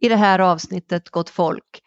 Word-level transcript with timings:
i 0.00 0.08
det 0.08 0.16
här 0.16 0.38
avsnittet 0.38 1.10
Gott 1.10 1.30
folk, 1.30 1.82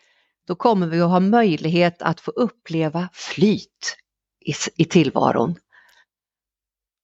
då 0.47 0.55
kommer 0.55 0.87
vi 0.87 1.01
att 1.01 1.09
ha 1.09 1.19
möjlighet 1.19 2.01
att 2.01 2.19
få 2.19 2.31
uppleva 2.31 3.09
flyt 3.13 3.97
i, 4.45 4.53
i 4.75 4.85
tillvaron. 4.85 5.55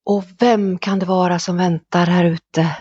Och 0.04 0.24
vem 0.38 0.78
kan 0.78 0.98
det 0.98 1.06
vara 1.06 1.38
som 1.38 1.56
väntar 1.56 2.06
här 2.06 2.24
ute? 2.24 2.76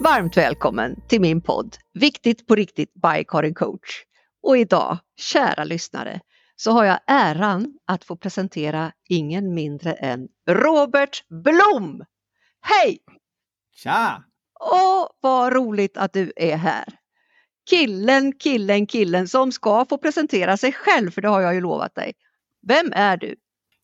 Varmt 0.00 0.36
välkommen 0.36 1.00
till 1.08 1.20
min 1.20 1.40
podd 1.40 1.76
Viktigt 1.94 2.46
på 2.46 2.54
riktigt 2.54 2.94
by 2.94 3.24
Karin 3.28 3.54
Coach. 3.54 4.04
Och 4.42 4.58
idag, 4.58 4.98
kära 5.16 5.64
lyssnare, 5.64 6.20
så 6.56 6.70
har 6.70 6.84
jag 6.84 6.98
äran 7.06 7.78
att 7.86 8.04
få 8.04 8.16
presentera 8.16 8.92
ingen 9.08 9.54
mindre 9.54 9.92
än 9.92 10.28
Robert 10.48 11.28
Blom. 11.28 12.04
Hej! 12.60 12.98
Tja! 13.76 14.22
Åh, 14.60 15.06
vad 15.20 15.52
roligt 15.52 15.96
att 15.96 16.12
du 16.12 16.32
är 16.36 16.56
här. 16.56 16.84
Killen, 17.70 18.32
killen, 18.32 18.86
killen 18.86 19.28
som 19.28 19.52
ska 19.52 19.84
få 19.88 19.98
presentera 19.98 20.56
sig 20.56 20.72
själv, 20.72 21.10
för 21.10 21.22
det 21.22 21.28
har 21.28 21.40
jag 21.40 21.54
ju 21.54 21.60
lovat 21.60 21.94
dig. 21.94 22.12
Vem 22.66 22.92
är 22.92 23.16
du? 23.16 23.34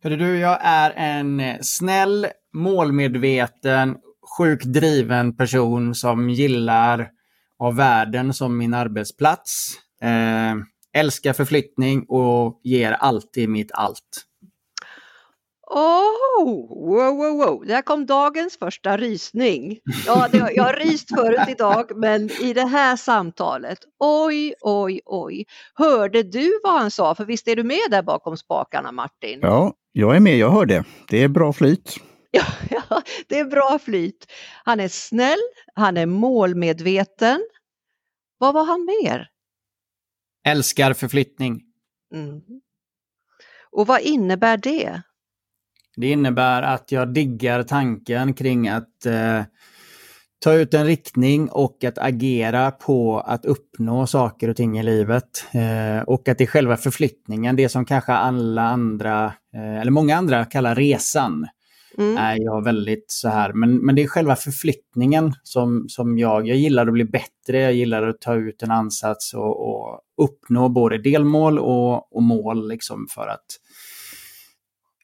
Hörru 0.03 0.17
du, 0.17 0.39
jag 0.39 0.59
är 0.63 0.91
en 0.91 1.41
eh, 1.41 1.57
snäll, 1.61 2.27
målmedveten, 2.55 3.97
sjukt 4.39 4.65
driven 4.65 5.37
person 5.37 5.95
som 5.95 6.31
gillar 6.31 7.11
av 7.59 7.77
världen 7.77 8.35
som 8.35 8.59
min 8.59 8.75
arbetsplats. 8.75 9.75
Eh, 10.03 10.55
älskar 11.01 11.33
förflyttning 11.33 12.05
och 12.09 12.61
ger 12.65 12.93
alltid 12.93 13.49
mitt 13.49 13.73
allt. 13.73 14.27
Oh, 15.75 16.69
wow, 16.69 17.17
wow, 17.17 17.37
wow, 17.37 17.67
där 17.67 17.83
kom 17.83 18.07
dagens 18.07 18.59
första 18.59 18.97
rysning. 18.97 19.79
Ja, 20.07 20.29
det, 20.33 20.53
jag 20.55 20.65
har 20.65 20.73
ryst 20.75 21.09
förut 21.09 21.49
idag, 21.49 21.97
men 21.97 22.31
i 22.31 22.53
det 22.53 22.67
här 22.67 22.97
samtalet, 22.97 23.79
oj, 23.99 24.55
oj, 24.61 25.01
oj. 25.05 25.45
Hörde 25.75 26.23
du 26.23 26.61
vad 26.63 26.81
han 26.81 26.91
sa? 26.91 27.15
För 27.15 27.25
visst 27.25 27.49
är 27.49 27.57
du 27.57 27.63
med 27.63 27.91
där 27.91 28.03
bakom 28.03 28.37
spakarna, 28.37 28.93
Martin? 28.93 29.39
Ja, 29.43 29.75
jag 29.93 30.17
är 30.17 30.21
med, 30.21 30.37
jag 30.37 30.51
hörde. 30.51 30.85
Det 31.09 31.23
är 31.23 31.29
bra 31.29 31.53
flyt. 31.53 31.97
Ja, 32.35 32.45
ja, 32.71 33.03
det 33.29 33.39
är 33.39 33.45
bra 33.45 33.79
flyt. 33.79 34.27
Han 34.65 34.81
är 34.81 34.89
snäll, 34.89 35.39
han 35.75 35.97
är 35.97 36.07
målmedveten. 36.07 37.47
Vad 38.39 38.55
var 38.55 38.65
han 38.65 38.85
mer? 38.85 39.29
Älskar 40.47 40.93
förflyttning. 40.93 41.61
Mm. 42.15 42.41
Och 43.73 43.87
vad 43.87 44.01
innebär 44.01 44.57
det? 44.57 45.03
Det 45.97 46.11
innebär 46.11 46.63
att 46.63 46.93
jag 46.93 47.15
diggar 47.15 47.63
tanken 47.63 48.35
kring 48.35 48.69
att 48.69 49.07
eh, 49.07 49.43
ta 50.43 50.55
ut 50.55 50.75
en 50.75 50.87
riktning 50.87 51.49
och 51.51 51.85
att 51.85 51.99
agera 51.99 52.71
på 52.71 53.21
att 53.21 53.45
uppnå 53.45 54.07
saker 54.07 54.49
och 54.49 54.57
ting 54.57 54.79
i 54.79 54.83
livet. 54.83 55.45
Eh, 55.53 56.03
och 56.03 56.29
att 56.29 56.39
det 56.39 56.45
är 56.45 56.47
själva 56.47 56.77
förflyttningen, 56.77 57.57
det 57.57 57.69
som 57.69 57.85
kanske 57.85 58.13
alla 58.13 58.63
andra, 58.63 59.25
eh, 59.55 59.81
eller 59.81 59.91
många 59.91 60.17
andra 60.17 60.45
kallar 60.45 60.75
resan, 60.75 61.47
mm. 61.99 62.17
är 62.17 62.37
jag 62.41 62.65
väldigt 62.65 63.05
så 63.09 63.29
här. 63.29 63.53
Men, 63.53 63.77
men 63.77 63.95
det 63.95 64.03
är 64.03 64.07
själva 64.07 64.37
förflyttningen 64.37 65.35
som, 65.43 65.85
som 65.89 66.19
jag, 66.19 66.49
jag 66.49 66.57
gillar 66.57 66.87
att 66.87 66.93
bli 66.93 67.05
bättre, 67.05 67.61
jag 67.61 67.75
gillar 67.75 68.03
att 68.03 68.21
ta 68.21 68.35
ut 68.35 68.63
en 68.63 68.71
ansats 68.71 69.35
och, 69.35 69.69
och 69.69 70.01
uppnå 70.23 70.69
både 70.69 70.99
delmål 70.99 71.59
och, 71.59 72.17
och 72.17 72.23
mål 72.23 72.69
liksom 72.69 73.07
för 73.15 73.27
att 73.27 73.47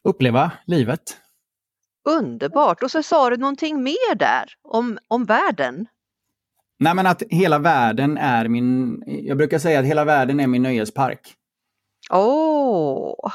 uppleva 0.09 0.53
livet. 0.67 1.17
Underbart! 2.09 2.83
Och 2.83 2.91
så 2.91 3.03
sa 3.03 3.31
du 3.31 3.37
någonting 3.37 3.83
mer 3.83 4.15
där 4.15 4.45
om, 4.63 4.99
om 5.09 5.25
världen. 5.25 5.87
Nej 6.79 6.95
men 6.95 7.07
att 7.07 7.23
hela 7.31 7.59
världen 7.59 8.19
är 8.19 8.49
min, 8.49 9.03
jag 9.07 9.37
brukar 9.37 9.59
säga 9.59 9.81
att 9.81 9.87
hela 9.87 10.05
världen 10.05 10.41
är 10.41 10.47
min 10.47 10.63
nöjespark. 10.63 11.35
Åh, 12.11 13.15
oh, 13.19 13.33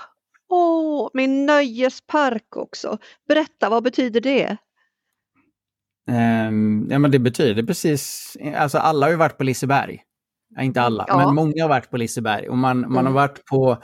oh, 0.49 1.09
min 1.13 1.45
nöjespark 1.45 2.57
också. 2.57 2.97
Berätta, 3.27 3.69
vad 3.69 3.83
betyder 3.83 4.21
det? 4.21 4.57
Um, 6.07 6.87
ja 6.91 6.99
men 6.99 7.11
det 7.11 7.19
betyder 7.19 7.63
precis, 7.63 8.37
alltså 8.55 8.77
alla 8.77 9.05
har 9.05 9.11
ju 9.11 9.17
varit 9.17 9.37
på 9.37 9.43
Liseberg. 9.43 10.03
Ja, 10.55 10.61
inte 10.61 10.81
alla, 10.81 11.05
ja. 11.07 11.17
men 11.17 11.35
många 11.35 11.63
har 11.63 11.69
varit 11.69 11.89
på 11.89 11.97
Liseberg 11.97 12.49
och 12.49 12.57
man, 12.57 12.79
man 12.79 12.91
har 12.91 13.01
mm. 13.01 13.13
varit 13.13 13.45
på 13.45 13.77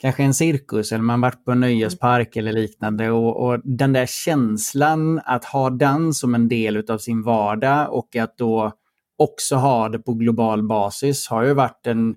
kanske 0.00 0.22
en 0.22 0.34
cirkus 0.34 0.92
eller 0.92 1.02
man 1.02 1.20
varit 1.20 1.44
på 1.44 1.52
en 1.52 1.60
nöjespark 1.60 2.36
eller 2.36 2.52
liknande. 2.52 3.10
Och, 3.10 3.46
och, 3.46 3.60
den 3.64 3.92
där 3.92 4.06
känslan 4.06 5.20
att 5.24 5.44
ha 5.44 5.70
den 5.70 6.14
som 6.14 6.34
en 6.34 6.48
del 6.48 6.90
av 6.90 6.98
sin 6.98 7.22
vardag 7.22 7.92
och 7.92 8.16
att 8.16 8.38
då 8.38 8.72
också 9.18 9.56
ha 9.56 9.88
det 9.88 9.98
på 9.98 10.14
global 10.14 10.62
basis 10.62 11.28
har 11.28 11.42
ju 11.42 11.54
varit 11.54 11.86
en 11.86 12.14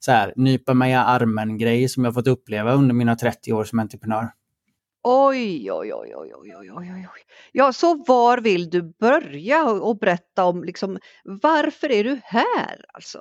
så 0.00 0.12
här, 0.12 0.32
nypa 0.36 0.74
mig 0.74 0.90
i 0.90 0.94
armen-grej 0.94 1.88
som 1.88 2.04
jag 2.04 2.14
fått 2.14 2.26
uppleva 2.26 2.72
under 2.72 2.94
mina 2.94 3.16
30 3.16 3.52
år 3.52 3.64
som 3.64 3.78
entreprenör. 3.78 4.28
Oj, 5.02 5.72
oj, 5.72 5.94
oj, 5.94 6.14
oj, 6.16 6.34
oj, 6.34 6.56
oj, 6.56 6.70
oj, 6.76 7.08
oj. 7.14 7.22
Ja, 7.52 7.72
så 7.72 8.04
var 8.06 8.38
vill 8.38 8.70
du 8.70 8.82
börja 8.82 9.64
och 9.64 9.98
berätta 9.98 10.44
om 10.44 10.64
liksom 10.64 10.98
varför 11.24 11.90
är 11.90 12.04
du 12.04 12.20
här 12.24 12.84
alltså? 12.92 13.20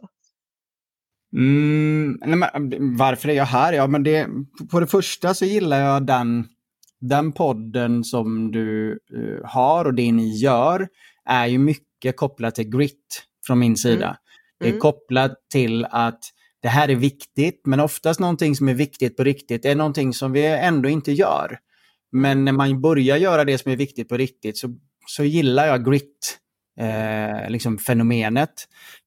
Mm, 1.34 2.20
nej, 2.26 2.38
men, 2.38 2.98
varför 2.98 3.30
är 3.30 3.34
jag 3.34 3.46
här? 3.46 3.74
Ja, 3.74 3.88
men 3.88 4.04
det, 4.04 4.28
på 4.72 4.80
det 4.80 4.88
första 4.88 5.34
så 5.34 5.46
gillar 5.46 5.80
jag 5.80 6.06
den, 6.06 6.46
den 7.02 7.32
podden 7.32 8.04
som 8.04 8.52
du 8.52 9.00
uh, 9.14 9.46
har 9.46 9.86
och 9.86 9.94
det 9.94 10.12
ni 10.12 10.38
gör 10.38 10.88
är 11.26 11.46
ju 11.46 11.58
mycket 11.58 12.18
kopplat 12.18 12.56
till 12.56 12.70
grit 12.70 13.24
från 13.46 13.60
min 13.60 13.78
sida. 13.78 14.06
Mm. 14.06 14.18
Det 14.60 14.66
är 14.66 14.70
mm. 14.70 14.82
kopplat 14.82 15.36
till 15.52 15.86
att 15.86 16.20
det 16.62 16.70
här 16.70 16.90
är 16.90 16.96
viktigt, 16.96 17.62
men 17.66 17.80
oftast 17.80 18.20
någonting 18.20 18.56
som 18.56 18.70
är 18.70 18.74
viktigt 18.74 19.18
på 19.18 19.24
riktigt 19.24 19.66
är 19.66 19.76
någonting 19.76 20.14
som 20.14 20.32
vi 20.32 20.46
ändå 20.46 20.90
inte 20.90 21.12
gör. 21.12 21.58
Men 22.12 22.46
när 22.46 22.52
man 22.52 22.82
börjar 22.82 23.18
göra 23.18 23.46
det 23.46 23.58
som 23.58 23.72
är 23.72 23.76
viktigt 23.76 24.10
på 24.10 24.18
riktigt 24.18 24.58
så, 24.58 24.76
så 25.08 25.24
gillar 25.24 25.68
jag 25.68 25.86
grit 25.86 26.40
eh, 26.80 27.50
liksom 27.50 27.78
fenomenet. 27.78 28.54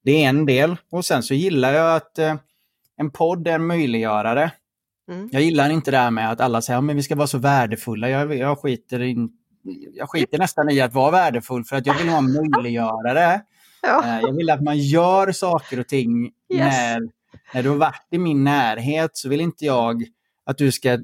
Det 0.06 0.24
är 0.24 0.28
en 0.28 0.46
del. 0.46 0.76
Och 0.90 1.04
sen 1.04 1.22
så 1.22 1.34
gillar 1.34 1.72
jag 1.72 1.96
att 1.96 2.18
eh, 2.18 2.34
en 2.96 3.10
podd 3.10 3.48
är 3.48 3.52
en 3.52 3.66
möjliggörare. 3.66 4.50
Mm. 5.10 5.28
Jag 5.32 5.42
gillar 5.42 5.70
inte 5.70 5.90
det 5.90 5.98
här 5.98 6.10
med 6.10 6.30
att 6.30 6.40
alla 6.40 6.62
säger 6.62 6.90
att 6.90 6.96
vi 6.96 7.02
ska 7.02 7.14
vara 7.14 7.26
så 7.26 7.38
värdefulla. 7.38 8.08
Jag, 8.08 8.34
jag, 8.34 8.58
skiter 8.58 9.02
in, 9.02 9.30
jag 9.94 10.10
skiter 10.10 10.38
nästan 10.38 10.70
i 10.70 10.80
att 10.80 10.94
vara 10.94 11.10
värdefull 11.10 11.64
för 11.64 11.76
att 11.76 11.86
jag 11.86 11.94
vill 11.94 12.06
vara 12.06 12.18
en 12.18 12.32
möjliggörare. 12.32 13.40
Ja. 13.82 14.04
Eh, 14.04 14.20
jag 14.20 14.32
vill 14.32 14.50
att 14.50 14.62
man 14.62 14.78
gör 14.78 15.32
saker 15.32 15.80
och 15.80 15.88
ting 15.88 16.24
yes. 16.24 16.32
när, 16.50 17.00
när 17.54 17.62
du 17.62 17.68
har 17.68 17.76
varit 17.76 18.06
i 18.10 18.18
min 18.18 18.44
närhet 18.44 19.10
så 19.16 19.28
vill 19.28 19.40
inte 19.40 19.64
jag 19.64 20.04
att 20.44 20.58
du 20.58 20.72
ska 20.72 20.98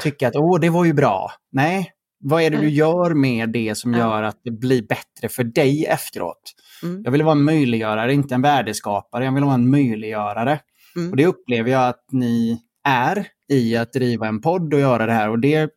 tycka 0.00 0.28
att 0.28 0.36
åh, 0.36 0.60
det 0.60 0.70
var 0.70 0.84
ju 0.84 0.92
bra. 0.92 1.32
Nej, 1.50 1.93
vad 2.26 2.42
är 2.42 2.50
det 2.50 2.56
du 2.56 2.62
mm. 2.62 2.74
gör 2.74 3.14
med 3.14 3.48
det 3.48 3.74
som 3.74 3.94
gör 3.94 4.22
att 4.22 4.40
det 4.44 4.50
blir 4.50 4.82
bättre 4.82 5.28
för 5.28 5.44
dig 5.44 5.86
efteråt? 5.86 6.54
Mm. 6.82 7.02
Jag 7.04 7.12
vill 7.12 7.22
vara 7.22 7.32
en 7.32 7.42
möjliggörare, 7.42 8.14
inte 8.14 8.34
en 8.34 8.42
värdeskapare. 8.42 9.24
Jag 9.24 9.34
vill 9.34 9.44
vara 9.44 9.54
en 9.54 9.70
möjliggörare. 9.70 10.60
Mm. 10.96 11.10
Och 11.10 11.16
det 11.16 11.26
upplever 11.26 11.70
jag 11.70 11.88
att 11.88 12.04
ni 12.12 12.60
är 12.84 13.26
i 13.50 13.76
att 13.76 13.92
driva 13.92 14.28
en 14.28 14.40
podd 14.40 14.74
och 14.74 14.80
göra 14.80 15.06
det 15.06 15.12
här. 15.12 15.30
Och 15.30 15.38
det, 15.38 15.70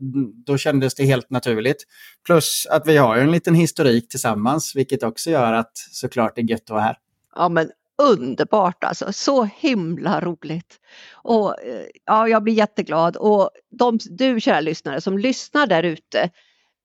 då 0.45 0.57
kändes 0.57 0.95
det 0.95 1.03
helt 1.03 1.29
naturligt. 1.29 1.83
Plus 2.25 2.67
att 2.69 2.87
vi 2.87 2.97
har 2.97 3.17
en 3.17 3.31
liten 3.31 3.55
historik 3.55 4.09
tillsammans, 4.09 4.75
vilket 4.75 5.03
också 5.03 5.29
gör 5.29 5.53
att 5.53 5.71
såklart 5.91 6.35
det 6.35 6.41
är 6.41 6.49
gött 6.49 6.61
att 6.63 6.69
vara 6.69 6.81
här. 6.81 6.97
Ja, 7.35 7.49
men 7.49 7.69
underbart 7.97 8.83
alltså, 8.83 9.13
så 9.13 9.43
himla 9.43 10.21
roligt. 10.21 10.79
Och 11.13 11.63
eh, 11.63 11.85
ja, 12.05 12.27
jag 12.27 12.43
blir 12.43 12.53
jätteglad 12.53 13.15
och 13.15 13.49
de, 13.69 13.99
du 14.09 14.39
kära 14.39 14.59
lyssnare 14.59 15.01
som 15.01 15.17
lyssnar 15.17 15.67
där 15.67 15.83
ute, 15.83 16.29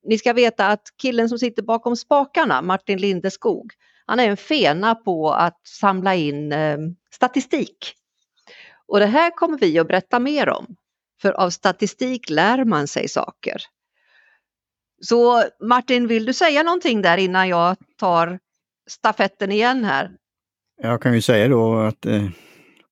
ni 0.05 0.19
ska 0.19 0.33
veta 0.33 0.67
att 0.67 0.83
killen 1.03 1.29
som 1.29 1.39
sitter 1.39 1.63
bakom 1.63 1.97
spakarna, 1.97 2.63
Martin 2.63 2.99
Lindeskog, 2.99 3.73
han 4.07 4.21
är 4.21 4.29
en 4.29 4.37
fena 4.37 4.95
på 4.95 5.31
att 5.31 5.61
samla 5.67 6.15
in 6.15 6.53
eh, 6.53 6.79
statistik. 7.11 7.95
Och 8.87 9.01
det 9.01 9.07
här 9.07 9.31
kommer 9.31 9.59
vi 9.59 9.79
att 9.79 9.89
berätta 9.89 10.19
mer 10.19 10.49
om, 10.49 10.77
för 11.23 11.33
av 11.33 11.51
statistik 11.51 12.31
lär 12.31 12.65
man 12.65 12.89
sig 12.89 13.09
saker. 13.09 13.63
Så 15.03 15.45
Martin, 15.61 16.07
vill 16.07 16.25
du 16.25 16.33
säga 16.33 16.63
någonting 16.63 17.03
där 17.03 17.19
innan 17.19 17.49
jag 17.49 17.77
tar 17.99 18.39
stafetten 18.91 19.53
igen 19.53 19.85
här? 19.85 20.11
Jag 20.85 21.03
kan 21.03 21.15
ju 21.15 21.21
säga 21.21 21.49
då 21.49 21.79
att 21.79 22.07
eh, 22.07 22.29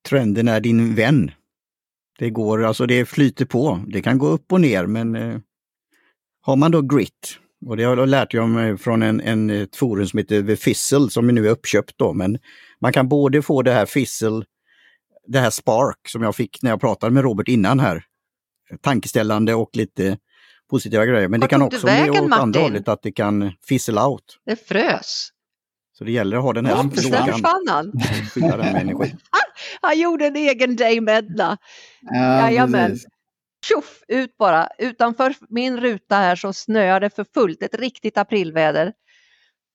trenden 0.09 0.47
är 0.47 0.59
din 0.59 0.95
vän. 0.95 1.31
Det 2.19 2.29
går, 2.29 2.63
alltså 2.63 2.85
det 2.85 3.05
flyter 3.05 3.45
på. 3.45 3.83
Det 3.87 4.01
kan 4.01 4.17
gå 4.17 4.27
upp 4.27 4.51
och 4.51 4.61
ner 4.61 4.85
men 4.85 5.15
eh, 5.15 5.37
har 6.41 6.55
man 6.55 6.71
då 6.71 6.81
grit, 6.81 7.37
och 7.65 7.77
det 7.77 7.83
har 7.83 7.97
jag 7.97 8.09
lärt 8.09 8.33
jag 8.33 8.49
mig 8.49 8.77
från 8.77 9.01
en, 9.01 9.21
en, 9.21 9.49
ett 9.49 9.75
forum 9.75 10.07
som 10.07 10.19
heter 10.19 10.43
The 10.43 10.55
Fizzle 10.55 11.09
som 11.09 11.27
nu 11.27 11.47
är 11.47 11.51
uppköpt 11.51 11.97
då, 11.97 12.13
men 12.13 12.39
man 12.79 12.93
kan 12.93 13.09
både 13.09 13.41
få 13.41 13.61
det 13.61 13.71
här 13.71 13.85
Fizzle, 13.85 14.45
det 15.27 15.39
här 15.39 15.49
Spark 15.49 16.07
som 16.07 16.23
jag 16.23 16.35
fick 16.35 16.61
när 16.61 16.69
jag 16.69 16.81
pratade 16.81 17.13
med 17.13 17.23
Robert 17.23 17.47
innan 17.47 17.79
här, 17.79 18.03
tankeställande 18.81 19.53
och 19.53 19.69
lite 19.73 20.17
positiva 20.69 21.05
grejer. 21.05 21.27
Men 21.27 21.39
Vart 21.39 21.49
det 21.49 21.53
kan 21.53 21.61
också 21.61 21.87
bli 21.87 21.93
vägen, 21.93 22.23
åt 22.23 22.29
Martin? 22.29 22.43
andra 22.43 22.59
hållet 22.59 22.87
att 22.87 23.01
det 23.01 23.11
kan 23.11 23.51
fizzle 23.67 24.01
out. 24.01 24.39
Det 24.45 24.67
frös. 24.67 25.31
Så 26.01 26.05
det 26.05 26.11
gäller 26.11 26.37
att 26.37 26.43
ha 26.43 26.53
den 26.53 26.65
här 26.65 26.75
Ja, 26.75 26.83
Där 26.83 26.89
försvann. 26.89 27.19
lågan. 27.19 27.33
försvann 27.33 27.67
han. 27.67 27.91
Skydda 28.33 28.57
den 28.57 28.73
med 28.73 28.81
energi. 28.81 29.15
Han 29.81 29.99
gjorde 29.99 30.27
en 30.27 30.35
egen 30.35 30.75
Dame 30.75 31.11
Edna. 31.17 31.57
Ja, 32.01 32.41
Jajamän. 32.41 32.97
Tjoff, 33.65 34.03
ut 34.07 34.37
bara. 34.37 34.67
Utanför 34.77 35.35
min 35.49 35.77
ruta 35.79 36.15
här 36.15 36.35
så 36.35 36.53
snöar 36.53 36.99
det 36.99 37.09
för 37.09 37.25
fullt. 37.33 37.63
Ett 37.63 37.75
riktigt 37.75 38.17
aprilväder. 38.17 38.93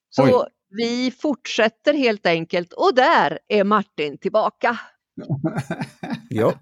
Så 0.09 0.23
Oj. 0.23 0.45
vi 0.69 1.11
fortsätter 1.21 1.93
helt 1.93 2.25
enkelt 2.25 2.73
och 2.73 2.95
där 2.95 3.39
är 3.47 3.63
Martin 3.63 4.17
tillbaka. 4.17 4.77
Ja, 6.29 6.53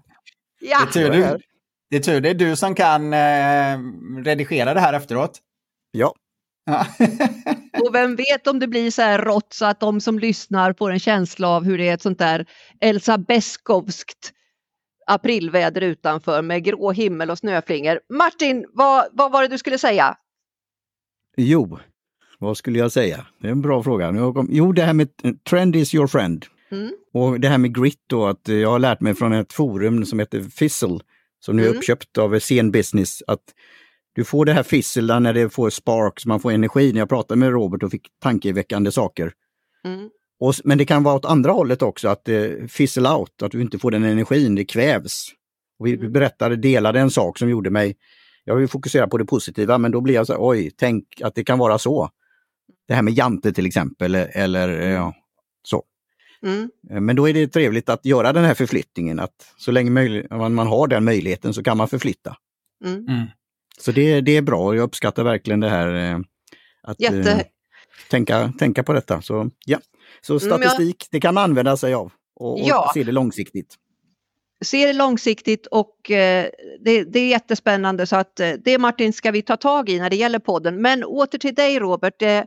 Ja, 0.60 0.78
Det 0.92 1.00
är 1.00 1.04
tur 1.04 1.10
du, 1.10 1.38
det 1.90 1.96
är 1.96 2.00
tur 2.00 2.20
det 2.20 2.30
är 2.30 2.34
du 2.34 2.56
som 2.56 2.74
kan 2.74 3.12
eh, 3.12 3.78
redigera 4.24 4.74
det 4.74 4.80
här 4.80 4.92
efteråt. 4.92 5.38
ja. 5.90 6.14
Ja. 6.66 6.86
och 7.86 7.94
vem 7.94 8.16
vet 8.16 8.46
om 8.46 8.58
det 8.58 8.68
blir 8.68 8.90
så 8.90 9.02
här 9.02 9.18
rått 9.18 9.52
så 9.52 9.64
att 9.64 9.80
de 9.80 10.00
som 10.00 10.18
lyssnar 10.18 10.72
får 10.72 10.90
en 10.90 10.98
känsla 10.98 11.48
av 11.48 11.64
hur 11.64 11.78
det 11.78 11.88
är 11.88 11.94
ett 11.94 12.02
sånt 12.02 12.18
där 12.18 12.46
Elsa 12.80 13.18
Beskovskt 13.18 14.32
aprilväder 15.06 15.80
utanför 15.80 16.42
med 16.42 16.64
grå 16.64 16.92
himmel 16.92 17.30
och 17.30 17.38
snöflingor. 17.38 18.00
Martin, 18.12 18.66
vad, 18.72 19.06
vad 19.12 19.32
var 19.32 19.42
det 19.42 19.48
du 19.48 19.58
skulle 19.58 19.78
säga? 19.78 20.16
Jo, 21.36 21.78
vad 22.38 22.56
skulle 22.56 22.78
jag 22.78 22.92
säga? 22.92 23.26
Det 23.40 23.48
är 23.48 23.52
en 23.52 23.62
bra 23.62 23.82
fråga. 23.82 24.34
Jo, 24.50 24.72
det 24.72 24.82
här 24.82 24.92
med 24.92 25.08
trend 25.48 25.76
is 25.76 25.94
your 25.94 26.06
friend. 26.06 26.46
Mm. 26.70 26.90
Och 27.12 27.40
det 27.40 27.48
här 27.48 27.58
med 27.58 27.74
grit 27.74 28.02
då, 28.06 28.26
att 28.26 28.48
jag 28.48 28.70
har 28.70 28.78
lärt 28.78 29.00
mig 29.00 29.14
från 29.14 29.32
ett 29.32 29.52
forum 29.52 30.04
som 30.04 30.18
heter 30.18 30.40
Fizzle, 30.42 30.98
som 31.40 31.56
nu 31.56 31.62
är 31.62 31.66
Mm. 31.66 31.78
uppköpt 31.78 32.18
av 32.18 32.38
Scen 32.38 32.70
Business, 32.70 33.22
att 33.26 33.42
du 34.16 34.24
får 34.24 34.44
det 34.44 34.52
här 34.52 34.62
fizzle 34.62 35.14
där 35.14 35.20
när 35.20 35.34
det 35.34 35.50
får 35.50 35.70
spark, 35.70 36.20
så 36.20 36.28
man 36.28 36.40
får 36.40 36.52
energi. 36.52 36.92
När 36.92 36.98
jag 36.98 37.08
pratade 37.08 37.38
med 37.38 37.50
Robert 37.50 37.82
och 37.82 37.90
fick 37.90 38.08
tankeväckande 38.22 38.92
saker. 38.92 39.32
Mm. 39.84 40.10
Och, 40.40 40.54
men 40.64 40.78
det 40.78 40.84
kan 40.84 41.02
vara 41.02 41.14
åt 41.14 41.24
andra 41.24 41.52
hållet 41.52 41.82
också, 41.82 42.08
att 42.08 42.28
eh, 42.28 42.48
fizzle 42.68 43.10
out, 43.10 43.42
att 43.42 43.52
du 43.52 43.60
inte 43.60 43.78
får 43.78 43.90
den 43.90 44.04
energin, 44.04 44.54
det 44.54 44.64
kvävs. 44.64 45.28
Och 45.78 45.86
vi 45.86 45.94
Mm. 45.94 46.12
berättade, 46.12 46.56
delade 46.56 47.00
en 47.00 47.10
sak 47.10 47.38
som 47.38 47.50
gjorde 47.50 47.70
mig, 47.70 47.96
jag 48.44 48.56
vill 48.56 48.68
fokusera 48.68 49.08
på 49.08 49.18
det 49.18 49.24
positiva, 49.24 49.78
men 49.78 49.90
då 49.90 50.00
blir 50.00 50.14
jag 50.14 50.26
så 50.26 50.32
här, 50.32 50.40
oj, 50.42 50.70
tänk 50.76 51.04
att 51.22 51.34
det 51.34 51.44
kan 51.44 51.58
vara 51.58 51.78
så. 51.78 52.10
Det 52.88 52.94
här 52.94 53.02
med 53.02 53.14
jante 53.14 53.52
till 53.52 53.66
exempel, 53.66 54.14
eller 54.14 54.80
eh, 54.80 54.90
ja, 54.90 55.14
så. 55.62 55.82
Mm. 56.42 56.70
Eh, 56.90 57.00
Men 57.00 57.16
då 57.16 57.28
är 57.28 57.34
det 57.34 57.48
trevligt 57.48 57.88
att 57.88 58.04
göra 58.04 58.32
den 58.32 58.44
här 58.44 58.54
förflyttningen, 58.54 59.20
att 59.20 59.54
så 59.56 59.70
länge 59.70 59.90
man 60.30 60.54
man 60.54 60.66
har 60.66 60.86
den 60.86 61.04
möjligheten 61.04 61.54
så 61.54 61.62
kan 61.62 61.76
man 61.76 61.88
förflytta. 61.88 62.36
Mm. 62.84 63.26
Så 63.80 63.92
det, 63.92 64.20
det 64.20 64.36
är 64.36 64.42
bra 64.42 64.60
och 64.60 64.76
jag 64.76 64.82
uppskattar 64.82 65.24
verkligen 65.24 65.60
det 65.60 65.68
här 65.68 65.94
eh, 66.12 66.18
att 66.82 67.00
Jätte- 67.00 67.32
eh, 67.32 67.40
tänka, 68.10 68.52
tänka 68.58 68.82
på 68.82 68.92
detta. 68.92 69.22
Så, 69.22 69.50
ja. 69.66 69.78
så 70.20 70.32
Mm, 70.38 70.48
jag- 70.48 70.60
statistik, 70.70 71.08
det 71.10 71.20
kan 71.20 71.34
man 71.34 71.44
använda 71.44 71.76
sig 71.76 71.94
av 71.94 72.12
och, 72.36 72.52
och 72.52 72.60
Ja. 72.68 72.90
se 72.94 73.04
det 73.04 73.12
långsiktigt. 73.12 73.74
ser 74.64 74.86
det 74.86 74.92
långsiktigt 74.92 75.66
och 75.66 76.10
eh, 76.10 76.46
det, 76.80 77.04
det 77.04 77.20
är 77.20 77.28
jättespännande 77.28 78.06
så 78.06 78.16
att 78.16 78.40
eh, 78.40 78.50
det 78.64 78.78
Martin 78.78 79.12
ska 79.12 79.30
vi 79.30 79.42
ta 79.42 79.56
tag 79.56 79.88
i 79.88 79.98
när 79.98 80.10
det 80.10 80.16
gäller 80.16 80.38
podden. 80.38 80.82
Men 80.82 81.04
åter 81.04 81.38
till 81.38 81.54
dig 81.54 81.78
Robert. 81.78 82.14
Det, 82.18 82.46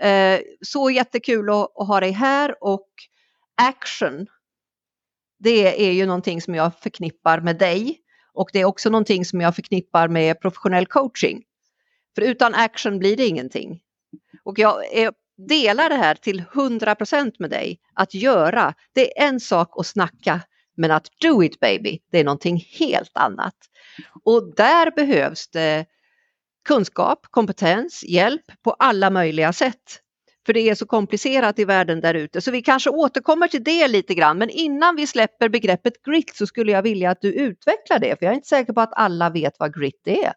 eh, 0.00 0.40
så 0.60 0.90
jättekul 0.90 1.50
att, 1.50 1.72
att 1.80 1.88
ha 1.88 2.00
dig 2.00 2.10
här 2.10 2.54
och 2.64 2.88
action. 3.62 4.26
Det 5.38 5.86
är 5.88 5.92
ju 5.92 6.06
någonting 6.06 6.40
som 6.42 6.54
jag 6.54 6.78
förknippar 6.80 7.40
med 7.40 7.58
dig 7.58 7.98
och 8.38 8.50
det 8.52 8.60
är 8.60 8.64
också 8.64 8.90
någonting 8.90 9.24
som 9.24 9.40
jag 9.40 9.54
förknippar 9.54 10.08
med 10.08 10.40
professionell 10.40 10.86
coaching. 10.86 11.42
För 12.14 12.22
utan 12.22 12.54
action 12.54 12.98
blir 12.98 13.16
det 13.16 13.26
ingenting. 13.26 13.80
Och 14.44 14.58
jag 14.58 14.94
är, 14.94 15.12
delar 15.48 15.88
det 15.88 15.94
här 15.94 16.14
till 16.14 16.42
100% 16.52 17.32
med 17.38 17.50
dig. 17.50 17.80
Att 17.94 18.14
göra, 18.14 18.74
det 18.92 19.20
är 19.20 19.28
en 19.28 19.40
sak 19.40 19.68
att 19.76 19.86
snacka 19.86 20.40
men 20.76 20.90
att 20.90 21.08
do 21.20 21.42
it 21.42 21.60
baby, 21.60 21.98
det 22.10 22.18
är 22.18 22.24
någonting 22.24 22.64
helt 22.78 23.16
annat. 23.16 23.54
Och 24.24 24.54
där 24.56 24.90
behövs 24.90 25.48
det 25.48 25.86
kunskap, 26.64 27.26
kompetens, 27.30 28.04
hjälp 28.04 28.62
på 28.62 28.70
alla 28.70 29.10
möjliga 29.10 29.52
sätt. 29.52 30.00
För 30.48 30.52
det 30.52 30.68
är 30.68 30.74
så 30.74 30.86
komplicerat 30.86 31.58
i 31.58 31.64
världen 31.64 32.00
där 32.00 32.14
ute. 32.14 32.40
Så 32.40 32.50
vi 32.50 32.62
kanske 32.62 32.90
återkommer 32.90 33.48
till 33.48 33.64
det 33.64 33.88
lite 33.88 34.14
grann. 34.14 34.38
Men 34.38 34.50
innan 34.50 34.96
vi 34.96 35.06
släpper 35.06 35.48
begreppet 35.48 36.02
grit 36.02 36.36
så 36.36 36.46
skulle 36.46 36.72
jag 36.72 36.82
vilja 36.82 37.10
att 37.10 37.20
du 37.20 37.32
utvecklar 37.32 37.98
det. 37.98 38.18
För 38.18 38.26
jag 38.26 38.32
är 38.32 38.34
inte 38.34 38.48
säker 38.48 38.72
på 38.72 38.80
att 38.80 38.92
alla 38.92 39.30
vet 39.30 39.52
vad 39.58 39.74
grit 39.74 40.02
är. 40.04 40.32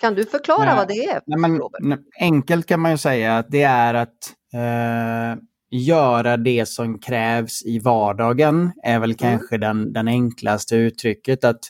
Kan 0.00 0.14
du 0.14 0.24
förklara 0.24 0.64
Nej. 0.64 0.76
vad 0.76 0.88
det 0.88 1.04
är? 1.04 1.20
Nej, 1.26 1.38
men, 1.38 1.60
nej, 1.80 1.98
enkelt 2.20 2.66
kan 2.66 2.80
man 2.80 2.90
ju 2.90 2.98
säga 2.98 3.38
att 3.38 3.46
det 3.50 3.62
är 3.62 3.94
att 3.94 4.32
eh, 4.54 5.42
göra 5.70 6.36
det 6.36 6.68
som 6.68 6.98
krävs 6.98 7.62
i 7.66 7.78
vardagen 7.78 8.72
är 8.82 8.98
väl 8.98 9.14
kanske 9.14 9.58
den, 9.58 9.92
den 9.92 10.08
enklaste 10.08 10.76
uttrycket. 10.76 11.44
Att 11.44 11.60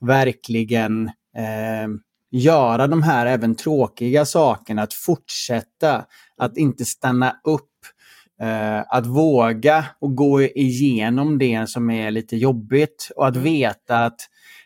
verkligen 0.00 1.06
eh, 1.36 1.88
göra 2.38 2.86
de 2.86 3.02
här 3.02 3.26
även 3.26 3.54
tråkiga 3.54 4.24
sakerna, 4.24 4.82
att 4.82 4.94
fortsätta, 4.94 6.04
att 6.36 6.56
inte 6.56 6.84
stanna 6.84 7.36
upp. 7.44 7.70
Eh, 8.40 8.80
att 8.88 9.06
våga 9.06 9.84
och 10.00 10.16
gå 10.16 10.42
igenom 10.42 11.38
det 11.38 11.70
som 11.70 11.90
är 11.90 12.10
lite 12.10 12.36
jobbigt 12.36 13.10
och 13.16 13.26
att 13.26 13.36
veta 13.36 14.04
att 14.04 14.20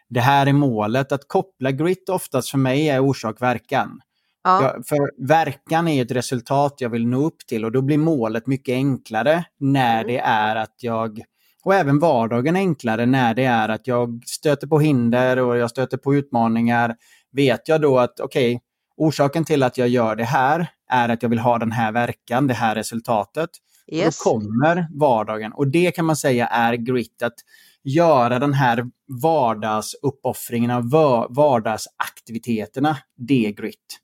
det 0.08 0.20
här 0.20 0.46
är 0.46 0.52
målet. 0.52 1.12
Att 1.12 1.28
koppla 1.28 1.70
grit 1.70 2.08
oftast 2.08 2.50
för 2.50 2.58
mig 2.58 2.88
är 2.88 3.00
orsak-verkan. 3.00 4.00
Ja. 4.44 4.62
Ja, 4.62 4.82
för 4.86 5.26
verkan 5.28 5.88
är 5.88 6.02
ett 6.02 6.10
resultat 6.10 6.74
jag 6.78 6.90
vill 6.90 7.06
nå 7.06 7.26
upp 7.26 7.38
till 7.48 7.64
och 7.64 7.72
då 7.72 7.82
blir 7.82 7.98
målet 7.98 8.46
mycket 8.46 8.72
enklare 8.72 9.44
när 9.60 10.00
Mm. 10.00 10.06
det 10.06 10.18
är 10.18 10.56
att 10.56 10.74
jag, 10.80 11.22
och 11.64 11.74
även 11.74 11.98
vardagen 11.98 12.56
enklare 12.56 13.06
när 13.06 13.34
det 13.34 13.44
är 13.44 13.68
att 13.68 13.86
jag 13.86 14.22
stöter 14.26 14.66
på 14.66 14.80
hinder 14.80 15.36
och 15.38 15.56
jag 15.56 15.70
stöter 15.70 15.96
på 15.96 16.14
utmaningar. 16.14 16.96
Vet 17.32 17.68
jag 17.68 17.80
då 17.80 17.98
att 17.98 18.20
okej, 18.20 18.60
orsaken 18.96 19.44
till 19.44 19.62
att 19.62 19.78
jag 19.78 19.88
gör 19.88 20.16
det 20.16 20.24
här 20.24 20.66
är 20.90 21.08
att 21.08 21.22
jag 21.22 21.30
vill 21.30 21.38
ha 21.38 21.58
den 21.58 21.72
här 21.72 21.92
verkan, 21.92 22.46
det 22.46 22.54
här 22.54 22.74
resultatet. 22.74 23.50
Yes. 23.92 24.18
Då 24.24 24.30
kommer 24.30 24.86
vardagen 24.90 25.52
och 25.52 25.68
det 25.68 25.90
kan 25.90 26.04
man 26.04 26.16
säga 26.16 26.46
är 26.46 26.74
grit, 26.74 27.22
att 27.22 27.34
göra 27.82 28.38
den 28.38 28.54
här 28.54 28.84
vardagsuppoffringarna, 29.22 30.80
va- 30.80 31.26
vardagsaktiviteterna, 31.30 32.96
det 33.16 33.46
är 33.46 33.50
grit. 33.50 34.00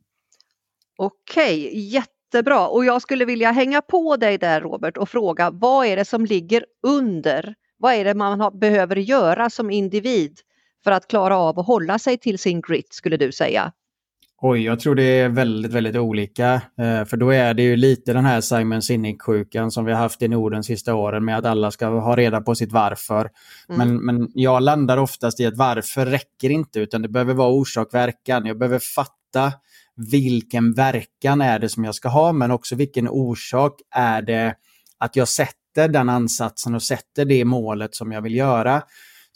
Okej, 0.97 1.79
jättebra. 1.79 2.69
Och 2.69 2.85
jag 2.85 3.03
skulle 3.03 3.25
vilja 3.25 3.53
hänga 3.53 3.83
på 3.83 4.17
dig 4.17 4.39
där 4.39 4.61
Robert 4.61 4.97
och 4.97 5.09
fråga 5.09 5.51
vad 5.51 5.87
är 5.87 5.97
det 5.97 6.05
som 6.05 6.27
ligger 6.27 6.65
under? 6.83 7.55
Vad 7.77 7.95
är 7.95 8.05
det 8.05 8.15
man 8.15 8.41
har, 8.41 8.51
behöver 8.51 8.97
göra 8.97 9.51
som 9.51 9.71
individ 9.71 10.41
för 10.85 10.91
att 10.91 11.09
klara 11.09 11.39
av 11.39 11.59
att 11.59 11.67
hålla 11.67 11.99
sig 11.99 12.19
till 12.19 12.39
sin 12.39 12.61
grit 12.61 12.95
skulle 12.95 13.17
du 13.17 13.33
säga? 13.33 13.73
Oj, 14.47 14.65
jag 14.65 14.81
tror 14.81 14.95
det 14.95 15.03
är 15.03 15.29
väldigt, 15.29 15.73
väldigt 15.73 15.97
olika. 15.97 16.55
Eh, 16.55 17.05
för 17.05 17.17
då 17.17 17.31
är 17.31 17.55
det 17.55 17.63
ju 17.63 17.77
lite 17.77 18.13
den 18.13 18.25
här 18.25 18.41
Simon 18.41 18.83
Sinek-sjukan 18.83 19.71
som 19.71 19.85
vi 19.85 19.93
har 19.93 19.99
haft 19.99 20.23
i 20.23 20.29
Norden 20.29 20.65
sista 20.65 20.95
åren 20.95 21.25
med 21.25 21.39
att 21.39 21.45
alla 21.45 21.71
ska 21.71 21.87
ha 21.87 22.17
reda 22.17 22.41
på 22.41 22.55
sitt 22.55 22.73
varför. 22.73 23.31
Mm. 23.69 23.79
Men, 23.79 23.97
men 23.97 24.29
jag 24.35 24.63
landar 24.63 24.97
oftast 24.97 25.41
i 25.41 25.47
att 25.47 25.57
varför 25.57 26.07
räcker 26.07 26.51
inte 26.51 26.81
utan 26.81 27.03
det 27.03 27.09
behöver 27.09 27.35
vara 27.35 27.49
orsak-verkan. 27.49 28.47
Jag 28.47 28.59
behöver 28.59 28.79
fatta 28.79 29.53
vilken 29.97 30.73
verkan 30.73 31.41
är 31.41 31.59
det 31.59 31.69
som 31.69 31.85
jag 31.85 31.95
ska 31.95 32.09
ha 32.09 32.33
men 32.33 32.51
också 32.51 32.77
vilken 32.77 33.09
orsak 33.09 33.81
är 33.91 34.23
det 34.23 34.55
att 34.99 35.17
jag 35.17 35.29
sätter 35.29 35.89
den 35.89 36.09
ansatsen 36.09 36.75
och 36.75 36.83
sätter 36.83 37.25
det 37.25 37.45
målet 37.45 37.95
som 37.95 38.13
jag 38.13 38.23
vill 38.23 38.35
göra. 38.35 38.83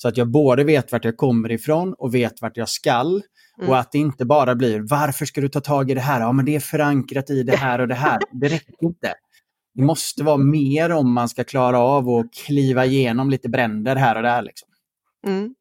Så 0.01 0.09
att 0.09 0.17
jag 0.17 0.31
både 0.31 0.65
vet 0.65 0.93
vart 0.93 1.05
jag 1.05 1.17
kommer 1.17 1.53
ifrån 1.53 1.95
och 1.99 2.15
vet 2.15 2.43
vart 2.43 2.57
jag 2.57 2.69
skall. 2.69 3.23
Mm. 3.59 3.71
Och 3.71 3.79
att 3.79 3.93
det 3.93 3.99
inte 3.99 4.25
bara 4.25 4.55
blir 4.55 4.81
varför 4.81 5.27
ska 5.27 5.41
du 5.41 5.49
ta 5.49 5.61
tag 5.61 5.91
i 5.91 5.95
det 5.95 6.01
här? 6.01 6.21
Ja, 6.21 6.33
men 6.33 6.45
det 6.45 6.57
är 6.57 6.61
förankrat 6.61 7.31
i 7.31 7.43
det 7.43 7.57
här 7.57 7.79
och 7.79 7.89
det 7.89 7.95
här. 7.95 8.19
Det 8.33 8.49
räcker 8.49 8.75
inte. 8.81 9.15
Det 9.75 9.83
måste 9.83 10.25
vara 10.25 10.37
mer 10.37 10.93
om 10.93 11.13
man 11.13 11.29
ska 11.29 11.45
klara 11.45 11.79
av 11.79 12.09
att 12.09 12.35
kliva 12.35 12.85
igenom 12.87 13.31
lite 13.31 13.49
bränder 13.49 13.97
här 13.97 14.17
och 14.17 14.23
där. 14.23 14.43
Liksom. 14.43 14.69
Mm. 15.27 15.55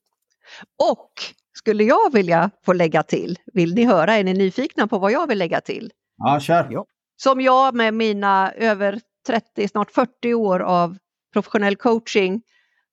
Och 0.92 1.12
skulle 1.58 1.84
jag 1.84 2.14
vilja 2.14 2.52
få 2.66 2.74
lägga 2.74 3.04
till, 3.04 3.40
vill 3.54 3.74
ni 3.74 3.84
höra, 3.84 4.14
är 4.14 4.24
ni 4.24 4.34
nyfikna 4.34 4.88
på 4.88 5.00
vad 5.00 5.12
jag 5.12 5.28
vill 5.28 5.38
lägga 5.38 5.62
till? 5.62 5.92
Ja, 6.18 6.40
kör. 6.40 6.68
Ja. 6.72 6.86
Som 7.22 7.42
jag 7.42 7.76
med 7.76 7.94
mina 7.94 8.52
över 8.52 9.00
30, 9.28 9.68
snart 9.68 9.92
40 9.92 10.34
år 10.34 10.60
av 10.60 10.98
professionell 11.34 11.76
coaching, 11.76 12.42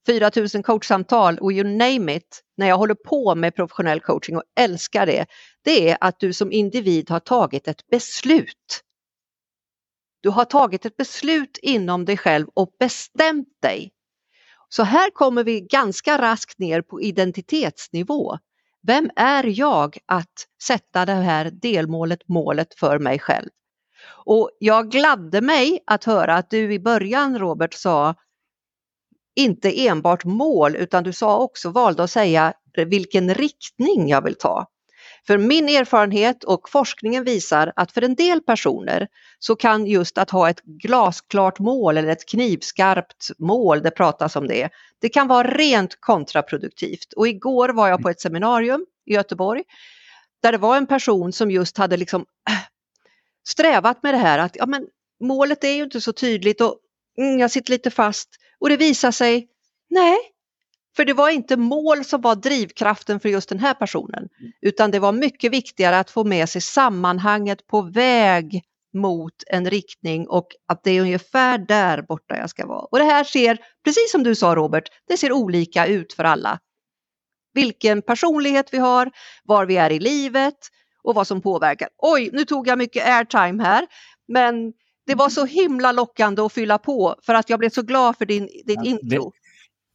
4000 0.07 0.63
coachsamtal 0.63 1.39
och 1.39 1.53
you 1.53 1.65
name 1.65 2.15
it, 2.15 2.43
när 2.57 2.69
jag 2.69 2.79
håller 2.79 2.95
på 2.95 3.35
med 3.35 3.55
professionell 3.55 4.01
coaching 4.01 4.37
och 4.37 4.43
älskar 4.61 5.07
det, 5.07 5.27
det 5.65 5.91
är 5.91 5.99
att 6.01 6.21
du 6.21 6.33
som 6.33 6.53
individ 6.53 7.11
har 7.11 7.21
tagit 7.21 7.69
ett 7.69 7.87
beslut. 7.87 8.83
Du 10.21 10.31
har 10.31 10.45
tagit 10.45 10.87
ett 10.87 10.97
beslut 10.97 11.59
inom 11.63 12.05
dig 12.05 12.17
själv 12.17 12.47
och 12.55 12.75
bestämt 12.79 13.49
dig. 13.63 13.93
Så 14.69 14.83
här 14.83 15.11
kommer 15.11 15.45
vi 15.45 15.61
ganska 15.61 16.19
raskt 16.19 16.59
ner 16.59 16.83
på 16.83 17.01
identitetsnivå. 17.01 18.39
Vem 18.83 19.11
är 19.17 19.45
jag 19.45 19.99
att 20.07 20.47
sätta 20.63 21.07
det 21.07 21.13
här 21.13 21.51
delmålet, 21.51 22.29
målet 22.29 22.75
för 22.75 22.99
mig 22.99 23.19
själv? 23.19 23.49
Och 24.27 24.51
jag 24.59 24.91
gladde 24.91 25.41
mig 25.41 25.81
att 25.87 26.05
höra 26.05 26.35
att 26.35 26.51
du 26.51 26.73
i 26.73 26.81
början 26.81 27.39
Robert 27.39 27.75
sa 27.75 28.15
inte 29.37 29.87
enbart 29.87 30.25
mål 30.25 30.77
utan 30.77 31.05
du 31.05 31.13
sa 31.13 31.39
också, 31.39 31.71
valde 31.71 32.03
att 32.03 32.11
säga 32.11 32.53
vilken 32.77 33.35
riktning 33.35 34.09
jag 34.09 34.25
vill 34.25 34.35
ta. 34.35 34.67
För 35.27 35.39
min 35.39 35.69
erfarenhet 35.69 36.45
och 36.45 36.69
forskningen 36.71 37.25
visar 37.25 37.73
att 37.77 37.93
för 37.93 38.03
en 38.03 38.15
del 38.15 38.41
personer 38.41 39.09
så 39.39 39.57
kan 39.57 39.87
just 39.87 40.19
att 40.19 40.31
ha 40.31 40.51
ett 40.51 40.61
glasklart 40.63 41.59
mål 41.59 41.97
eller 41.97 42.09
ett 42.09 42.29
knivskarpt 42.29 43.31
mål, 43.39 43.83
det 43.83 43.91
pratas 43.91 44.37
om 44.37 44.47
det, 44.47 44.71
det 45.01 45.09
kan 45.09 45.29
vara 45.29 45.49
rent 45.49 46.01
kontraproduktivt. 46.01 47.13
Och 47.17 47.29
igår 47.29 47.69
var 47.69 47.89
jag 47.89 48.03
på 48.03 48.11
ett 48.11 48.21
seminarium 48.21 48.87
i 49.07 49.15
Göteborg 49.15 49.63
där 50.43 50.53
det 50.53 50.59
var 50.59 50.77
en 50.77 50.87
person 50.87 51.33
som 51.33 51.51
just 51.51 51.79
hade 51.79 51.97
liksom 51.97 52.27
strävat 53.49 54.03
med 54.03 54.15
det 54.15 54.19
här 54.19 54.39
att 54.39 54.57
ja, 54.57 54.67
men 54.67 54.87
målet 55.21 55.65
är 55.65 55.73
ju 55.73 55.83
inte 55.83 56.01
så 56.01 56.13
tydligt 56.13 56.61
och 56.61 56.79
mm, 57.19 57.39
jag 57.39 57.51
sitter 57.51 57.71
lite 57.71 57.91
fast 57.91 58.29
och 58.65 58.71
det 58.71 58.77
visar 58.77 59.11
sig, 59.11 59.49
nej, 59.91 60.17
för 60.97 61.05
det 61.05 61.13
var 61.13 61.31
inte 61.31 61.57
mål 61.57 62.05
som 62.05 62.21
var 62.21 62.35
drivkraften 62.35 63.21
för 63.21 63.29
just 63.29 63.49
den 63.49 63.59
här 63.59 63.75
personen, 63.75 64.29
utan 64.63 64.91
det 64.91 64.99
var 64.99 65.13
mycket 65.13 65.53
viktigare 65.53 65.99
att 65.99 66.11
få 66.11 66.25
med 66.25 66.49
sig 66.49 66.61
sammanhanget 66.61 67.67
på 67.67 67.83
väg 67.83 68.63
mot 68.95 69.33
en 69.47 69.71
riktning 69.71 70.29
och 70.29 70.47
att 70.69 70.85
det 70.85 70.91
är 70.91 71.01
ungefär 71.01 71.59
där 71.59 72.03
borta 72.03 72.37
jag 72.37 72.51
ska 72.51 72.67
vara. 72.67 72.81
Och 72.81 72.99
det 72.99 73.05
här 73.05 73.25
ser, 73.25 73.59
precis 73.85 74.13
som 74.13 74.23
du 74.23 74.35
sa 74.35 74.55
Robert, 74.55 74.89
det 75.09 75.17
ser 75.17 75.33
olika 75.33 75.87
ut 75.87 76.13
för 76.13 76.25
alla. 76.25 76.59
Vilken 77.55 78.03
personlighet 78.03 78.69
vi 78.73 78.79
har, 78.79 79.11
var 79.45 79.67
vi 79.67 79.77
är 79.77 79.93
i 79.93 79.99
livet 79.99 80.59
och 81.03 81.15
vad 81.15 81.27
som 81.27 81.43
påverkar. 81.43 81.89
Oj, 81.99 82.31
nu 82.33 82.45
tog 82.45 82.69
jag 82.69 82.79
mycket 82.79 83.07
airtime 83.07 83.63
här, 83.63 83.87
men 84.29 84.73
det 85.07 85.15
var 85.15 85.29
så 85.29 85.45
himla 85.45 85.93
lockande 85.93 86.43
att 86.43 86.53
fylla 86.53 86.79
på 86.79 87.17
för 87.23 87.35
att 87.35 87.51
jag 87.51 87.59
blev 87.59 87.71
så 87.71 87.83
glad 87.83 88.17
för 88.19 88.27
din, 88.27 88.43
ditt 88.45 88.65
ja, 88.67 88.85
intro. 88.85 89.33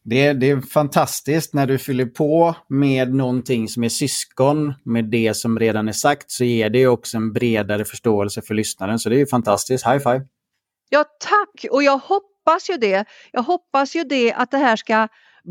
Det, 0.03 0.33
det, 0.33 0.49
är 0.49 0.61
fantastiskt 0.61 1.53
när 1.53 1.67
du 1.67 1.77
fyller 1.77 2.05
på 2.05 2.55
med 2.69 3.15
någonting 3.15 3.67
som 3.67 3.83
är 3.83 3.89
syskon 3.89 4.73
med 4.85 5.05
det 5.05 5.37
som 5.37 5.59
redan 5.59 5.87
är 5.87 5.93
sagt 5.93 6.31
så 6.31 6.43
ger 6.43 6.69
det 6.69 6.87
också 6.87 7.17
en 7.17 7.33
bredare 7.33 7.85
förståelse 7.85 8.41
för 8.41 8.53
lyssnaren. 8.53 8.99
Så 8.99 9.09
det 9.09 9.21
är 9.21 9.25
fantastiskt. 9.25 9.85
High 9.85 9.97
five! 9.97 10.21
Ja, 10.89 11.05
tack! 11.19 11.71
Och 11.71 11.83
jag 11.83 11.97
hoppas 11.97 12.69
ju 12.69 12.77
det. 12.77 13.05
Jag 13.31 13.43
hoppas 13.43 13.95
ju 13.95 14.03
det 14.03 14.33
att 14.33 14.51
det 14.51 14.57
här 14.57 14.75
ska 14.75 15.07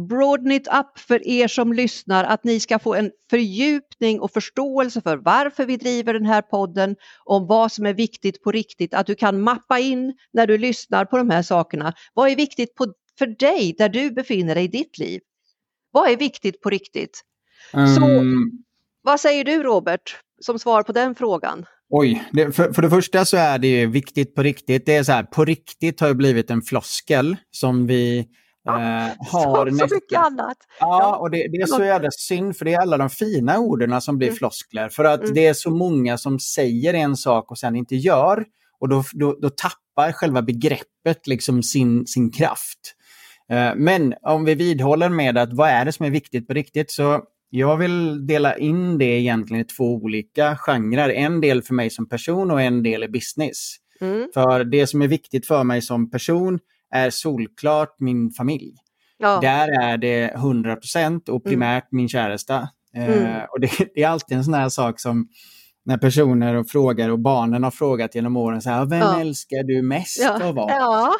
broaden 0.08 0.52
it 0.52 0.68
up 0.68 0.98
för 0.98 1.26
er 1.26 1.48
som 1.48 1.72
lyssnar, 1.72 2.24
att 2.24 2.44
ni 2.44 2.60
ska 2.60 2.78
få 2.78 2.94
en 2.94 3.10
fördjupning 3.98 4.20
och 4.20 4.30
förståelse 4.32 5.00
för 5.00 5.16
varför 5.16 5.66
vi 5.66 5.76
driver 5.76 6.12
den 6.12 6.26
här 6.26 6.42
podden, 6.42 6.96
om 7.24 7.46
vad 7.46 7.72
som 7.72 7.86
är 7.86 7.94
viktigt 7.94 8.42
på 8.42 8.52
riktigt, 8.52 8.94
att 8.94 9.06
du 9.06 9.14
kan 9.14 9.40
mappa 9.40 9.78
in 9.78 10.14
när 10.32 10.46
du 10.46 10.58
lyssnar 10.58 11.04
på 11.04 11.18
de 11.18 11.30
här 11.30 11.42
sakerna. 11.42 11.92
Vad 12.14 12.30
är 12.30 12.36
viktigt 12.36 12.74
på, 12.74 12.86
för 13.18 13.26
dig 13.26 13.74
där 13.78 13.88
du 13.88 14.10
befinner 14.10 14.54
dig 14.54 14.64
i 14.64 14.68
ditt 14.68 14.98
liv? 14.98 15.20
Vad 15.92 16.10
är 16.10 16.16
viktigt 16.16 16.60
på 16.60 16.70
riktigt? 16.70 17.22
Um... 17.74 17.86
Så, 17.86 18.04
mm. 18.04 18.50
vad 19.02 19.20
säger 19.20 19.44
du 19.44 19.62
Robert, 19.62 20.16
som 20.40 20.58
svar 20.58 20.82
på 20.82 20.92
den 20.92 21.14
frågan? 21.14 21.66
Oj, 21.90 22.22
det, 22.32 22.52
för, 22.52 22.72
för 22.72 22.82
det 22.82 22.90
första 22.90 23.24
så 23.24 23.36
är 23.36 23.58
det 23.58 23.86
viktigt 23.86 24.34
på 24.34 24.42
riktigt. 24.42 24.86
Det 24.86 24.96
är 24.96 25.02
så 25.02 25.12
här, 25.12 25.22
på 25.22 25.44
riktigt 25.44 26.00
har 26.00 26.08
ju 26.08 26.14
blivit 26.14 26.50
en 26.50 26.62
floskel 26.62 27.36
som 27.50 27.86
vi 27.86 28.26
Ja, 28.68 29.06
eh, 29.06 29.12
har 29.18 29.70
så, 29.70 29.88
så 29.88 29.94
mycket 29.94 30.18
annat. 30.18 30.56
Ja, 30.80 31.00
ja. 31.00 31.16
och 31.16 31.30
det, 31.30 31.48
det, 31.48 31.56
är 31.56 31.66
så 31.66 31.84
jävla 31.84 32.10
synd 32.10 32.56
för 32.56 32.64
det 32.64 32.74
är 32.74 32.80
alla 32.80 32.96
de 32.96 33.10
fina 33.10 33.58
orden 33.58 34.00
som 34.00 34.18
blir 34.18 34.28
mm. 34.28 34.36
floskler. 34.36 34.88
För 34.88 35.04
att 35.04 35.20
mm. 35.20 35.34
det 35.34 35.46
är 35.46 35.54
så 35.54 35.70
många 35.70 36.18
som 36.18 36.38
säger 36.38 36.94
en 36.94 37.16
sak 37.16 37.50
och 37.50 37.58
sen 37.58 37.76
inte 37.76 37.96
gör. 37.96 38.44
Och 38.80 38.88
då, 38.88 39.04
då, 39.12 39.38
då 39.40 39.50
tappar 39.50 40.12
själva 40.12 40.42
begreppet 40.42 41.26
liksom 41.26 41.62
sin, 41.62 42.06
sin 42.06 42.30
kraft. 42.30 42.94
Eh, 43.50 43.72
men 43.76 44.14
om 44.22 44.44
vi 44.44 44.54
vidhåller 44.54 45.08
med 45.08 45.38
att 45.38 45.52
vad 45.52 45.68
är 45.68 45.84
det 45.84 45.92
som 45.92 46.06
är 46.06 46.10
viktigt 46.10 46.46
på 46.46 46.54
riktigt 46.54 46.90
så 46.90 47.22
jag 47.50 47.76
vill 47.76 48.26
dela 48.26 48.56
in 48.56 48.98
det 48.98 49.04
egentligen 49.04 49.60
i 49.60 49.64
två 49.64 49.94
olika 49.94 50.56
genrer. 50.56 51.08
En 51.08 51.40
del 51.40 51.62
för 51.62 51.74
mig 51.74 51.90
som 51.90 52.08
person 52.08 52.50
och 52.50 52.62
en 52.62 52.82
del 52.82 53.04
i 53.04 53.08
business. 53.08 53.76
Mm. 54.00 54.28
För 54.34 54.64
det 54.64 54.86
som 54.86 55.02
är 55.02 55.08
viktigt 55.08 55.46
för 55.46 55.64
mig 55.64 55.82
som 55.82 56.10
person 56.10 56.58
är 56.90 57.10
solklart 57.10 57.96
min 57.98 58.30
familj. 58.30 58.74
Ja. 59.18 59.38
Där 59.40 59.68
är 59.82 59.98
det 59.98 60.28
100 60.28 60.76
procent 60.76 61.28
och 61.28 61.44
primärt 61.44 61.92
mm. 61.92 61.96
min 61.96 62.08
käresta. 62.08 62.68
Eh, 62.94 63.18
mm. 63.18 63.46
Och 63.50 63.60
det, 63.60 63.70
det, 63.94 64.02
är 64.02 64.08
alltid 64.08 64.36
en 64.36 64.44
sån 64.44 64.54
här 64.54 64.68
sak 64.68 65.00
som 65.00 65.28
när 65.84 65.98
personer 65.98 66.64
frågar 66.64 67.08
och 67.08 67.18
barnen 67.18 67.64
har 67.64 67.70
frågat 67.70 68.14
genom 68.14 68.36
åren 68.36 68.62
så 68.62 68.70
här, 68.70 68.86
vem 68.86 68.98
ja. 68.98 69.20
älskar 69.20 69.62
du 69.62 69.82
mest 69.82 70.18
ja. 70.20 70.48
och 70.48 70.54
vad? 70.54 70.70
Ja. 70.70 71.14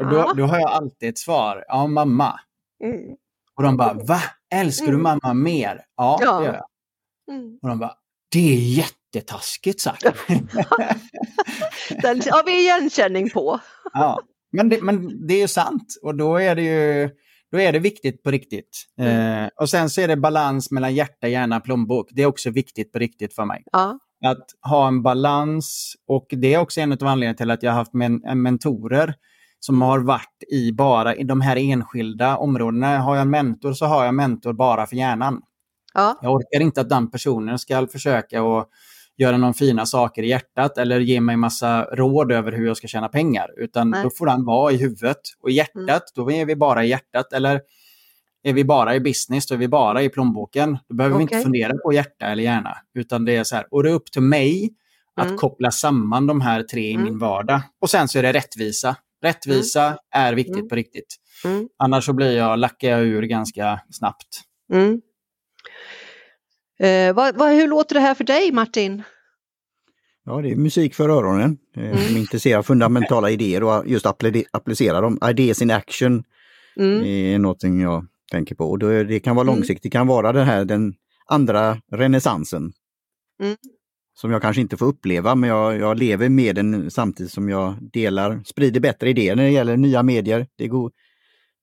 Och 0.00 0.06
då, 0.06 0.32
då, 0.36 0.44
har 0.44 0.58
jag 0.58 0.70
alltid 0.70 1.08
ett 1.08 1.18
svar, 1.18 1.64
ja 1.68 1.86
mamma. 1.86 2.40
Mm. 2.84 3.16
Och 3.56 3.62
de 3.62 3.76
bara, 3.76 3.94
va? 3.94 4.20
Älskar 4.54 4.86
du 4.86 4.92
mm. 4.92 5.02
mamma 5.02 5.34
mer? 5.34 5.84
Ja, 5.96 6.18
ja. 6.20 6.38
det 6.38 6.44
gör 6.44 6.54
jag. 6.54 6.66
Mm. 7.36 7.58
Och 7.62 7.68
de 7.68 7.78
bara, 7.78 7.94
det 8.32 8.54
är 8.54 8.58
jättetaskigt 8.58 9.80
sagt. 9.80 10.02
Den 12.02 12.20
har 12.30 12.46
vi 12.46 12.60
igenkänning 12.60 13.30
på. 13.30 13.60
ja. 13.92 14.20
Men 14.52 14.68
det, 14.68 14.82
men 14.82 15.26
det 15.26 15.42
är 15.42 15.46
sant 15.46 15.98
och 16.02 16.14
då 16.14 16.36
är 16.36 16.54
det 16.54 16.62
ju 16.62 17.10
då 17.52 17.60
är 17.60 17.72
det 17.72 17.78
viktigt 17.78 18.22
på 18.22 18.30
riktigt. 18.30 18.86
Mm. 19.00 19.44
Eh, 19.44 19.50
och 19.60 19.68
sen 19.70 19.90
så 19.90 20.00
är 20.00 20.08
det 20.08 20.16
balans 20.16 20.70
mellan 20.70 20.94
hjärta, 20.94 21.28
hjärna, 21.28 21.60
plånbok. 21.60 22.08
Det 22.10 22.22
är 22.22 22.26
också 22.26 22.50
viktigt 22.50 22.92
på 22.92 22.98
riktigt 22.98 23.34
för 23.34 23.44
mig. 23.44 23.62
Ja. 23.72 23.98
Att 24.26 24.46
ha 24.70 24.88
en 24.88 25.02
balans 25.02 25.94
och 26.08 26.26
det 26.28 26.54
är 26.54 26.58
också 26.58 26.80
en 26.80 26.92
av 26.92 26.98
anledningarna 27.02 27.36
till 27.36 27.50
att 27.50 27.62
jag 27.62 27.70
har 27.70 27.78
haft 27.78 27.92
men 27.92 28.42
mentorer 28.42 29.14
som 29.60 29.82
har 29.82 29.98
varit 29.98 30.42
i 30.52 30.72
bara 30.72 31.14
i 31.14 31.24
de 31.24 31.40
här 31.40 31.56
enskilda 31.56 32.36
områdena. 32.36 32.98
Har 32.98 33.14
jag 33.14 33.22
en 33.22 33.30
mentor 33.30 33.72
så 33.72 33.86
har 33.86 33.98
jag 33.98 34.08
en 34.08 34.16
mentor 34.16 34.52
bara 34.52 34.86
för 34.86 34.96
hjärnan. 34.96 35.42
Ja. 35.94 36.18
Jag 36.22 36.34
orkar 36.34 36.60
inte 36.60 36.80
att 36.80 36.88
den 36.88 37.10
personen 37.10 37.58
ska 37.58 37.86
försöka 37.86 38.42
att 38.42 38.68
göra 39.18 39.36
någon 39.36 39.54
fina 39.54 39.86
saker 39.86 40.22
i 40.22 40.28
hjärtat 40.28 40.78
eller 40.78 41.00
ge 41.00 41.20
mig 41.20 41.36
massa 41.36 41.84
råd 41.84 42.32
över 42.32 42.52
hur 42.52 42.66
jag 42.66 42.76
ska 42.76 42.86
tjäna 42.86 43.08
pengar. 43.08 43.50
Utan 43.56 43.90
Nej. 43.90 44.02
då 44.02 44.10
får 44.10 44.26
den 44.26 44.44
vara 44.44 44.72
i 44.72 44.76
huvudet. 44.76 45.20
Och 45.40 45.50
i 45.50 45.52
hjärtat, 45.52 45.76
mm. 45.86 46.00
då 46.14 46.30
är 46.30 46.44
vi 46.44 46.56
bara 46.56 46.84
i 46.84 46.88
hjärtat. 46.88 47.32
Eller 47.32 47.60
är 48.42 48.52
vi 48.52 48.64
bara 48.64 48.94
i 48.94 49.00
business, 49.00 49.46
då 49.46 49.54
är 49.54 49.58
vi 49.58 49.68
bara 49.68 50.02
i 50.02 50.08
plånboken. 50.08 50.78
Då 50.88 50.94
behöver 50.94 51.16
okay. 51.16 51.26
vi 51.26 51.34
inte 51.34 51.44
fundera 51.44 51.78
på 51.78 51.92
hjärta 51.92 52.26
eller 52.26 52.42
hjärna. 52.42 52.76
Utan 52.94 53.24
det 53.24 53.36
är 53.36 53.44
så 53.44 53.56
här, 53.56 53.66
och 53.70 53.82
det 53.82 53.90
är 53.90 53.94
upp 53.94 54.12
till 54.12 54.22
mig 54.22 54.70
att 55.16 55.26
mm. 55.26 55.38
koppla 55.38 55.70
samman 55.70 56.26
de 56.26 56.40
här 56.40 56.62
tre 56.62 56.88
i 56.88 56.94
mm. 56.94 57.04
min 57.04 57.18
vardag. 57.18 57.60
Och 57.80 57.90
sen 57.90 58.08
så 58.08 58.18
är 58.18 58.22
det 58.22 58.32
rättvisa. 58.32 58.96
Rättvisa 59.22 59.86
mm. 59.86 59.98
är 60.12 60.32
viktigt 60.32 60.56
mm. 60.56 60.68
på 60.68 60.74
riktigt. 60.74 61.16
Mm. 61.44 61.68
Annars 61.78 62.04
så 62.04 62.12
blir 62.12 62.36
jag, 62.36 62.58
lackar 62.58 62.90
jag 62.90 63.02
ur 63.02 63.22
ganska 63.22 63.80
snabbt. 63.90 64.40
Eh, 66.78 67.14
vad, 67.14 67.36
vad, 67.36 67.52
hur 67.52 67.68
låter 67.68 67.94
det 67.94 68.00
här 68.00 68.14
för 68.14 68.24
dig 68.24 68.52
Martin? 68.52 69.02
Ja, 70.24 70.42
det 70.42 70.50
är 70.50 70.56
musik 70.56 70.94
för 70.94 71.08
öronen. 71.08 71.58
Eh, 71.76 71.84
mm. 71.84 71.98
Som 71.98 72.16
är 72.16 72.20
intresserad 72.20 72.58
av 72.58 72.62
fundamentala 72.62 73.30
idéer 73.30 73.62
och 73.62 73.88
just 73.88 74.06
applicera 74.50 75.00
dem. 75.00 75.18
Ideas 75.30 75.62
in 75.62 75.70
action 75.70 76.24
mm. 76.76 77.04
är 77.04 77.38
någonting 77.38 77.80
jag 77.80 78.06
tänker 78.30 78.54
på. 78.54 78.70
Och 78.70 78.78
det 78.78 79.20
kan 79.20 79.36
vara 79.36 79.44
mm. 79.44 79.54
långsiktigt, 79.54 79.82
det 79.82 79.90
kan 79.98 80.06
vara 80.06 80.32
den 80.32 80.46
här 80.46 80.64
den 80.64 80.94
andra 81.26 81.78
renässansen. 81.92 82.72
Mm. 83.42 83.56
Som 84.14 84.30
jag 84.30 84.42
kanske 84.42 84.62
inte 84.62 84.76
får 84.76 84.86
uppleva, 84.86 85.34
men 85.34 85.50
jag, 85.50 85.78
jag, 85.78 85.98
lever 85.98 86.28
med 86.28 86.56
den 86.56 86.90
samtidigt 86.90 87.32
som 87.32 87.48
jag 87.48 87.74
delar, 87.92 88.40
sprider 88.44 88.80
bättre 88.80 89.10
idéer 89.10 89.36
när 89.36 89.42
det 89.42 89.50
gäller 89.50 89.76
nya 89.76 90.02
medier, 90.02 90.46
det 90.56 90.68
go 90.68 90.90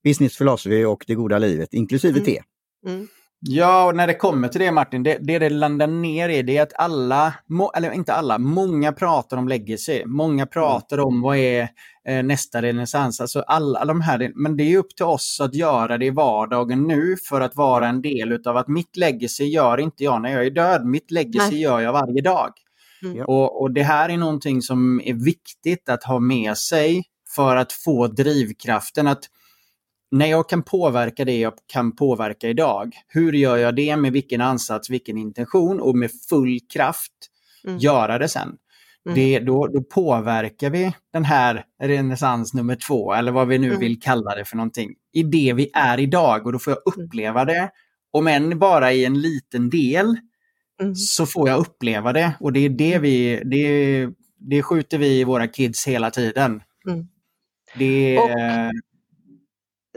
business 0.04 0.38
philosophy 0.38 0.84
och 0.84 1.04
det 1.06 1.14
goda 1.14 1.38
livet, 1.38 1.74
inklusive 1.74 2.18
mm. 2.18 2.24
te. 2.24 2.42
Mm. 2.86 3.08
Ja, 3.46 3.86
och 3.86 3.96
när 3.96 4.06
det 4.06 4.14
kommer 4.14 4.48
till 4.48 4.60
det 4.60 4.72
Martin, 4.72 5.02
det 5.02 5.18
det, 5.20 5.38
det 5.38 5.50
landar 5.50 5.86
ner 5.86 6.28
i 6.28 6.42
det 6.42 6.56
är 6.56 6.62
att 6.62 6.72
alla, 6.74 7.34
eller 7.76 7.92
inte 7.92 8.14
alla, 8.14 8.38
många 8.38 8.92
pratar 8.92 9.36
om 9.36 9.48
legacy. 9.48 10.02
Många 10.06 10.46
pratar 10.46 10.98
om 10.98 11.20
vad 11.20 11.36
är 11.36 11.68
eh, 12.08 12.22
nästa 12.22 12.62
renässans. 12.62 13.20
Alltså 13.20 13.40
alla 13.40 13.84
de 13.84 14.00
här, 14.00 14.32
men 14.34 14.56
det 14.56 14.62
är 14.62 14.78
upp 14.78 14.96
till 14.96 15.04
oss 15.04 15.40
att 15.40 15.54
göra 15.54 15.98
det 15.98 16.06
i 16.06 16.10
vardagen 16.10 16.82
nu 16.82 17.16
för 17.28 17.40
att 17.40 17.56
vara 17.56 17.88
en 17.88 18.02
del 18.02 18.48
av 18.48 18.56
att 18.56 18.68
mitt 18.68 18.96
legacy 18.96 19.44
gör 19.44 19.80
inte 19.80 20.04
jag 20.04 20.22
när 20.22 20.32
jag 20.32 20.46
är 20.46 20.50
död. 20.50 20.86
Mitt 20.86 21.10
legacy 21.10 21.50
Nej. 21.50 21.60
gör 21.60 21.80
jag 21.80 21.92
varje 21.92 22.22
dag. 22.22 22.50
Mm. 23.02 23.24
Och, 23.24 23.62
och 23.62 23.72
det 23.72 23.82
här 23.82 24.08
är 24.08 24.16
någonting 24.16 24.62
som 24.62 25.00
är 25.04 25.24
viktigt 25.24 25.88
att 25.88 26.04
ha 26.04 26.18
med 26.18 26.56
sig 26.56 27.02
för 27.36 27.56
att 27.56 27.72
få 27.72 28.06
drivkraften 28.06 29.06
att 29.06 29.24
när 30.14 30.26
jag 30.26 30.48
kan 30.48 30.62
påverka 30.62 31.24
det 31.24 31.38
jag 31.38 31.52
kan 31.66 31.96
påverka 31.96 32.48
idag, 32.48 32.94
hur 33.08 33.32
gör 33.32 33.56
jag 33.56 33.76
det 33.76 33.96
med 33.96 34.12
vilken 34.12 34.40
ansats, 34.40 34.90
vilken 34.90 35.18
intention 35.18 35.80
och 35.80 35.96
med 35.96 36.10
full 36.28 36.58
kraft 36.72 37.12
mm. 37.66 37.78
göra 37.78 38.18
det 38.18 38.28
sen? 38.28 38.56
Mm. 39.06 39.14
Det, 39.14 39.38
då, 39.38 39.66
då 39.66 39.82
påverkar 39.82 40.70
vi 40.70 40.92
den 41.12 41.24
här 41.24 41.64
renässans 41.82 42.54
nummer 42.54 42.76
två, 42.76 43.12
eller 43.12 43.32
vad 43.32 43.48
vi 43.48 43.58
nu 43.58 43.68
mm. 43.68 43.80
vill 43.80 44.00
kalla 44.00 44.34
det 44.34 44.44
för 44.44 44.56
någonting, 44.56 44.94
i 45.12 45.22
det 45.22 45.52
vi 45.52 45.70
är 45.74 46.00
idag 46.00 46.46
och 46.46 46.52
då 46.52 46.58
får 46.58 46.70
jag 46.70 46.94
mm. 46.94 47.06
uppleva 47.06 47.44
det 47.44 47.70
om 48.10 48.26
än 48.26 48.58
bara 48.58 48.92
i 48.92 49.04
en 49.04 49.20
liten 49.20 49.70
del, 49.70 50.16
Mm. 50.80 50.94
så 50.94 51.26
får 51.26 51.48
jag 51.48 51.60
uppleva 51.60 52.12
det. 52.12 52.32
Och 52.40 52.52
det 52.52 52.60
är 52.60 52.68
det 52.68 52.98
vi, 52.98 53.42
det, 53.44 54.08
det 54.38 54.62
skjuter 54.62 54.98
vi 54.98 55.20
i 55.20 55.24
våra 55.24 55.48
kids 55.48 55.86
hela 55.86 56.10
tiden. 56.10 56.62
Mm. 56.88 57.08
Det, 57.78 58.18
Och- 58.18 58.30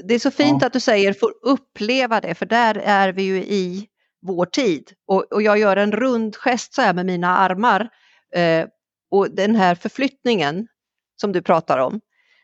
Det 0.04 0.14
är 0.14 0.20
så 0.20 0.32
fint 0.32 0.62
Ja. 0.62 0.68
att 0.68 0.74
du 0.74 0.80
säger 0.80 1.14
får 1.14 1.34
uppleva 1.42 2.22
det, 2.22 2.36
för 2.36 2.46
där 2.46 2.76
är 2.76 3.14
vi 3.14 3.24
ju 3.24 3.38
i 3.38 3.88
vår 4.22 4.46
tid. 4.46 4.92
Och, 5.08 5.34
och 5.34 5.42
jag 5.42 5.58
gör 5.58 5.78
en 5.78 5.92
rund 5.92 6.36
gest 6.36 6.74
så 6.74 6.82
här 6.82 6.94
med 6.94 7.06
mina 7.06 7.38
armar. 7.38 7.90
Eh, 8.36 8.68
och 9.12 9.32
den 9.32 9.56
här 9.56 9.76
förflyttningen 9.76 10.68
som 11.22 11.32
du 11.32 11.42
pratar 11.42 11.78
om, 11.78 12.02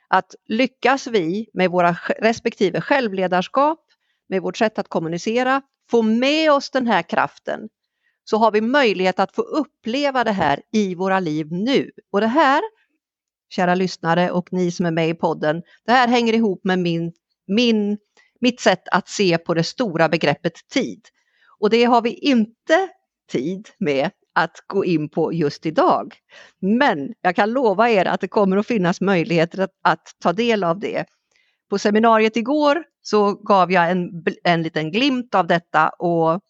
att 0.07 0.36
lyckas 0.48 1.07
vi 1.07 1.50
med 1.53 1.72
våra 1.72 1.98
respektive 2.19 2.81
självledarskap, 2.81 3.79
med 4.29 4.41
vårt 4.41 4.57
sätt 4.57 4.79
att 4.79 4.88
kommunicera, 4.88 5.62
få 5.91 6.01
med 6.01 6.51
oss 6.51 6.69
den 6.69 6.88
här 6.88 7.01
kraften, 7.01 7.69
så 8.24 8.38
har 8.38 8.51
vi 8.51 8.62
möjlighet 8.62 9.19
att 9.19 9.36
få 9.36 9.41
uppleva 9.41 10.24
det 10.24 10.31
här 10.31 10.62
i 10.72 10.95
våra 10.95 11.19
liv 11.19 11.48
nu. 11.51 11.91
Och 12.12 12.22
det 12.22 12.27
här, 12.27 12.62
kära 13.50 13.75
lyssnare 13.75 14.31
och 14.31 14.53
ni 14.53 14.72
som 14.72 14.86
är 14.86 14.91
med 14.91 15.10
i 15.10 15.13
podden, 15.13 15.62
det 15.86 15.91
här 15.91 16.07
hänger 16.07 16.33
ihop 16.33 16.63
med 16.63 16.79
min, 16.79 17.13
min, 17.55 17.98
mitt 18.39 18.62
sätt 18.62 18.83
att 18.91 19.10
se 19.10 19.38
på 19.38 19.53
det 19.53 19.63
stora 19.63 20.10
begreppet 20.10 20.69
tid. 20.74 21.01
Och 21.60 21.69
det 21.69 21.83
har 21.83 22.01
vi 22.01 22.13
inte 22.13 22.89
tid 23.31 23.69
med 23.77 24.12
att 24.36 24.63
gå 24.67 24.86
in 24.86 25.10
på 25.10 25.33
just 25.33 25.65
idag. 25.65 26.15
Men 26.60 27.13
jag 27.22 27.36
kan 27.36 27.51
lova 27.51 27.89
er 27.89 28.05
att 28.05 28.22
det 28.22 28.27
kommer 28.27 28.57
att 28.57 28.67
finnas 28.67 29.01
möjligheter 29.01 29.60
att, 29.60 29.72
att 29.83 30.15
ta 30.19 30.33
del 30.33 30.63
av 30.63 30.79
det. 30.79 31.05
På 31.69 31.77
seminariet 31.77 32.38
igår 32.38 32.83
så 33.01 33.33
gav 33.33 33.72
jag 33.72 33.91
en, 33.91 34.24
en 34.43 34.63
liten 34.63 34.91
glimt 34.91 35.36
av 35.36 35.48
detta 35.48 35.89
och 35.89 36.41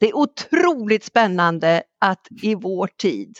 det 0.00 0.08
är 0.08 0.16
otroligt 0.16 1.04
spännande 1.04 1.82
att 1.98 2.26
i 2.42 2.54
vår 2.54 2.86
tid, 2.86 3.36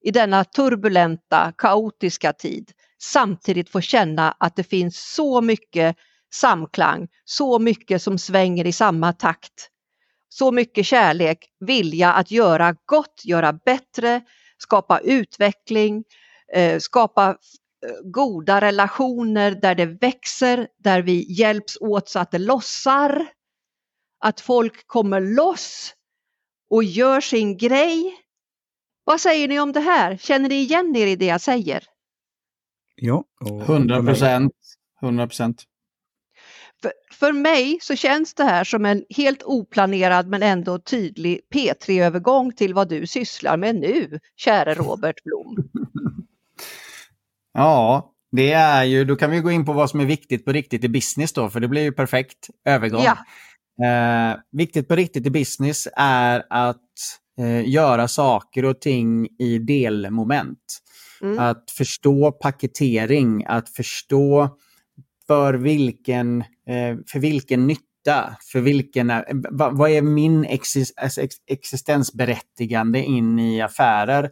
i 0.00 0.10
denna 0.10 0.44
turbulenta, 0.44 1.52
kaotiska 1.58 2.32
tid, 2.32 2.72
samtidigt 3.02 3.70
få 3.70 3.80
känna 3.80 4.34
att 4.38 4.56
det 4.56 4.64
finns 4.64 5.14
så 5.14 5.40
mycket 5.40 5.96
samklang, 6.32 7.08
så 7.24 7.58
mycket 7.58 8.02
som 8.02 8.18
svänger 8.18 8.66
i 8.66 8.72
samma 8.72 9.12
takt. 9.12 9.70
Så 10.28 10.52
mycket 10.52 10.86
kärlek, 10.86 11.38
vilja 11.60 12.12
att 12.12 12.30
göra 12.30 12.76
gott, 12.84 13.22
göra 13.24 13.52
bättre, 13.52 14.22
skapa 14.58 14.98
utveckling, 14.98 16.04
eh, 16.54 16.78
skapa 16.78 17.28
eh, 17.28 17.34
goda 18.04 18.60
relationer 18.60 19.50
där 19.50 19.74
det 19.74 19.86
växer, 19.86 20.68
där 20.78 21.02
vi 21.02 21.26
hjälps 21.32 21.76
åt 21.80 22.08
så 22.08 22.18
att 22.18 22.30
det 22.30 22.38
lossar. 22.38 23.28
Att 24.20 24.40
folk 24.40 24.86
kommer 24.86 25.20
loss 25.20 25.94
och 26.70 26.84
gör 26.84 27.20
sin 27.20 27.56
grej. 27.56 28.16
Vad 29.04 29.20
säger 29.20 29.48
ni 29.48 29.60
om 29.60 29.72
det 29.72 29.80
här? 29.80 30.16
Känner 30.16 30.48
ni 30.48 30.54
igen 30.54 30.96
er 30.96 31.06
i 31.06 31.16
det 31.16 31.26
jag 31.26 31.40
säger? 31.40 31.84
Ja, 33.00 33.24
och 33.40 33.62
100 33.62 34.02
procent. 34.02 34.52
100 35.02 35.26
procent. 35.26 35.64
För, 36.82 36.92
för 37.12 37.32
mig 37.32 37.78
så 37.80 37.96
känns 37.96 38.34
det 38.34 38.44
här 38.44 38.64
som 38.64 38.84
en 38.84 39.04
helt 39.10 39.42
oplanerad 39.42 40.28
men 40.28 40.42
ändå 40.42 40.78
tydlig 40.78 41.40
P3-övergång 41.54 42.52
till 42.52 42.74
vad 42.74 42.88
du 42.88 43.06
sysslar 43.06 43.56
med 43.56 43.74
nu, 43.76 44.20
käre 44.36 44.74
Robert 44.74 45.24
Blom. 45.24 45.68
Ja, 47.52 48.12
det 48.32 48.52
är 48.52 48.84
ju, 48.84 49.04
då 49.04 49.16
kan 49.16 49.30
vi 49.30 49.40
gå 49.40 49.50
in 49.50 49.66
på 49.66 49.72
vad 49.72 49.90
som 49.90 50.00
är 50.00 50.04
viktigt 50.04 50.44
på 50.44 50.52
riktigt 50.52 50.84
i 50.84 50.88
business 50.88 51.32
då, 51.32 51.50
för 51.50 51.60
det 51.60 51.68
blir 51.68 51.82
ju 51.82 51.92
perfekt 51.92 52.48
övergång. 52.64 53.02
Ja. 53.04 53.16
Eh, 53.86 54.36
viktigt 54.52 54.88
på 54.88 54.96
riktigt 54.96 55.26
i 55.26 55.30
business 55.30 55.88
är 55.96 56.44
att 56.50 56.76
eh, 57.38 57.68
göra 57.68 58.08
saker 58.08 58.64
och 58.64 58.80
ting 58.80 59.28
i 59.38 59.58
delmoment. 59.58 60.80
Mm. 61.22 61.38
Att 61.38 61.70
förstå 61.70 62.32
paketering, 62.32 63.44
att 63.46 63.68
förstå 63.68 64.56
för 65.26 65.54
vilken, 65.54 66.40
eh, 66.40 66.96
för 67.06 67.18
vilken 67.18 67.66
nytta, 67.66 68.36
för 68.52 68.60
vilken, 68.60 69.10
eh, 69.10 69.22
va, 69.50 69.70
vad 69.72 69.90
är 69.90 70.02
min 70.02 70.44
exis, 70.44 70.92
ex, 71.18 71.36
existensberättigande 71.46 73.02
in 73.02 73.38
i 73.38 73.60
affärer. 73.60 74.30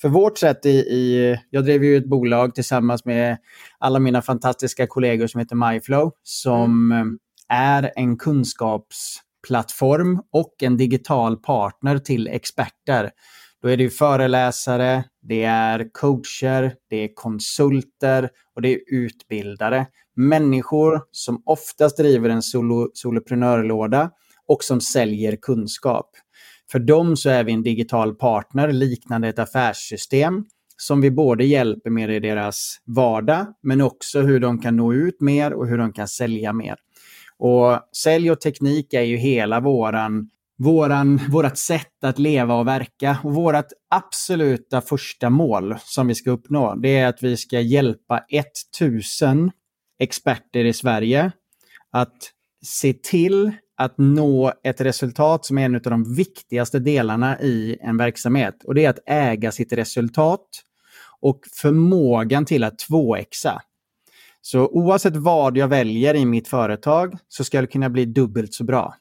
För 0.00 0.08
vårt 0.08 0.38
sätt 0.38 0.66
i, 0.66 0.70
i, 0.70 1.36
jag 1.50 1.64
drev 1.64 1.84
ju 1.84 1.96
ett 1.96 2.08
bolag 2.08 2.54
tillsammans 2.54 3.04
med 3.04 3.36
alla 3.78 3.98
mina 3.98 4.22
fantastiska 4.22 4.86
kollegor 4.86 5.26
som 5.26 5.38
heter 5.38 5.70
MyFlow, 5.70 6.12
som 6.22 6.92
eh, 6.92 7.04
är 7.56 7.92
en 7.96 8.16
kunskapsplattform 8.16 10.22
och 10.32 10.62
en 10.62 10.76
digital 10.76 11.36
partner 11.36 11.98
till 11.98 12.28
experter. 12.28 13.10
Då 13.62 13.68
är 13.68 13.76
det 13.76 13.82
ju 13.82 13.90
föreläsare, 13.90 15.04
det 15.28 15.42
är 15.44 15.92
coacher, 15.92 16.74
det 16.90 16.96
är 16.96 17.14
konsulter 17.14 18.30
och 18.54 18.62
det 18.62 18.74
är 18.74 18.80
utbildare. 18.86 19.86
Människor 20.16 21.02
som 21.10 21.42
oftast 21.46 21.96
driver 21.96 22.28
en 22.28 22.42
solo, 22.42 22.90
soloprenörlåda 22.94 24.10
och 24.46 24.64
som 24.64 24.80
säljer 24.80 25.36
kunskap. 25.36 26.10
För 26.72 26.78
dem 26.78 27.16
så 27.16 27.30
är 27.30 27.44
vi 27.44 27.52
en 27.52 27.62
digital 27.62 28.14
partner 28.14 28.72
liknande 28.72 29.28
ett 29.28 29.38
affärssystem 29.38 30.44
som 30.76 31.00
vi 31.00 31.10
både 31.10 31.44
hjälper 31.44 31.90
med 31.90 32.10
i 32.10 32.20
deras 32.20 32.76
vardag 32.86 33.46
men 33.62 33.80
också 33.80 34.20
hur 34.20 34.40
de 34.40 34.60
kan 34.60 34.76
nå 34.76 34.92
ut 34.92 35.20
mer 35.20 35.52
och 35.52 35.68
hur 35.68 35.78
de 35.78 35.92
kan 35.92 36.08
sälja 36.08 36.52
mer. 36.52 36.76
Och 37.38 37.80
sälj 37.96 38.30
och 38.30 38.40
teknik 38.40 38.94
är 38.94 39.02
ju 39.02 39.16
hela 39.16 39.60
våran 39.60 40.30
våran, 40.58 41.20
vårat 41.30 41.58
sätt 41.58 42.04
att 42.04 42.18
leva 42.18 42.54
och 42.54 42.66
verka. 42.66 43.18
Och 43.24 43.34
vårat 43.34 43.72
absoluta 43.90 44.80
första 44.80 45.30
mål 45.30 45.76
som 45.84 46.06
vi 46.06 46.14
ska 46.14 46.30
uppnå, 46.30 46.74
det 46.74 46.98
är 46.98 47.06
att 47.06 47.22
vi 47.22 47.36
ska 47.36 47.60
hjälpa 47.60 48.24
1000 48.78 49.50
experter 49.98 50.64
i 50.64 50.72
Sverige 50.72 51.32
att 51.90 52.32
se 52.64 52.92
till 52.92 53.52
att 53.76 53.98
nå 53.98 54.52
ett 54.64 54.80
resultat 54.80 55.44
som 55.44 55.58
är 55.58 55.64
en 55.64 55.74
av 55.74 55.80
de 55.80 56.14
viktigaste 56.14 56.78
delarna 56.78 57.40
i 57.40 57.78
en 57.80 57.96
verksamhet. 57.96 58.64
Och 58.64 58.74
det 58.74 58.84
är 58.84 58.90
att 58.90 58.98
äga 59.06 59.52
sitt 59.52 59.72
resultat 59.72 60.46
och 61.20 61.40
förmågan 61.52 62.44
till 62.44 62.64
att 62.64 62.78
tvåexa. 62.78 63.62
Så 64.40 64.68
oavsett 64.68 65.16
vad 65.16 65.56
jag 65.56 65.68
väljer 65.68 66.14
i 66.14 66.24
mitt 66.24 66.48
företag 66.48 67.18
så 67.28 67.44
ska 67.44 67.60
det 67.60 67.66
kunna 67.66 67.90
bli 67.90 68.04
dubbelt 68.04 68.54
så 68.54 68.64
bra. 68.64 68.94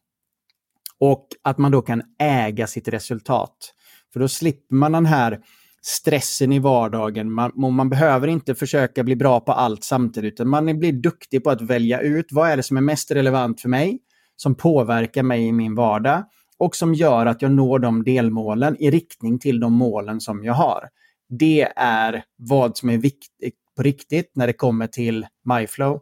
Och 0.99 1.27
att 1.43 1.57
man 1.57 1.71
då 1.71 1.81
kan 1.81 2.01
äga 2.19 2.67
sitt 2.67 2.87
resultat. 2.87 3.73
För 4.13 4.19
då 4.19 4.27
slipper 4.27 4.75
man 4.75 4.91
den 4.91 5.05
här 5.05 5.39
stressen 5.81 6.51
i 6.51 6.59
vardagen. 6.59 7.31
Man, 7.31 7.51
man 7.55 7.89
behöver 7.89 8.27
inte 8.27 8.55
försöka 8.55 9.03
bli 9.03 9.15
bra 9.15 9.39
på 9.39 9.51
allt 9.51 9.83
samtidigt, 9.83 10.33
utan 10.33 10.49
man 10.49 10.79
blir 10.79 10.93
duktig 10.93 11.43
på 11.43 11.49
att 11.49 11.61
välja 11.61 12.01
ut 12.01 12.25
vad 12.31 12.49
är 12.49 12.57
det 12.57 12.63
som 12.63 12.77
är 12.77 12.81
mest 12.81 13.11
relevant 13.11 13.61
för 13.61 13.69
mig, 13.69 13.99
som 14.35 14.55
påverkar 14.55 15.23
mig 15.23 15.47
i 15.47 15.51
min 15.51 15.75
vardag 15.75 16.23
och 16.57 16.75
som 16.75 16.93
gör 16.93 17.25
att 17.25 17.41
jag 17.41 17.51
når 17.51 17.79
de 17.79 18.03
delmålen 18.03 18.75
i 18.79 18.91
riktning 18.91 19.39
till 19.39 19.59
de 19.59 19.73
målen 19.73 20.21
som 20.21 20.43
jag 20.43 20.53
har. 20.53 20.83
Det 21.29 21.67
är 21.75 22.23
vad 22.37 22.77
som 22.77 22.89
är 22.89 22.97
viktigt 22.97 23.55
på 23.75 23.83
riktigt 23.83 24.31
när 24.35 24.47
det 24.47 24.53
kommer 24.53 24.87
till 24.87 25.25
MyFlow. 25.45 25.99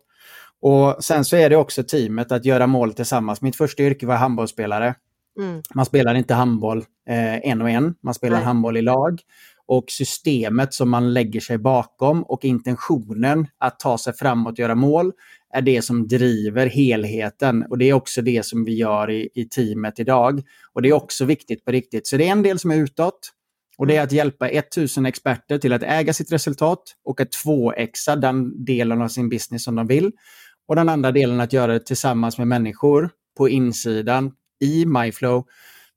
Och 0.67 1.03
sen 1.03 1.25
så 1.25 1.35
är 1.35 1.49
det 1.49 1.55
också 1.55 1.83
teamet 1.83 2.31
att 2.31 2.45
göra 2.45 2.67
mål 2.67 2.93
tillsammans. 2.93 3.41
Mitt 3.41 3.55
första 3.55 3.83
yrke 3.83 4.05
var 4.05 4.15
handbollsspelare. 4.15 4.95
Mm. 5.39 5.61
Man 5.73 5.85
spelar 5.85 6.15
inte 6.15 6.33
handboll 6.33 6.77
eh, 7.09 7.49
en 7.49 7.61
och 7.61 7.69
en, 7.69 7.95
man 8.03 8.13
spelar 8.13 8.37
Nej. 8.37 8.45
handboll 8.45 8.77
i 8.77 8.81
lag. 8.81 9.21
Och 9.67 9.85
systemet 9.87 10.73
som 10.73 10.89
man 10.89 11.13
lägger 11.13 11.39
sig 11.39 11.57
bakom 11.57 12.23
och 12.23 12.45
intentionen 12.45 13.47
att 13.57 13.79
ta 13.79 13.97
sig 13.97 14.13
framåt 14.13 14.51
och 14.51 14.59
göra 14.59 14.75
mål 14.75 15.11
är 15.53 15.61
det 15.61 15.81
som 15.81 16.07
driver 16.07 16.67
helheten. 16.67 17.65
Och 17.69 17.77
det 17.77 17.89
är 17.89 17.93
också 17.93 18.21
det 18.21 18.45
som 18.45 18.65
vi 18.65 18.75
gör 18.75 19.11
i, 19.11 19.29
i 19.35 19.45
teamet 19.45 19.99
idag. 19.99 20.41
Och 20.73 20.81
det 20.81 20.89
är 20.89 20.93
också 20.93 21.25
viktigt 21.25 21.65
på 21.65 21.71
riktigt. 21.71 22.07
Så 22.07 22.17
det 22.17 22.27
är 22.27 22.31
en 22.31 22.43
del 22.43 22.59
som 22.59 22.71
är 22.71 22.75
utåt. 22.75 23.31
Och 23.77 23.87
det 23.87 23.95
är 23.95 24.03
att 24.03 24.11
hjälpa 24.11 24.49
1000 24.49 25.05
experter 25.05 25.57
till 25.57 25.73
att 25.73 25.83
äga 25.83 26.13
sitt 26.13 26.31
resultat 26.31 26.83
och 27.03 27.21
att 27.21 27.31
2xa 27.45 28.15
den 28.15 28.65
delen 28.65 29.01
av 29.01 29.07
sin 29.07 29.29
business 29.29 29.63
som 29.63 29.75
de 29.75 29.87
vill. 29.87 30.11
Och 30.67 30.75
den 30.75 30.89
andra 30.89 31.11
delen 31.11 31.39
att 31.41 31.53
göra 31.53 31.73
det 31.73 31.79
tillsammans 31.85 32.37
med 32.37 32.47
människor 32.47 33.09
på 33.37 33.49
insidan 33.49 34.31
i 34.61 34.85
MyFlow 34.85 35.43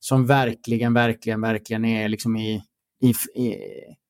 som 0.00 0.26
verkligen, 0.26 0.94
verkligen, 0.94 1.40
verkligen 1.40 1.84
är 1.84 2.08
liksom 2.08 2.36
i, 2.36 2.62
i, 3.02 3.40
i, 3.42 3.56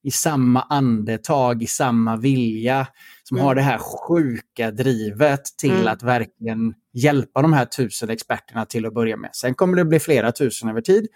i 0.02 0.10
samma 0.10 0.60
andetag, 0.62 1.62
i 1.62 1.66
samma 1.66 2.16
vilja, 2.16 2.86
som 3.22 3.36
Mm. 3.36 3.46
har 3.46 3.54
det 3.54 3.62
här 3.62 3.78
sjuka 3.78 4.70
drivet 4.70 5.44
till 5.58 5.70
Mm. 5.70 5.86
att 5.88 6.02
verkligen 6.02 6.74
hjälpa 6.92 7.42
de 7.42 7.52
här 7.52 7.64
tusen 7.64 8.10
experterna 8.10 8.64
till 8.66 8.86
att 8.86 8.94
börja 8.94 9.16
med. 9.16 9.30
Sen 9.36 9.54
kommer 9.54 9.76
det 9.76 9.84
bli 9.84 10.00
flera 10.00 10.32
tusen 10.32 10.68
över 10.68 10.80
tid, 10.80 11.06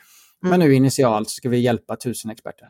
men 0.43 0.53
Mm. 0.53 0.69
nu 0.69 0.75
initialt 0.75 1.31
ska 1.31 1.49
vi 1.49 1.59
hjälpa 1.59 1.97
tusen 1.97 2.31
experter. 2.31 2.69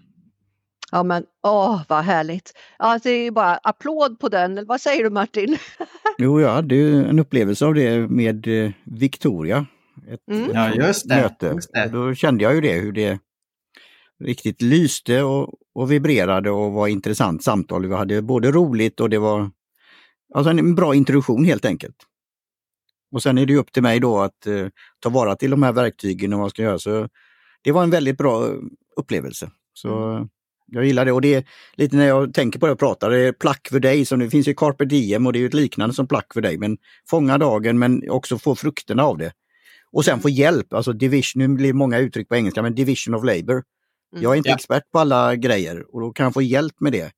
Ja 0.95 1.03
men 1.03 1.25
åh 1.43 1.83
vad 1.89 2.05
härligt. 2.05 2.53
Ja, 2.79 2.99
det 3.03 3.11
är 3.11 3.31
bara 3.31 3.57
applåd 3.57 4.21
på 4.21 4.29
den. 4.29 4.67
Vad 4.67 4.81
säger 4.81 5.05
du 5.05 5.11
Martin? 5.11 5.59
Jo, 6.23 6.41
jag 6.41 6.51
hade 6.55 6.75
ju 6.75 7.05
en 7.05 7.19
upplevelse 7.19 7.67
av 7.67 7.75
det 7.75 8.09
med 8.11 8.47
eh, 8.65 8.73
Victoria. 8.85 9.67
Ett, 10.09 10.21
Mm. 10.31 10.45
ett 10.45 10.51
Ja, 10.55 10.75
just 10.75 11.09
det, 11.09 11.17
möte. 11.17 11.47
just 11.47 11.73
det. 11.73 11.89
Då 11.89 12.15
kände 12.15 12.45
jag 12.45 12.55
ju 12.55 12.61
det, 12.61 12.73
hur 12.73 12.93
det 12.93 13.19
riktigt 14.25 14.63
lyste 14.63 15.23
och, 15.23 15.55
och 15.75 15.93
vibrerade 15.93 16.51
och 16.51 16.73
var 16.73 16.89
intressant 16.89 17.43
samtal. 17.45 17.87
Vi 17.87 17.95
hade 17.95 18.23
både 18.23 18.51
roligt 18.51 19.01
och 19.01 19.11
det 19.11 19.19
var 19.19 19.51
alltså 20.35 20.51
en 20.51 20.75
bra 20.75 20.95
introduktion 20.95 21.45
helt 21.45 21.65
enkelt. 21.65 21.97
Och 23.15 23.23
sen 23.23 23.39
är 23.39 23.47
det 23.47 23.57
upp 23.57 23.73
till 23.73 23.83
mig 23.83 24.01
då 24.01 24.19
att 24.21 24.47
eh, 24.47 24.67
ta 25.01 25.09
vara 25.09 25.37
till 25.37 25.51
de 25.51 25.63
här 25.63 25.73
verktygen 25.73 26.33
och 26.33 26.39
vad 26.39 26.45
jag 26.45 26.51
ska 26.51 26.63
göra. 26.63 26.79
Så 26.79 27.09
det 27.65 27.73
var 27.73 27.83
en 27.83 27.91
väldigt 27.91 28.19
bra 28.19 28.49
upplevelse. 28.97 29.51
Så 29.73 30.09
Mm. 30.09 30.29
Jag 30.75 30.85
gillar 30.85 31.05
det 31.05 31.13
och 31.13 31.21
det 31.21 31.35
är 31.35 31.45
lite 31.75 31.97
när 31.97 32.07
jag 32.07 32.35
tänker 32.35 32.59
på 32.59 32.67
det 32.67 32.73
och 32.73 32.79
pratar, 32.79 33.11
det 33.11 33.19
är 33.19 33.33
plack 33.33 33.69
för 33.71 33.81
dig 33.81 34.05
som 34.05 34.19
det 34.19 34.31
finns 34.31 34.49
ju 34.49 34.55
carpe 34.55 34.85
diem 34.85 35.27
och 35.27 35.33
det 35.33 35.39
är 35.39 35.41
ju 35.41 35.47
ett 35.47 35.55
liknande 35.55 35.95
som 35.95 36.07
plack 36.09 36.27
för 36.35 36.41
dig. 36.41 36.59
Men 36.59 36.77
fånga 37.11 37.39
dagen 37.39 37.79
men 37.79 38.11
också 38.11 38.39
få 38.39 38.55
frukterna 38.55 39.03
av 39.05 39.19
det. 39.19 39.33
Och 39.93 40.05
sen 40.05 40.21
få 40.21 40.29
hjälp, 40.29 40.73
alltså 40.73 40.93
division, 40.93 41.43
nu 41.43 41.49
blir 41.49 41.73
många 41.73 41.99
uttryck 41.99 42.29
på 42.29 42.37
engelska, 42.37 42.63
men 42.63 42.75
division 42.75 43.15
of 43.15 43.25
labor. 43.25 43.63
Jag 44.17 44.33
är 44.33 44.37
inte 44.37 44.49
Ja. 44.49 44.55
expert 44.55 44.91
på 44.93 44.99
alla 44.99 45.37
grejer 45.37 45.95
och 45.95 46.01
då 46.01 46.13
kan 46.13 46.25
jag 46.25 46.35
få 46.35 46.43
hjälp 46.43 46.81
med 46.81 46.93
det. 46.93 47.13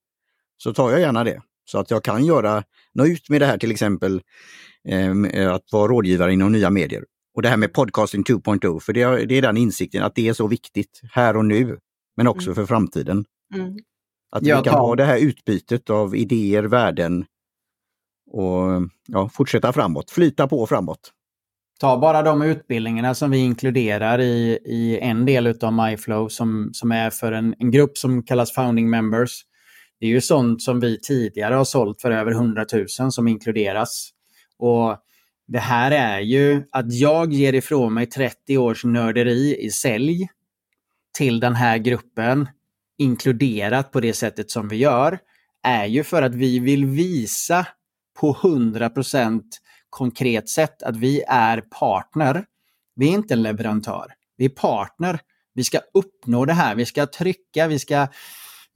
Så 0.56 0.74
tar 0.74 0.90
jag 0.90 1.00
gärna 1.00 1.24
det. 1.24 1.40
Så 1.64 1.78
att 1.78 1.90
jag 1.90 2.04
kan 2.04 2.24
göra, 2.24 2.62
nå 2.94 3.06
ut 3.06 3.28
med 3.30 3.40
det 3.40 3.46
här 3.46 3.58
till 3.58 3.70
exempel, 3.70 4.20
eh, 4.88 5.52
att 5.52 5.72
vara 5.72 5.88
rådgivare 5.88 6.32
inom 6.32 6.52
nya 6.52 6.70
medier. 6.70 7.04
Och 7.34 7.42
det 7.42 7.48
här 7.48 7.56
med 7.56 7.72
podcasting 7.72 8.22
2.0, 8.24 8.80
för 8.80 8.92
det 8.92 9.02
är, 9.02 9.26
det 9.26 9.34
är 9.38 9.42
den 9.42 9.56
insikten 9.56 10.02
att 10.02 10.14
det 10.14 10.28
är 10.28 10.32
så 10.32 10.46
viktigt 10.46 11.00
här 11.12 11.36
och 11.36 11.44
nu, 11.44 11.78
men 12.16 12.26
också 12.26 12.46
Mm. 12.46 12.54
för 12.54 12.66
framtiden. 12.66 13.24
Mm. 13.54 13.76
Att 14.30 14.42
vi 14.42 14.50
kan 14.50 14.74
ha 14.74 14.96
det 14.96 15.04
här 15.04 15.18
utbytet 15.18 15.90
av 15.90 16.16
idéer, 16.16 16.62
värden 16.62 17.24
och 18.30 18.82
ja, 19.06 19.28
fortsätta 19.28 19.72
framåt, 19.72 20.10
flyta 20.10 20.48
på 20.48 20.66
framåt. 20.66 21.12
Ta 21.80 21.98
bara 21.98 22.22
de 22.22 22.42
utbildningarna 22.42 23.14
som 23.14 23.30
vi 23.30 23.38
inkluderar 23.38 24.20
i, 24.20 24.58
i 24.64 24.98
en 24.98 25.26
del 25.26 25.46
utav 25.46 25.72
MyFlow 25.72 26.28
som, 26.28 26.70
som 26.72 26.92
är 26.92 27.10
för 27.10 27.32
en, 27.32 27.54
en 27.58 27.70
grupp 27.70 27.98
som 27.98 28.22
kallas 28.22 28.52
Founding 28.52 28.90
Members. 28.90 29.30
Det 30.00 30.06
är 30.06 30.10
ju 30.10 30.20
sånt 30.20 30.62
som 30.62 30.80
vi 30.80 31.00
tidigare 31.00 31.54
har 31.54 31.64
sålt 31.64 32.00
för 32.00 32.10
över 32.10 32.32
100 32.32 32.64
000 33.00 33.12
som 33.12 33.28
inkluderas. 33.28 34.10
Och 34.58 34.96
det 35.46 35.58
här 35.58 35.90
är 35.90 36.20
ju 36.20 36.62
att 36.72 36.92
jag 36.92 37.32
ger 37.32 37.52
ifrån 37.52 37.94
mig 37.94 38.06
30 38.06 38.58
års 38.58 38.84
nörderi 38.84 39.56
i 39.64 39.70
sälj 39.70 40.28
till 41.18 41.40
den 41.40 41.54
här 41.54 41.78
gruppen 41.78 42.48
inkluderat 42.98 43.92
på 43.92 44.00
det 44.00 44.12
sättet 44.12 44.50
som 44.50 44.68
vi 44.68 44.76
gör 44.76 45.18
är 45.62 45.86
ju 45.86 46.04
för 46.04 46.22
att 46.22 46.34
vi 46.34 46.58
vill 46.58 46.84
visa 46.84 47.66
på 48.20 48.34
100% 48.34 49.42
konkret 49.90 50.48
sätt 50.48 50.82
att 50.82 50.96
vi 50.96 51.22
är 51.28 51.60
partner. 51.60 52.44
Vi 52.96 53.08
är 53.08 53.12
inte 53.12 53.34
en 53.34 53.42
leverantör. 53.42 54.12
Vi 54.36 54.44
är 54.44 54.48
partner. 54.48 55.20
Vi 55.54 55.64
ska 55.64 55.78
uppnå 55.94 56.44
det 56.44 56.52
här. 56.52 56.74
Vi 56.74 56.86
ska 56.86 57.06
trycka, 57.06 57.68
vi 57.68 57.78
ska 57.78 58.06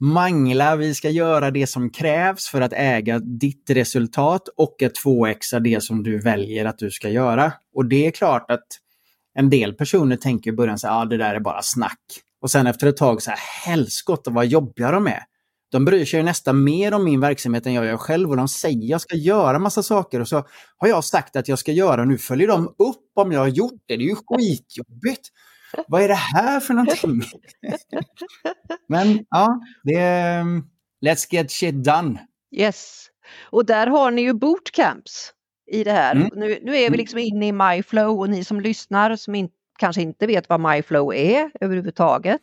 mangla, 0.01 0.77
vi 0.77 0.95
ska 0.95 1.11
göra 1.11 1.51
det 1.51 1.67
som 1.67 1.91
krävs 1.91 2.49
för 2.49 2.61
att 2.61 2.73
äga 2.73 3.19
ditt 3.19 3.71
resultat 3.71 4.49
och 4.57 4.83
att 4.83 4.93
2xa 5.05 5.61
det 5.61 5.83
som 5.83 6.03
du 6.03 6.19
väljer 6.19 6.65
att 6.65 6.79
du 6.79 6.91
ska 6.91 7.09
göra. 7.09 7.53
Och 7.75 7.85
det 7.85 8.07
är 8.07 8.11
klart 8.11 8.51
att 8.51 8.67
en 9.35 9.51
del 9.51 9.75
personer 9.75 10.17
tänker 10.17 10.51
i 10.51 10.55
början 10.55 10.79
så 10.79 10.87
här, 10.87 11.03
ah, 11.03 11.05
det 11.05 11.17
där 11.17 11.35
är 11.35 11.41
bara 11.41 11.63
snack. 11.63 12.01
Och 12.41 12.51
sen 12.51 12.67
efter 12.67 12.87
ett 12.87 12.97
tag 12.97 13.23
så 13.23 13.31
här, 13.31 13.39
helskotta 13.65 14.31
vad 14.31 14.47
jobbiga 14.47 14.91
de 14.91 15.07
är. 15.07 15.23
De 15.71 15.85
bryr 15.85 16.05
sig 16.05 16.23
nästan 16.23 16.65
mer 16.65 16.95
om 16.95 17.05
min 17.05 17.21
verksamhet 17.21 17.67
än 17.67 17.73
jag 17.75 17.87
gör 17.87 17.97
själv 17.97 18.31
och 18.31 18.37
de 18.37 18.49
säger 18.49 18.79
att 18.79 18.89
jag 18.89 19.01
ska 19.01 19.17
göra 19.17 19.59
massa 19.59 19.83
saker 19.83 20.21
och 20.21 20.29
så 20.29 20.47
har 20.77 20.89
jag 20.89 21.05
sagt 21.05 21.37
att 21.37 21.49
jag 21.49 21.59
ska 21.59 21.73
göra 21.73 22.01
och 22.01 22.09
nu 22.09 22.19
följer 22.19 22.49
de 22.49 22.67
upp 22.67 23.13
om 23.15 23.33
jag 23.33 23.41
har 23.41 23.49
gjort 23.49 23.83
det. 23.87 23.97
Det 23.97 24.05
är 24.05 24.09
ju 24.09 24.15
skitjobbigt. 24.17 25.29
Vad 25.89 26.03
är 26.03 26.09
det 26.09 26.15
här 26.15 26.61
för 26.61 26.75
någonting? 26.75 27.23
Men 28.89 29.25
ja, 29.31 29.61
det 29.85 29.95
är... 29.95 30.45
Let's 31.07 31.27
get 31.31 31.51
shit 31.51 31.85
done. 31.85 32.21
Yes. 32.57 33.07
Och 33.51 33.67
där 33.67 33.87
har 33.87 34.11
ni 34.11 34.23
ju 34.23 34.33
bootcamps 34.35 35.33
i 35.73 35.85
det 35.85 35.93
här. 35.93 36.15
Mm. 36.17 36.29
Nu, 36.35 36.59
nu 36.63 36.71
är 36.77 36.81
vi 36.81 36.87
Mm. 36.87 36.99
liksom 36.99 37.19
inne 37.19 37.49
i 37.49 37.53
MyFlow 37.53 38.19
och 38.21 38.31
ni 38.31 38.45
som 38.45 38.61
lyssnar 38.61 39.17
som 39.17 39.35
in, 39.35 39.49
kanske 39.79 40.03
inte 40.03 40.27
vet 40.27 40.49
vad 40.49 40.61
MyFlow 40.61 41.15
är 41.15 41.51
överhuvudtaget. 41.61 42.41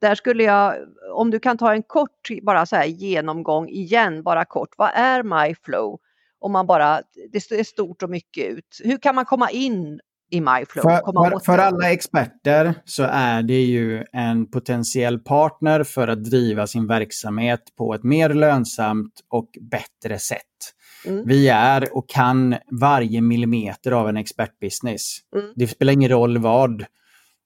Där 0.00 0.14
skulle 0.14 0.42
jag, 0.42 0.74
om 1.14 1.30
du 1.30 1.38
kan 1.38 1.58
ta 1.58 1.72
en 1.72 1.82
kort 1.82 2.28
bara 2.42 2.66
så 2.66 2.76
här 2.76 2.84
genomgång 2.84 3.68
igen, 3.68 4.22
bara 4.22 4.44
kort. 4.44 4.68
Vad 4.76 4.90
är 4.94 5.22
MyFlow? 5.22 5.98
Om 6.40 6.52
man 6.52 6.66
bara, 6.66 7.00
det 7.32 7.40
ser 7.40 7.64
stort 7.64 8.02
och 8.02 8.10
mycket 8.10 8.50
ut. 8.50 8.80
Hur 8.84 8.98
kan 8.98 9.14
man 9.14 9.24
komma 9.24 9.50
in 9.50 10.00
i 10.30 10.40
MyFlow? 10.40 10.82
För, 10.82 11.30
för, 11.30 11.44
för 11.44 11.58
alla 11.58 11.90
experter 11.90 12.74
så 12.84 13.02
är 13.02 13.42
det 13.42 13.62
ju 13.62 14.04
en 14.12 14.50
potentiell 14.50 15.18
partner 15.18 15.84
för 15.84 16.08
att 16.08 16.24
driva 16.24 16.66
sin 16.66 16.86
verksamhet 16.86 17.60
på 17.78 17.94
ett 17.94 18.04
mer 18.04 18.28
lönsamt 18.28 19.12
och 19.28 19.48
bättre 19.70 20.18
sätt. 20.18 20.40
Mm. 21.04 21.26
Vi 21.26 21.48
är 21.48 21.96
och 21.96 22.08
kan 22.08 22.56
varje 22.80 23.20
millimeter 23.20 23.92
av 23.92 24.08
en 24.08 24.16
expertbusiness. 24.16 25.18
Mm. 25.36 25.52
Det 25.56 25.66
spelar 25.66 25.92
ingen 25.92 26.10
roll 26.10 26.38
vad 26.38 26.84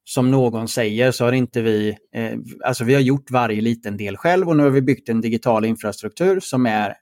som 0.04 0.30
någon 0.30 0.68
säger 0.68 1.12
så 1.12 1.24
har 1.24 1.32
inte 1.32 1.62
vi, 1.62 1.96
eh, 2.14 2.32
alltså 2.64 2.84
vi 2.84 2.94
har 2.94 3.00
gjort 3.00 3.30
varje 3.30 3.60
liten 3.60 3.96
del 3.96 4.16
själv 4.16 4.48
och 4.48 4.56
nu 4.56 4.62
har 4.62 4.70
vi 4.70 4.82
byggt 4.82 5.08
en 5.08 5.20
digital 5.20 5.64
infrastruktur 5.64 6.40
som 6.40 6.66
är 6.66 6.94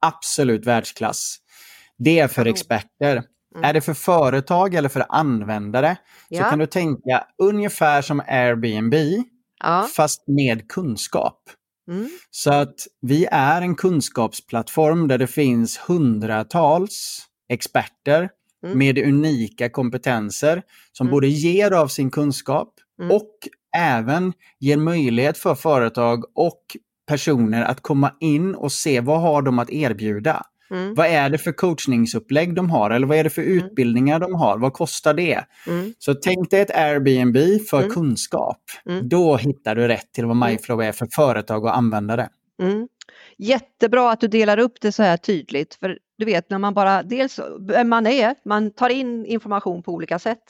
absolut 0.00 0.66
världsklass. 0.66 1.36
Det 1.98 2.18
är 2.18 2.28
för 2.28 2.46
experter. 2.46 3.12
Mm. 3.54 3.64
Är 3.64 3.72
det 3.72 3.80
för 3.80 3.94
företag 3.94 4.74
eller 4.74 4.88
för 4.88 5.04
användare 5.08 5.96
så 6.28 6.34
Ja. 6.34 6.50
kan 6.50 6.58
du 6.58 6.66
tänka 6.66 7.24
ungefär 7.42 8.02
som 8.02 8.22
Airbnb 8.26 8.94
Ja. 9.64 9.88
fast 9.96 10.28
med 10.28 10.68
kunskap. 10.68 11.42
Mm. 11.88 12.08
Så 12.30 12.52
att 12.52 12.74
vi 13.00 13.26
är 13.30 13.62
en 13.62 13.74
kunskapsplattform 13.74 15.08
där 15.08 15.18
det 15.18 15.26
finns 15.26 15.78
hundratals 15.78 17.18
experter 17.48 18.28
Mm. 18.64 18.78
med 18.78 18.98
unika 18.98 19.68
kompetenser 19.70 20.62
som 20.92 21.06
Mm. 21.06 21.12
både 21.12 21.28
ger 21.28 21.70
av 21.70 21.88
sin 21.88 22.10
kunskap 22.10 22.74
Mm. 23.02 23.16
och 23.16 23.30
även 23.76 24.32
ger 24.60 24.76
möjlighet 24.76 25.38
för 25.38 25.54
företag 25.54 26.24
och 26.34 26.62
personer 27.06 27.62
att 27.62 27.80
komma 27.80 28.12
in 28.20 28.54
och 28.54 28.72
se 28.72 29.00
vad 29.00 29.20
har 29.20 29.42
de 29.42 29.58
att 29.58 29.70
erbjuda. 29.70 30.42
Mm. 30.70 30.94
Vad 30.94 31.06
är 31.06 31.30
det 31.30 31.38
för 31.38 31.52
coachningsupplägg 31.52 32.54
de 32.54 32.70
har 32.70 32.90
eller 32.90 33.06
vad 33.06 33.16
är 33.18 33.24
det 33.24 33.30
för 33.30 33.42
utbildningar 33.42 34.18
de 34.20 34.34
har? 34.34 34.58
Vad 34.58 34.72
kostar 34.72 35.14
det? 35.14 35.44
Mm. 35.66 35.94
Så 35.98 36.14
tänk 36.14 36.50
dig 36.50 36.60
ett 36.60 36.76
Airbnb 36.76 37.36
för 37.70 37.78
Mm. 37.78 37.90
kunskap. 37.90 38.62
Mm. 38.88 39.08
Då 39.08 39.36
hittar 39.36 39.74
du 39.74 39.88
rätt 39.88 40.12
till 40.12 40.26
vad 40.26 40.36
MyFlow 40.36 40.82
är 40.82 40.92
för 40.92 41.06
företag 41.06 41.64
och 41.64 41.76
användare. 41.76 42.28
Mm. 42.62 42.88
Jättebra 43.38 44.10
att 44.10 44.20
du 44.20 44.28
delar 44.28 44.58
upp 44.58 44.80
det 44.80 44.92
så 44.92 45.02
här 45.02 45.16
tydligt. 45.16 45.74
För 45.74 45.98
du 46.18 46.24
vet 46.24 46.50
när 46.50 46.58
man 46.58 46.74
bara, 46.74 47.02
dels 47.02 47.40
man 47.84 48.06
är, 48.06 48.34
man 48.44 48.70
tar 48.70 48.88
in 48.90 49.26
information 49.26 49.82
på 49.82 49.92
olika 49.92 50.18
sätt. 50.18 50.42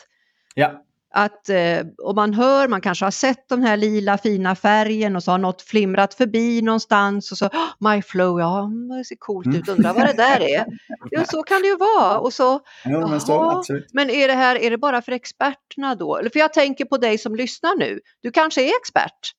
Ja. 0.54 0.84
Att 1.14 1.48
eh, 1.48 1.80
om 2.02 2.14
man 2.16 2.34
hör, 2.34 2.68
man 2.68 2.80
kanske 2.80 3.04
har 3.06 3.10
sett 3.10 3.48
den 3.48 3.62
här 3.62 3.76
lila 3.76 4.18
fina 4.18 4.54
färgen 4.54 5.16
och 5.16 5.22
så 5.22 5.30
har 5.30 5.38
något 5.38 5.62
flimrat 5.62 6.14
förbi 6.14 6.62
någonstans 6.62 7.32
och 7.32 7.38
så 7.38 7.46
oh, 7.46 7.94
My 7.94 8.02
Flow, 8.02 8.40
ja 8.40 8.64
mm, 8.64 8.88
det 8.98 9.04
ser 9.04 9.16
coolt 9.18 9.46
Mm. 9.46 9.58
ut, 9.58 9.68
undrar 9.68 9.94
vad 9.94 10.06
det 10.06 10.12
där 10.12 10.40
är. 10.40 10.66
Jo, 11.10 11.22
så 11.30 11.42
kan 11.42 11.62
det 11.62 11.68
ju 11.68 11.76
vara. 11.76 12.18
Och 12.18 12.32
så, 12.32 12.60
Jo, 12.84 13.08
men 13.08 13.20
så, 13.20 13.62
men 13.92 14.10
är 14.10 14.28
det 14.28 14.34
här, 14.34 14.56
är 14.56 14.70
det 14.70 14.78
bara 14.78 15.02
för 15.02 15.12
experterna 15.12 15.94
då? 15.94 16.20
För 16.32 16.38
jag 16.38 16.52
tänker 16.52 16.84
på 16.84 16.96
dig 16.96 17.18
som 17.18 17.34
lyssnar 17.36 17.76
nu, 17.78 18.00
du 18.22 18.30
kanske 18.30 18.62
är 18.62 18.72
expert. 18.80 19.32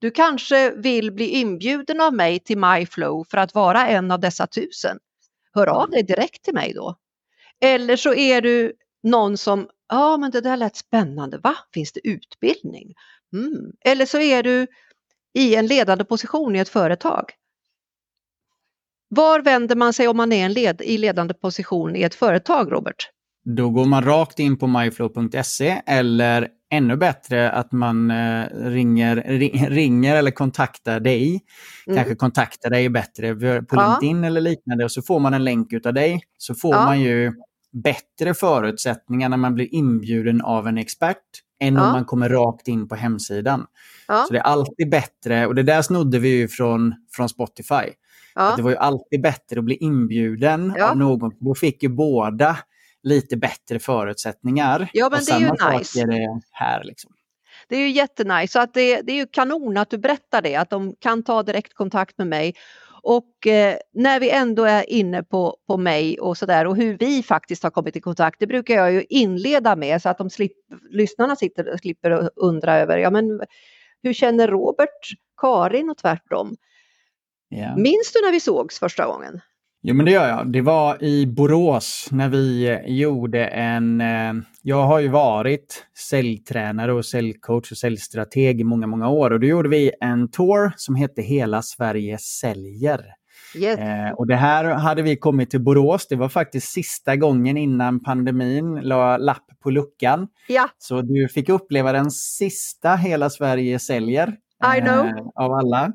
Du 0.00 0.10
kanske 0.10 0.70
vill 0.70 1.12
bli 1.12 1.28
inbjuden 1.28 2.00
av 2.00 2.14
mig 2.14 2.38
till 2.40 2.58
MyFlow 2.58 3.24
för 3.30 3.38
att 3.38 3.54
vara 3.54 3.86
en 3.88 4.10
av 4.10 4.20
dessa 4.20 4.46
tusen. 4.46 4.98
Hör 5.54 5.66
av 5.66 5.90
dig 5.90 6.02
direkt 6.02 6.44
till 6.44 6.54
mig 6.54 6.72
då. 6.74 6.94
Eller 7.60 7.96
så 7.96 8.14
är 8.14 8.40
du 8.40 8.72
någon 9.02 9.36
som, 9.36 9.68
ja 9.88 10.16
men 10.16 10.30
det 10.30 10.40
där 10.40 10.56
lät 10.56 10.76
spännande, 10.76 11.38
va? 11.38 11.54
Finns 11.74 11.92
det 11.92 12.08
utbildning? 12.08 12.94
Mm. 13.32 13.72
Eller 13.84 14.06
så 14.06 14.20
är 14.20 14.42
du 14.42 14.66
i 15.34 15.54
en 15.54 15.66
ledande 15.66 16.04
position 16.04 16.56
i 16.56 16.58
ett 16.58 16.68
företag. 16.68 17.24
Var 19.08 19.40
vänder 19.40 19.76
man 19.76 19.92
sig 19.92 20.08
om 20.08 20.16
man 20.16 20.32
är 20.32 20.44
en 20.44 20.52
led, 20.52 20.80
i 20.80 20.98
ledande 20.98 21.34
position 21.34 21.96
i 21.96 22.02
ett 22.02 22.14
företag, 22.14 22.72
Robert? 22.72 23.10
Då 23.44 23.70
går 23.70 23.84
man 23.84 24.04
rakt 24.04 24.38
in 24.38 24.58
på 24.58 24.66
myflow.se 24.66 25.82
eller 25.86 26.48
ännu 26.70 26.96
bättre 26.96 27.50
att 27.50 27.72
man 27.72 28.10
eh, 28.10 28.44
ringer, 28.54 29.16
ring, 29.16 29.66
ringer 29.70 30.16
eller 30.16 30.30
kontaktar 30.30 31.00
dig. 31.00 31.40
Mm. 31.86 31.96
Kanske 31.96 32.14
kontaktar 32.14 32.70
dig 32.70 32.88
bättre 32.88 33.34
på 33.34 33.76
Ja. 33.76 33.98
LinkedIn 34.00 34.24
eller 34.24 34.40
liknande 34.40 34.84
och 34.84 34.92
så 34.92 35.02
får 35.02 35.20
man 35.20 35.34
en 35.34 35.44
länk 35.44 35.72
utav 35.72 35.94
dig. 35.94 36.20
Så 36.38 36.54
får 36.54 36.74
Ja. 36.74 36.84
man 36.84 37.00
ju 37.00 37.32
bättre 37.72 38.34
förutsättningar 38.34 39.28
när 39.28 39.36
man 39.36 39.54
blir 39.54 39.74
inbjuden 39.74 40.40
av 40.42 40.68
en 40.68 40.78
expert 40.78 41.16
än 41.60 41.74
Ja. 41.74 41.86
om 41.86 41.92
man 41.92 42.04
kommer 42.04 42.28
rakt 42.28 42.68
in 42.68 42.88
på 42.88 42.94
hemsidan. 42.94 43.66
Ja. 44.08 44.24
Så 44.26 44.32
det 44.32 44.38
är 44.38 44.42
alltid 44.42 44.90
bättre, 44.90 45.46
och 45.46 45.54
det 45.54 45.62
där 45.62 45.82
snodde 45.82 46.18
vi 46.18 46.28
ju 46.28 46.48
från, 46.48 46.94
från 47.12 47.28
Spotify. 47.28 47.92
Ja. 48.34 48.54
Det 48.56 48.62
var 48.62 48.70
ju 48.70 48.76
alltid 48.76 49.22
bättre 49.22 49.58
att 49.58 49.64
bli 49.64 49.74
inbjuden 49.74 50.82
av 50.82 50.96
någon. 50.96 51.32
Då 51.40 51.54
fick 51.54 51.82
ju 51.82 51.88
båda 51.88 52.58
lite 53.02 53.36
bättre 53.36 53.78
förutsättningar. 53.78 54.90
Ja, 54.92 55.08
men 55.10 55.18
och 55.18 55.24
det 55.26 55.32
är 55.32 55.40
ju 55.40 55.78
nice. 55.78 56.00
är 56.00 56.06
det 56.06 56.40
här. 56.52 56.84
Liksom. 56.84 57.12
Det 57.68 57.76
är 57.76 57.80
ju 57.80 57.90
jättenice, 57.90 58.52
så 58.52 58.60
att 58.60 58.74
det, 58.74 59.02
det 59.02 59.12
är 59.12 59.16
ju 59.16 59.26
kanon 59.26 59.76
att 59.76 59.90
du 59.90 59.98
berättar 59.98 60.42
det, 60.42 60.56
att 60.56 60.70
de 60.70 60.94
kan 61.00 61.22
ta 61.22 61.42
direktkontakt 61.42 62.18
med 62.18 62.26
mig. 62.26 62.54
Och 63.10 63.46
eh, 63.46 63.76
när 63.92 64.20
vi 64.20 64.30
ändå 64.30 64.64
är 64.64 64.90
inne 64.90 65.22
på, 65.22 65.56
på 65.66 65.76
mig 65.76 66.20
och 66.20 66.38
sådär 66.38 66.66
och 66.66 66.76
hur 66.76 66.98
vi 66.98 67.22
faktiskt 67.22 67.62
har 67.62 67.70
kommit 67.70 67.96
i 67.96 68.00
kontakt, 68.00 68.40
det 68.40 68.46
brukar 68.46 68.74
jag 68.74 68.92
ju 68.92 69.04
inleda 69.08 69.76
med 69.76 70.02
så 70.02 70.08
att 70.08 70.18
de 70.18 70.30
slipp, 70.30 70.56
lyssnarna 70.90 71.36
sitter, 71.36 71.76
slipper 71.76 72.30
undra 72.36 72.76
över, 72.78 72.98
ja 72.98 73.10
men 73.10 73.40
hur 74.02 74.12
känner 74.12 74.48
Robert 74.48 75.08
Karin 75.40 75.90
och 75.90 75.96
tvärtom? 75.96 76.56
Ja. 77.48 77.76
Minns 77.76 78.12
du 78.12 78.20
när 78.24 78.32
vi 78.32 78.40
sågs 78.40 78.78
första 78.78 79.06
gången? 79.06 79.40
Jo, 79.88 79.94
men 79.94 80.06
det 80.06 80.12
gör 80.12 80.28
jag. 80.28 80.52
Det 80.52 80.60
var 80.60 81.04
i 81.04 81.26
Borås 81.26 82.08
när 82.10 82.28
vi 82.28 82.68
eh, 82.68 82.96
gjorde 82.96 83.46
en... 83.46 84.00
Eh, 84.00 84.32
jag 84.62 84.86
har 84.86 84.98
ju 85.00 85.08
varit 85.08 85.84
säljtränare 86.10 86.92
och 86.92 87.04
säljcoach 87.04 87.72
och 87.72 87.78
säljstrateg 87.78 88.60
i 88.60 88.64
många, 88.64 88.86
många 88.86 89.08
år. 89.08 89.30
Och 89.30 89.40
då 89.40 89.46
gjorde 89.46 89.68
vi 89.68 89.92
en 90.00 90.30
tour 90.30 90.72
som 90.76 90.94
hette 90.94 91.22
Hela 91.22 91.62
Sverige 91.62 92.18
säljer. 92.18 93.04
Yes. 93.56 93.78
Eh, 93.78 94.12
och 94.12 94.26
det 94.26 94.36
här 94.36 94.64
hade 94.64 95.02
vi 95.02 95.16
kommit 95.16 95.50
till 95.50 95.62
Borås. 95.62 96.06
Det 96.08 96.16
var 96.16 96.28
faktiskt 96.28 96.72
sista 96.72 97.16
gången 97.16 97.56
innan 97.56 98.00
pandemin 98.00 98.74
la 98.74 99.16
lapp 99.16 99.46
på 99.62 99.70
luckan. 99.70 100.28
Ja, 100.48 100.68
Så 100.78 101.02
du 101.02 101.28
fick 101.28 101.48
uppleva 101.48 101.92
den 101.92 102.10
sista 102.10 102.96
Hela 102.96 103.30
Sverige 103.30 103.78
säljer. 103.78 104.36
Eh, 105.06 105.26
av 105.34 105.52
alla. 105.52 105.92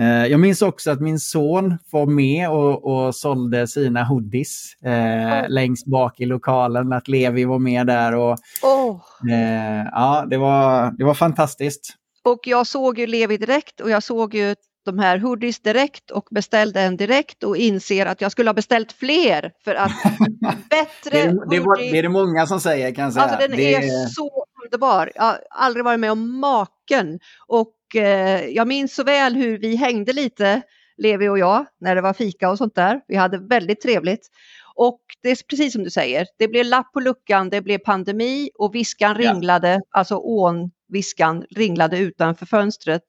Eh, 0.00 0.26
jag 0.26 0.40
minns 0.40 0.62
också 0.62 0.90
att 0.90 1.00
min 1.00 1.20
son 1.20 1.78
var 1.90 2.06
med 2.06 2.50
och, 2.50 2.84
och 2.84 3.14
sålde 3.14 3.66
sina 3.68 4.04
hoodies 4.04 4.72
eh, 4.84 4.92
Ja. 4.92 5.46
längst 5.48 5.86
bak 5.86 6.20
i 6.20 6.26
lokalen. 6.26 6.92
Att 6.92 7.08
Levi 7.08 7.44
var 7.44 7.58
med 7.58 7.86
där. 7.86 8.14
Och, 8.14 8.38
Åh. 8.62 9.00
eh, 9.32 9.86
ja, 9.92 10.26
det 10.30 10.36
var, 10.36 10.90
det 10.98 11.04
var 11.04 11.14
fantastiskt. 11.14 11.94
Och 12.24 12.40
jag 12.46 12.66
såg 12.66 12.98
ju 12.98 13.06
Levi 13.06 13.36
direkt 13.36 13.80
och 13.80 13.90
jag 13.90 14.02
såg 14.02 14.34
ju 14.34 14.54
de 14.84 14.98
här 14.98 15.18
hoodies 15.18 15.60
direkt 15.60 16.10
och 16.10 16.28
beställde 16.30 16.80
en 16.80 16.96
direkt 16.96 17.42
och 17.44 17.56
inser 17.56 18.06
att 18.06 18.20
jag 18.20 18.32
skulle 18.32 18.48
ha 18.48 18.54
beställt 18.54 18.92
fler 18.92 19.52
för 19.64 19.74
att 19.74 19.92
bättre 20.70 21.10
Det 21.10 21.18
är, 21.20 21.50
det, 21.50 21.60
var, 21.60 21.76
det 21.76 21.98
är 21.98 22.02
det 22.02 22.08
många 22.08 22.46
som 22.46 22.60
säger 22.60 22.94
kan 22.94 23.04
jag 23.04 23.12
säga. 23.12 23.24
Alltså 23.24 23.48
den 23.48 23.56
det, 23.56 23.74
är 23.74 24.06
så 24.06 24.44
underbar. 24.64 25.12
Jag 25.14 25.22
har 25.22 25.38
aldrig 25.50 25.84
varit 25.84 26.00
med 26.00 26.12
om 26.12 26.40
maken. 26.40 27.18
Och 27.46 27.68
eh, 27.94 28.46
jag 28.46 28.68
minns 28.68 28.94
så 28.94 29.04
väl 29.04 29.34
hur 29.34 29.58
vi 29.58 29.76
hängde 29.76 30.12
lite, 30.12 30.62
Levi 30.96 31.28
och 31.28 31.38
jag, 31.38 31.66
när 31.80 31.94
det 31.94 32.00
var 32.00 32.12
fika 32.12 32.50
och 32.50 32.58
sånt 32.58 32.74
där. 32.74 33.00
Vi 33.08 33.16
hade 33.16 33.38
väldigt 33.38 33.80
trevligt. 33.80 34.28
Och 34.74 35.00
det 35.22 35.30
är 35.30 35.36
precis 35.50 35.72
som 35.72 35.84
du 35.84 35.90
säger, 35.90 36.26
det 36.38 36.48
blev 36.48 36.64
lapp 36.66 36.92
på 36.92 37.00
luckan, 37.00 37.50
det 37.50 37.60
blev 37.60 37.78
pandemi 37.78 38.50
och 38.54 38.74
viskan 38.74 39.16
Ja. 39.20 39.30
ringlade, 39.32 39.80
alltså 39.90 40.16
ånviskan 40.16 41.44
ringlade 41.56 41.98
utanför 41.98 42.46
fönstret. 42.46 43.02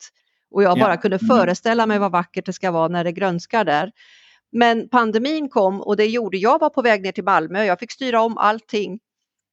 Och 0.52 0.64
jag 0.64 0.78
Ja. 0.78 0.84
bara 0.84 0.98
kunde 0.98 1.18
Mm. 1.22 1.28
föreställa 1.38 1.86
mig 1.86 2.00
vad 2.00 2.12
vackert 2.12 2.46
det 2.46 2.54
ska 2.54 2.72
vara 2.72 2.88
när 2.88 3.04
det 3.04 3.12
grönskar 3.12 3.64
där. 3.66 3.92
Men 4.52 4.90
pandemin 4.90 5.50
kom 5.50 5.82
och 5.82 5.98
det 5.98 6.06
gjorde, 6.06 6.38
jag 6.38 6.60
var 6.60 6.70
på 6.70 6.82
väg 6.82 7.02
ner 7.02 7.12
till 7.12 7.24
Malmö, 7.24 7.64
jag 7.64 7.80
fick 7.80 7.92
styra 7.92 8.22
om 8.22 8.38
allting. 8.38 9.00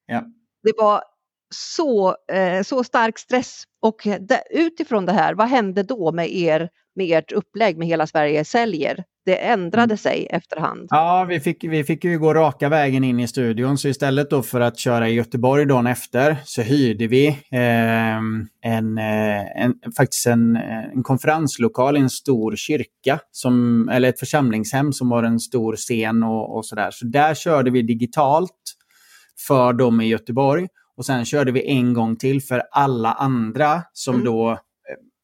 Ja. 0.07 0.23
Det 0.63 0.73
var 0.79 1.03
så, 1.57 2.17
eh, 2.33 2.63
så 2.63 2.85
stark 2.85 3.19
stress 3.19 3.65
och 3.83 4.07
utifrån 4.51 5.07
det 5.07 5.13
här, 5.13 5.35
vad 5.35 5.49
hände 5.49 5.83
då 5.83 6.13
med, 6.13 6.37
er, 6.37 6.69
med 6.97 7.19
ert 7.19 7.33
upplägg 7.33 7.79
med 7.79 7.89
Hela 7.89 8.07
Sverige 8.07 8.45
säljer? 8.45 9.05
Det 9.27 9.37
ändrade 9.37 9.85
Mm. 9.85 9.99
sig 9.99 10.27
efterhand. 10.31 10.87
Ja, 10.91 11.27
vi 11.29 11.41
fick, 11.41 11.65
vi 11.65 11.85
fick 11.85 12.05
ju 12.05 12.19
gå 12.19 12.35
raka 12.35 12.69
vägen 12.69 13.05
in 13.05 13.21
i 13.21 13.29
studion. 13.29 13.79
Så 13.79 13.89
istället 13.89 14.31
då 14.31 14.43
för 14.43 14.61
att 14.61 14.79
köra 14.79 15.09
i 15.09 15.13
Göteborg 15.13 15.67
dagen 15.67 15.87
efter 15.87 16.37
så 16.45 16.63
hyrde 16.63 17.07
vi 17.07 17.27
eh, 17.29 18.17
en, 18.63 18.99
en, 19.57 19.75
faktiskt 19.97 20.27
en, 20.27 20.57
eh, 20.57 20.85
en 20.85 21.03
konferenslokal 21.03 21.97
i 21.97 22.01
en 22.01 22.11
stor 22.11 22.57
kyrka. 22.57 23.19
Som, 23.31 23.89
eller 23.89 24.09
ett 24.09 24.19
församlingshem 24.19 24.93
som 24.93 25.11
har 25.11 25.23
en 25.23 25.41
stor 25.41 25.77
scen 25.77 26.23
och, 26.23 26.57
och 26.57 26.67
sådär. 26.67 26.91
Så 26.91 27.07
där 27.07 27.35
körde 27.35 27.71
vi 27.71 27.83
digitalt 27.83 28.75
för 29.47 29.73
dem 29.73 30.01
i 30.01 30.09
Göteborg. 30.09 30.69
Och 30.97 31.07
sen 31.07 31.25
körde 31.25 31.53
vi 31.53 31.71
en 31.71 31.95
gång 31.95 32.17
till 32.17 32.43
för 32.43 32.63
alla 32.71 33.13
andra 33.13 33.83
som 33.93 34.15
Mm. 34.15 34.27
då 34.27 34.51
eh, 34.51 34.57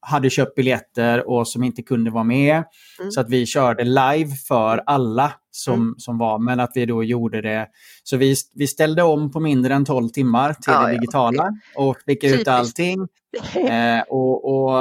hade 0.01 0.29
köpt 0.29 0.55
biljetter 0.55 1.29
och 1.29 1.47
som 1.47 1.63
inte 1.63 1.81
kunde 1.83 2.11
vara 2.11 2.23
med. 2.23 2.55
Mm. 2.99 3.11
Så 3.11 3.21
att 3.21 3.29
vi 3.29 3.45
körde 3.45 3.83
live 3.83 4.35
för 4.47 4.83
alla 4.85 5.33
som, 5.51 5.73
Mm. 5.73 5.95
som 5.97 6.17
var, 6.17 6.39
men 6.39 6.59
att 6.59 6.71
vi 6.75 6.85
då 6.85 7.03
gjorde 7.03 7.41
det. 7.41 7.67
Så 8.03 8.17
vi, 8.17 8.35
vi 8.55 8.67
ställde 8.67 9.03
om 9.03 9.31
på 9.31 9.39
mindre 9.39 9.73
än 9.73 9.85
12 9.85 10.09
timmar 10.09 10.53
till 10.53 10.73
Ja, 10.73 10.79
det 10.81 10.93
ja, 10.93 10.99
digitala 10.99 11.49
och 11.75 11.97
fick 12.05 12.21
Typiskt. 12.21 12.41
ut 12.41 12.47
allting. 12.47 13.07
Eh, 13.69 14.01
och, 14.09 14.45
och, 14.45 14.73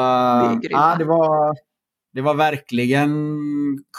grymma. 0.63 0.81
ja, 0.91 0.97
det, 0.99 1.05
var, 1.05 1.55
det 2.13 2.21
var 2.21 2.35
verkligen 2.35 3.11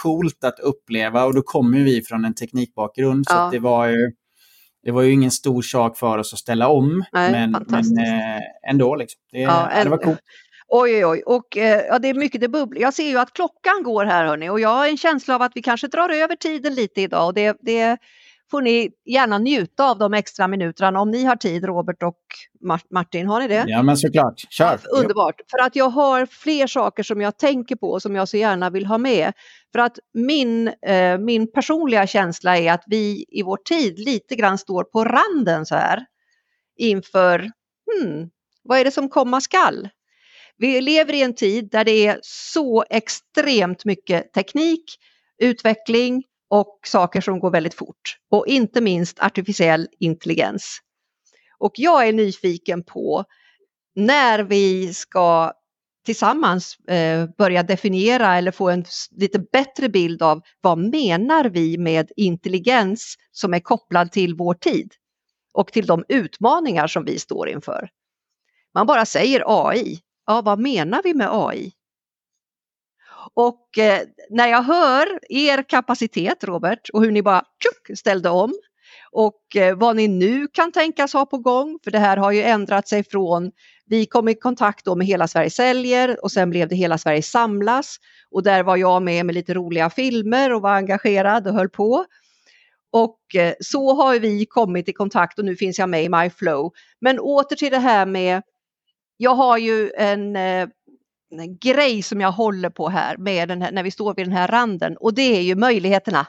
coolt 0.04 0.44
att 0.44 0.60
uppleva 0.60 1.26
och 1.26 1.34
då 1.36 1.42
kommer 1.42 1.80
vi 1.80 2.02
från 2.02 2.26
en 2.26 2.34
teknikbakgrund 2.34 3.26
så 3.28 3.36
Ja. 3.36 3.46
att 3.46 3.52
det 3.52 3.60
var 3.60 3.88
ju 3.88 4.12
det 4.84 4.92
var 4.92 5.02
ju 5.02 5.12
ingen 5.12 5.32
stor 5.32 5.62
sak 5.62 5.98
för 5.98 6.18
oss 6.18 6.34
att 6.34 6.40
ställa 6.40 6.68
om, 6.68 7.04
Nej, 7.12 7.32
men, 7.32 7.66
men 7.68 7.98
eh, 7.98 8.42
ändå. 8.70 8.96
Liksom. 8.96 9.22
Det, 9.32 9.40
Ja, 9.40 9.70
det 9.84 9.90
var 9.90 9.98
coolt. 9.98 10.20
Oj, 10.74 10.96
oj, 10.96 11.06
oj. 11.06 11.24
Och 11.26 11.58
eh, 11.58 11.82
ja, 11.88 12.00
det 12.00 12.10
är 12.10 12.14
mycket 12.14 12.42
det 12.42 12.48
bubblar. 12.48 12.82
Jag 12.82 12.94
ser 12.94 13.10
ju 13.10 13.18
att 13.18 13.34
klockan 13.34 13.84
går 13.84 14.06
här 14.06 14.26
hörni 14.26 14.50
och 14.50 14.60
jag 14.60 14.70
har 14.70 14.88
en 14.88 14.98
känsla 14.98 15.36
av 15.36 15.42
att 15.42 15.52
vi 15.56 15.62
kanske 15.62 15.88
drar 15.88 16.10
över 16.10 16.36
tiden 16.36 16.76
lite 16.76 17.02
idag 17.02 17.26
och 17.26 17.34
det, 17.34 17.58
det 17.62 17.98
får 18.52 18.62
ni 18.62 18.90
gärna 19.06 19.38
njuta 19.38 19.92
av 19.92 19.98
de 19.98 20.14
extra 20.14 20.48
minuterna 20.48 21.02
om 21.02 21.12
ni 21.12 21.24
har 21.24 21.36
tid, 21.36 21.66
Robert 21.66 22.04
och 22.04 22.18
Mart- 22.62 22.92
Martin. 22.92 23.28
Har 23.28 23.42
ni 23.42 23.48
det? 23.48 23.66
Ja, 23.68 23.84
men 23.84 23.98
såklart. 23.98 24.40
Kör! 24.50 24.80
Underbart, 24.96 25.42
för 25.52 25.58
att 25.58 25.76
jag 25.76 25.90
har 25.90 26.26
fler 26.26 26.68
saker 26.68 27.04
som 27.04 27.22
jag 27.22 27.38
tänker 27.38 27.76
på 27.76 27.92
och 27.92 28.02
som 28.02 28.16
jag 28.16 28.28
så 28.28 28.38
gärna 28.38 28.70
vill 28.70 28.86
ha 28.86 28.98
med. 28.98 29.34
För 29.72 29.80
att 29.80 30.00
min, 30.14 30.68
eh, 30.68 31.18
min 31.18 31.52
personliga 31.52 32.08
känsla 32.08 32.58
är 32.58 32.72
att 32.74 32.84
vi 32.88 33.26
i 33.30 33.44
vår 33.44 33.58
tid 33.58 34.00
lite 34.00 34.36
grann 34.36 34.58
står 34.58 34.84
på 34.84 35.04
randen 35.04 35.66
så 35.66 35.76
här 35.76 36.06
inför, 36.78 37.40
hmm, 37.40 38.30
vad 38.64 38.80
är 38.80 38.84
det 38.84 38.92
som 38.92 39.10
komma 39.10 39.42
skall? 39.42 39.90
Vi 40.58 40.82
lever 40.82 41.14
i 41.14 41.22
en 41.22 41.36
tid 41.36 41.70
där 41.72 41.84
det 41.84 42.08
är 42.08 42.20
så 42.22 42.86
extremt 42.90 43.86
mycket 43.86 44.34
teknik, 44.34 44.84
utveckling 45.38 46.24
och 46.52 46.80
saker 46.86 47.22
som 47.22 47.40
går 47.40 47.52
väldigt 47.52 47.74
fort. 47.74 48.18
Och 48.32 48.48
inte 48.48 48.82
minst 48.82 49.20
artificiell 49.20 49.88
intelligens. 50.00 50.80
Och 51.60 51.72
jag 51.76 52.08
är 52.08 52.14
nyfiken 52.14 52.84
på 52.84 53.26
när 53.96 54.40
vi 54.44 54.94
ska 54.94 55.54
tillsammans 56.06 56.80
eh, 56.80 57.30
börja 57.38 57.64
definiera 57.64 58.38
eller 58.38 58.52
få 58.52 58.70
en 58.70 58.86
lite 59.12 59.40
bättre 59.40 59.90
bild 59.90 60.22
av 60.22 60.42
vad 60.62 60.78
menar 60.78 61.50
vi 61.50 61.78
med 61.78 62.12
intelligens 62.16 63.16
som 63.32 63.54
är 63.54 63.60
kopplad 63.60 64.12
till 64.12 64.36
vår 64.36 64.54
tid 64.54 64.94
och 65.54 65.72
till 65.72 65.86
de 65.86 66.06
utmaningar 66.08 66.88
som 66.88 67.06
vi 67.06 67.20
står 67.20 67.50
inför. 67.50 67.90
Man 68.74 68.88
bara 68.88 69.06
säger 69.06 69.44
AI. 69.48 70.00
Ja, 70.26 70.42
vad 70.42 70.60
menar 70.60 71.02
vi 71.04 71.14
med 71.14 71.28
AI? 71.32 71.74
Och 73.34 73.78
eh, 73.78 74.02
när 74.30 74.48
jag 74.48 74.62
hör 74.62 75.20
er 75.30 75.64
kapacitet, 75.64 76.44
Robert, 76.44 76.90
och 76.94 77.04
hur 77.04 77.12
ni 77.12 77.22
bara 77.22 77.44
tjuk, 77.64 77.98
ställde 77.98 78.30
om 78.30 78.54
och 79.12 79.56
eh, 79.56 79.76
vad 79.78 79.96
ni 79.96 80.08
nu 80.08 80.48
kan 80.48 80.72
tänkas 80.72 81.14
ha 81.14 81.26
på 81.26 81.38
gång, 81.38 81.80
för 81.84 81.92
det 81.92 82.00
här 82.00 82.18
har 82.18 82.32
ju 82.32 82.42
ändrat 82.42 82.88
sig 82.88 83.04
från 83.04 83.52
vi 83.86 84.06
kom 84.06 84.28
i 84.28 84.36
kontakt 84.36 84.86
då 84.86 84.96
med 84.96 85.08
Hela 85.08 85.28
Sverige 85.28 85.50
säljer 85.50 86.24
och 86.24 86.32
sen 86.32 86.50
blev 86.50 86.68
det 86.68 86.76
Hela 86.76 86.98
Sverige 86.98 87.22
samlas 87.22 87.98
och 88.32 88.44
där 88.44 88.64
var 88.64 88.78
jag 88.78 89.02
med 89.02 89.26
med 89.26 89.36
lite 89.36 89.54
roliga 89.54 89.90
filmer 89.90 90.54
och 90.54 90.62
var 90.62 90.72
engagerad 90.72 91.48
och 91.48 91.54
höll 91.54 91.70
på. 91.70 92.06
Och 92.92 93.36
eh, 93.36 93.54
så 93.60 93.94
har 93.94 94.20
vi 94.20 94.46
kommit 94.46 94.90
i 94.90 94.94
kontakt 94.94 95.40
och 95.40 95.46
nu 95.46 95.56
finns 95.56 95.80
jag 95.80 95.90
med 95.90 96.04
i 96.04 96.10
MyFlow. 96.10 96.72
Men 97.02 97.20
åter 97.20 97.56
till 97.56 97.72
det 97.72 97.80
här 97.80 98.06
med, 98.06 98.42
jag 99.18 99.36
har 99.36 99.58
ju 99.58 99.92
en 99.98 100.36
eh, 100.36 100.68
grej 101.60 102.04
som 102.04 102.22
jag 102.22 102.32
håller 102.32 102.70
på 102.70 102.90
här, 102.90 103.18
med 103.18 103.48
den 103.48 103.62
här 103.62 103.72
när 103.72 103.84
vi 103.84 103.92
står 103.92 104.16
vid 104.16 104.26
den 104.26 104.34
här 104.34 104.48
randen 104.48 104.98
och 104.98 105.14
det 105.14 105.38
är 105.38 105.42
ju 105.42 105.56
möjligheterna. 105.56 106.28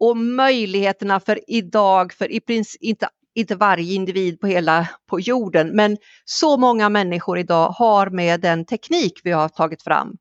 Och 0.00 0.16
möjligheterna 0.16 1.20
för 1.20 1.40
idag, 1.46 2.12
för 2.12 2.32
i 2.32 2.40
princip 2.40 2.82
inte, 2.82 3.08
inte 3.34 3.54
varje 3.54 3.94
individ 3.94 4.40
på 4.40 4.46
hela 4.46 4.88
på 5.06 5.20
jorden, 5.20 5.68
men 5.68 5.96
så 6.24 6.56
många 6.56 6.88
människor 6.88 7.38
idag 7.38 7.68
har 7.68 8.10
med 8.10 8.40
den 8.40 8.64
teknik 8.64 9.20
vi 9.24 9.30
har 9.30 9.48
tagit 9.48 9.82
fram 9.82 10.16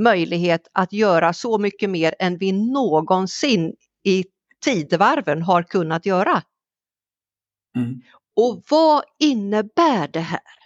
möjlighet 0.00 0.68
att 0.72 0.92
göra 0.92 1.32
så 1.32 1.58
mycket 1.58 1.90
mer 1.90 2.14
än 2.18 2.38
vi 2.38 2.52
någonsin 2.52 3.74
i 4.04 4.24
tidevarven 4.64 5.42
har 5.42 5.62
kunnat 5.62 6.06
göra. 6.06 6.42
Mm. 7.76 8.00
Och 8.36 8.62
vad 8.70 9.02
innebär 9.18 10.08
det 10.08 10.20
här? 10.20 10.59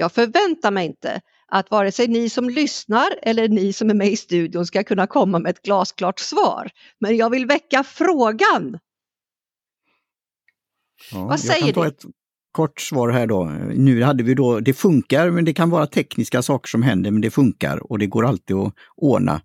Jag 0.00 0.12
förväntar 0.12 0.70
mig 0.70 0.86
inte 0.86 1.20
att 1.48 1.70
vare 1.70 1.92
sig 1.92 2.08
ni 2.08 2.28
som 2.28 2.50
lyssnar 2.50 3.08
eller 3.22 3.48
ni 3.48 3.72
som 3.72 3.90
är 3.90 3.94
med 3.94 4.08
i 4.08 4.16
studion 4.16 4.66
ska 4.66 4.84
kunna 4.84 5.06
komma 5.06 5.38
med 5.38 5.50
ett 5.50 5.62
glasklart 5.62 6.20
svar. 6.20 6.70
Men 7.00 7.16
jag 7.16 7.30
vill 7.30 7.46
väcka 7.46 7.84
frågan. 7.84 8.78
Ja, 11.12 11.24
Vad 11.24 11.40
säger 11.40 11.86
ett 11.86 12.02
kort 12.52 12.80
svar 12.80 13.08
här 13.08 13.26
då. 13.26 13.44
Nu 13.74 14.02
hade 14.02 14.22
vi 14.22 14.34
då, 14.34 14.60
det 14.60 14.74
funkar 14.74 15.30
men 15.30 15.44
det 15.44 15.54
kan 15.54 15.70
vara 15.70 15.86
tekniska 15.86 16.42
saker 16.42 16.68
som 16.68 16.82
händer 16.82 17.10
men 17.10 17.20
det 17.20 17.30
funkar 17.30 17.92
och 17.92 17.98
det 17.98 18.06
går 18.06 18.26
alltid 18.26 18.56
att 18.56 18.74
ordna. 18.96 19.40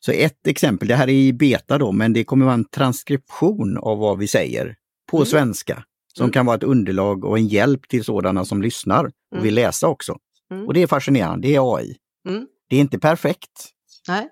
Så 0.00 0.12
ett 0.12 0.46
exempel, 0.46 0.88
det 0.88 0.96
här 0.96 1.08
är 1.08 1.12
i 1.12 1.32
beta 1.32 1.78
då, 1.78 1.92
men 1.92 2.12
det 2.12 2.24
kommer 2.24 2.44
vara 2.44 2.54
en 2.54 2.68
transkription 2.68 3.78
av 3.78 3.98
vad 3.98 4.18
vi 4.18 4.28
säger 4.28 4.76
på 5.10 5.16
Mm. 5.16 5.26
svenska. 5.26 5.84
Som 6.16 6.24
Mm. 6.24 6.32
kan 6.32 6.46
vara 6.46 6.56
ett 6.56 6.62
underlag 6.62 7.24
och 7.24 7.38
en 7.38 7.46
hjälp 7.48 7.88
till 7.88 8.04
sådana 8.04 8.44
som 8.44 8.62
lyssnar 8.62 9.04
och 9.04 9.12
Mm. 9.32 9.44
vill 9.44 9.54
läsa 9.54 9.88
också. 9.88 10.18
Mm. 10.52 10.66
Och 10.66 10.74
det 10.74 10.82
är 10.82 10.86
fascinerande, 10.86 11.48
det 11.48 11.54
är 11.54 11.76
AI. 11.76 11.96
Mm. 12.28 12.46
Det 12.68 12.76
är 12.76 12.80
inte 12.80 12.98
perfekt, 12.98 13.68
Nej. 14.08 14.28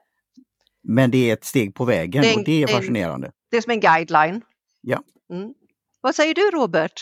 men 0.83 1.11
det 1.11 1.31
är 1.31 1.33
ett 1.33 1.45
steg 1.45 1.75
på 1.75 1.85
vägen 1.85 2.23
Det 2.23 2.33
en- 2.33 2.39
och 2.39 2.45
det 2.45 2.53
är 2.53 2.69
är 2.69 2.73
en- 2.73 2.81
fascinerande. 2.81 3.33
Det 3.51 3.57
är 3.57 3.61
som 3.61 3.71
en 3.71 3.81
guideline. 3.81 4.41
Ja. 4.81 5.03
Mm. 5.33 5.55
Vad 6.01 6.15
säger 6.15 6.35
du 6.35 6.51
Robert? 6.51 6.93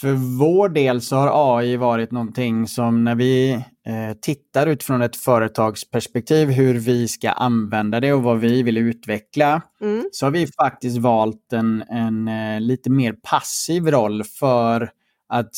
För 0.00 0.12
vår 0.38 0.68
del 0.68 1.00
så 1.00 1.16
har 1.16 1.58
AI 1.58 1.76
varit 1.76 2.10
någonting 2.10 2.66
som 2.66 3.04
när 3.04 3.14
vi 3.14 3.52
eh, 3.86 4.16
tittar 4.22 4.66
utifrån 4.66 5.02
ett 5.02 5.16
företagsperspektiv 5.16 6.48
hur 6.48 6.74
vi 6.74 7.08
ska 7.08 7.30
använda 7.30 8.00
det 8.00 8.12
och 8.12 8.22
vad 8.22 8.38
vi 8.38 8.62
vill 8.62 8.76
utveckla 8.76 9.62
Mm. 9.80 10.04
så 10.12 10.26
har 10.26 10.30
vi 10.30 10.46
faktiskt 10.46 10.98
valt 10.98 11.52
en, 11.52 11.82
en 11.82 12.28
eh, 12.28 12.60
lite 12.60 12.90
mer 12.90 13.12
passiv 13.22 13.86
roll 13.86 14.24
för 14.24 14.90
att 15.28 15.50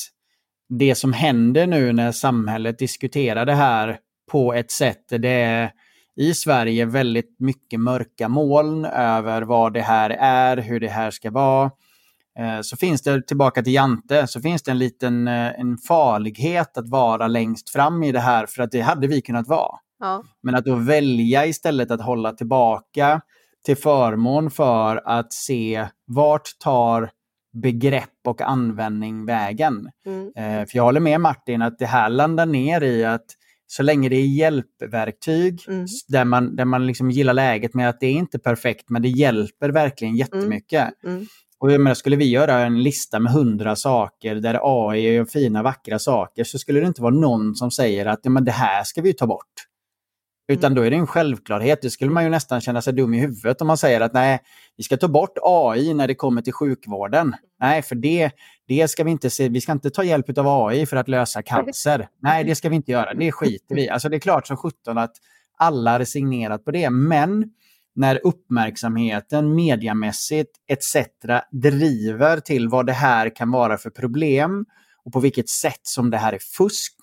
det 0.69 0.95
som 0.95 1.13
händer 1.13 1.67
nu 1.67 1.93
när 1.93 2.13
samhället 2.13 2.79
diskuterar 2.79 3.47
det 3.47 3.55
här 3.55 3.99
på 4.31 4.55
ett 4.55 4.71
sätt 4.71 5.05
det 5.09 5.29
är 5.29 5.71
i 6.17 6.35
Sverige 6.35 6.85
väldigt 6.85 7.37
mycket 7.39 7.81
mörka 7.81 8.29
moln 8.29 8.85
över 8.85 9.43
vad 9.43 9.73
det 9.73 9.81
här 9.81 10.11
är, 10.21 10.57
hur 10.57 10.81
det 10.81 10.89
här 10.89 11.11
ska 11.11 11.31
vara. 11.31 11.71
Eh, 12.39 12.61
Så 12.63 12.77
finns 12.77 13.03
det, 13.03 13.27
tillbaka 13.27 13.63
till 13.63 13.73
Jante, 13.75 14.27
så 14.27 14.41
finns 14.41 14.63
det 14.63 14.71
en 14.71 14.79
liten 14.79 15.29
eh, 15.29 15.61
en 15.61 15.79
farlighet 15.79 16.79
att 16.79 16.89
vara 16.89 17.27
längst 17.29 17.71
fram 17.71 18.03
i 18.03 18.13
det 18.13 18.21
här 18.21 18.47
för 18.47 18.63
att 18.63 18.71
det 18.71 18.81
hade 18.81 19.07
vi 19.07 19.21
kunnat 19.23 19.49
vara. 19.49 19.79
Ja. 20.01 20.23
Men 20.43 20.55
att 20.55 20.65
då 20.65 20.75
välja 20.75 21.47
istället 21.47 21.91
att 21.91 22.03
hålla 22.03 22.33
tillbaka 22.33 23.21
till 23.67 23.77
förmån 23.77 24.51
för 24.51 25.03
att 25.09 25.33
se 25.33 25.87
vart 26.07 26.59
tar 26.59 27.11
begrepp 27.63 28.09
och 28.27 28.41
användning 28.41 29.27
vägen. 29.27 29.91
Mm. 30.07 30.27
Eh, 30.37 30.67
för 30.67 30.77
jag 30.77 30.85
håller 30.85 31.01
med 31.01 31.21
Martin 31.21 31.63
att 31.63 31.79
det 31.79 31.87
här 31.87 32.09
landar 32.11 32.47
ner 32.47 32.81
i 32.83 33.05
att 33.05 33.25
så 33.67 33.83
länge 33.83 34.09
det 34.09 34.17
är 34.17 34.27
hjälpverktyg 34.27 35.61
Mm. 35.69 35.87
där 36.09 36.25
man, 36.25 36.57
där 36.57 36.65
man 36.65 36.87
liksom 36.87 37.11
gillar 37.11 37.35
läget 37.35 37.75
med 37.75 37.89
att 37.89 38.01
det 38.01 38.07
är 38.07 38.13
inte 38.13 38.39
perfekt 38.39 38.91
men 38.91 39.03
det 39.03 39.09
hjälper 39.09 39.71
verkligen 39.71 40.17
jättemycket. 40.17 40.89
Mm. 41.05 41.27
Och 41.63 41.73
jag 41.73 41.81
menar, 41.81 41.95
skulle 41.95 42.17
vi 42.17 42.31
göra 42.31 42.59
en 42.59 42.83
lista 42.83 43.21
med 43.21 43.33
hundra 43.33 43.77
saker 43.77 44.35
där 44.35 44.61
AI 44.63 45.17
är 45.17 45.25
fina 45.25 45.63
vackra 45.63 45.99
saker 45.99 46.45
så 46.45 46.59
skulle 46.59 46.81
det 46.81 46.87
inte 46.87 47.03
vara 47.03 47.15
någon 47.15 47.55
som 47.55 47.71
säger 47.71 48.07
att 48.07 48.21
ja, 48.23 48.31
men 48.31 48.45
det 48.45 48.53
här 48.53 48.85
ska 48.85 49.03
vi 49.03 49.13
ta 49.13 49.27
bort. 49.27 49.53
Utan 50.53 50.75
då 50.75 50.83
är 50.83 50.91
det 50.91 50.97
en 50.97 51.07
självklarhet. 51.07 51.83
Det 51.83 51.91
skulle 51.91 52.11
man 52.11 52.25
ju 52.25 52.31
nästan 52.31 52.61
känna 52.61 52.83
sig 52.83 52.93
dum 52.93 53.15
i 53.15 53.21
huvudet 53.21 53.61
om 53.61 53.67
man 53.67 53.77
säger 53.77 54.01
att 54.01 54.13
nej, 54.13 54.41
vi 54.77 54.83
ska 54.83 54.97
ta 54.97 55.09
bort 55.09 55.39
AI 55.43 55.95
när 55.95 56.09
det 56.09 56.15
kommer 56.15 56.43
till 56.43 56.53
sjukvården. 56.53 57.35
Nej, 57.61 57.83
för 57.83 57.95
det, 57.95 58.31
det 58.69 58.89
ska 58.89 59.05
vi 59.05 59.11
inte 59.11 59.31
se. 59.31 59.49
Vi 59.49 59.61
ska 59.61 59.73
inte 59.73 59.91
ta 59.91 60.05
hjälp 60.05 60.39
av 60.39 60.49
AI 60.49 60.87
för 60.87 60.97
att 60.97 61.09
lösa 61.09 61.43
cancer. 61.43 62.09
Nej, 62.23 62.45
det 62.45 62.55
ska 62.55 62.69
vi 62.69 62.77
inte 62.77 62.93
göra. 62.93 63.15
Det 63.15 63.33
skiter 63.33 63.75
vi. 63.75 63.89
Alltså 63.89 64.09
det 64.09 64.17
är 64.17 64.21
klart 64.21 64.47
som 64.47 64.57
sjutton 64.57 64.99
att 64.99 65.13
alla 65.59 65.99
resignerat 65.99 66.65
på 66.65 66.71
det. 66.71 66.91
Men 66.91 67.51
när 67.95 68.21
uppmärksamheten 68.27 69.55
mediamässigt 69.55 70.51
etc. 70.69 70.97
driver 71.51 72.41
till 72.41 72.69
vad 72.69 72.87
det 72.87 72.93
här 72.93 73.37
kan 73.37 73.51
vara 73.51 73.79
för 73.79 73.91
problem 73.91 74.67
och 75.05 75.13
på 75.13 75.21
vilket 75.21 75.49
sätt 75.49 75.81
som 75.83 76.11
det 76.11 76.17
här 76.19 76.33
är 76.33 76.39
fusk. 76.39 76.95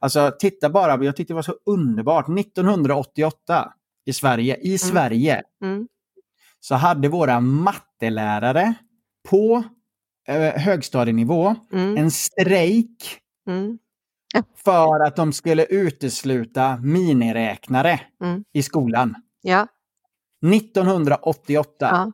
Alltså 0.00 0.32
titta 0.38 0.70
bara, 0.70 1.04
jag 1.04 1.16
tyckte 1.16 1.32
det 1.32 1.36
var 1.36 1.42
så 1.42 1.54
underbart, 1.66 2.28
1988 2.38 3.72
i 4.06 4.12
Sverige, 4.12 4.56
i 4.56 4.78
Sverige 4.78 5.42
Mm. 5.62 5.88
så 6.60 6.74
hade 6.74 7.08
våra 7.08 7.40
mattelärare 7.40 8.74
på 9.28 9.64
eh, 10.28 10.52
högstadienivå 10.60 11.54
Mm. 11.72 11.96
en 11.96 12.10
strejk 12.10 13.18
Mm. 13.48 13.78
för 14.64 15.00
att 15.06 15.16
de 15.16 15.32
skulle 15.32 15.64
utesluta 15.64 16.76
miniräknare 16.76 18.00
Mm. 18.22 18.44
i 18.52 18.62
skolan. 18.62 19.14
Ja. 19.42 19.66
1988. 20.46 21.74
ja. 21.80 22.12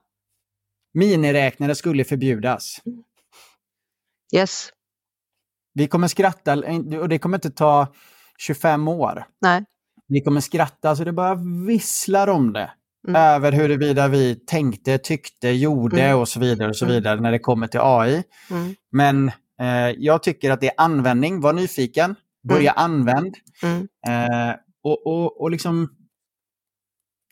Miniräknare 0.95 1.75
skulle 1.75 2.05
förbjudas. 2.05 2.77
Yes. 4.37 4.69
Vi 5.75 5.87
kommer 5.89 6.09
skratta, 6.09 6.53
och 7.01 7.09
det 7.09 7.19
kommer 7.19 7.37
inte 7.37 7.51
ta 7.51 7.87
25 8.39 8.89
år. 8.89 9.27
Nej. 9.41 9.65
Vi 10.09 10.21
kommer 10.21 10.41
skratta 10.41 10.97
så 10.97 11.05
det 11.05 11.13
bara 11.13 11.35
visslar 11.67 12.29
om 12.29 12.53
det. 12.53 12.71
Mm. 13.09 13.23
Över 13.23 13.53
huruvida 13.53 14.09
vi 14.09 14.35
tänkte, 14.35 14.99
tyckte, 14.99 15.49
gjorde 15.49 16.03
Mm. 16.03 16.19
och 16.19 16.29
så 16.29 16.41
vidare 16.41 16.69
och 16.69 16.77
så 16.77 16.85
Mm. 16.85 16.95
vidare 16.95 17.21
när 17.21 17.33
det 17.33 17.39
kommer 17.39 17.67
till 17.67 17.81
AI. 17.83 18.23
Mm. 18.51 18.75
Men 18.93 19.29
eh, 19.61 19.91
jag 19.99 20.23
tycker 20.23 20.51
att 20.51 20.61
det 20.61 20.67
är 20.69 20.75
användning, 20.77 21.41
var 21.41 21.53
nyfiken, 21.53 22.15
börja 22.49 22.73
använd 22.73 23.35
Mm. 23.63 23.89
eh, 24.09 24.57
och, 24.83 25.07
och, 25.07 25.41
och 25.41 25.51
liksom 25.51 25.89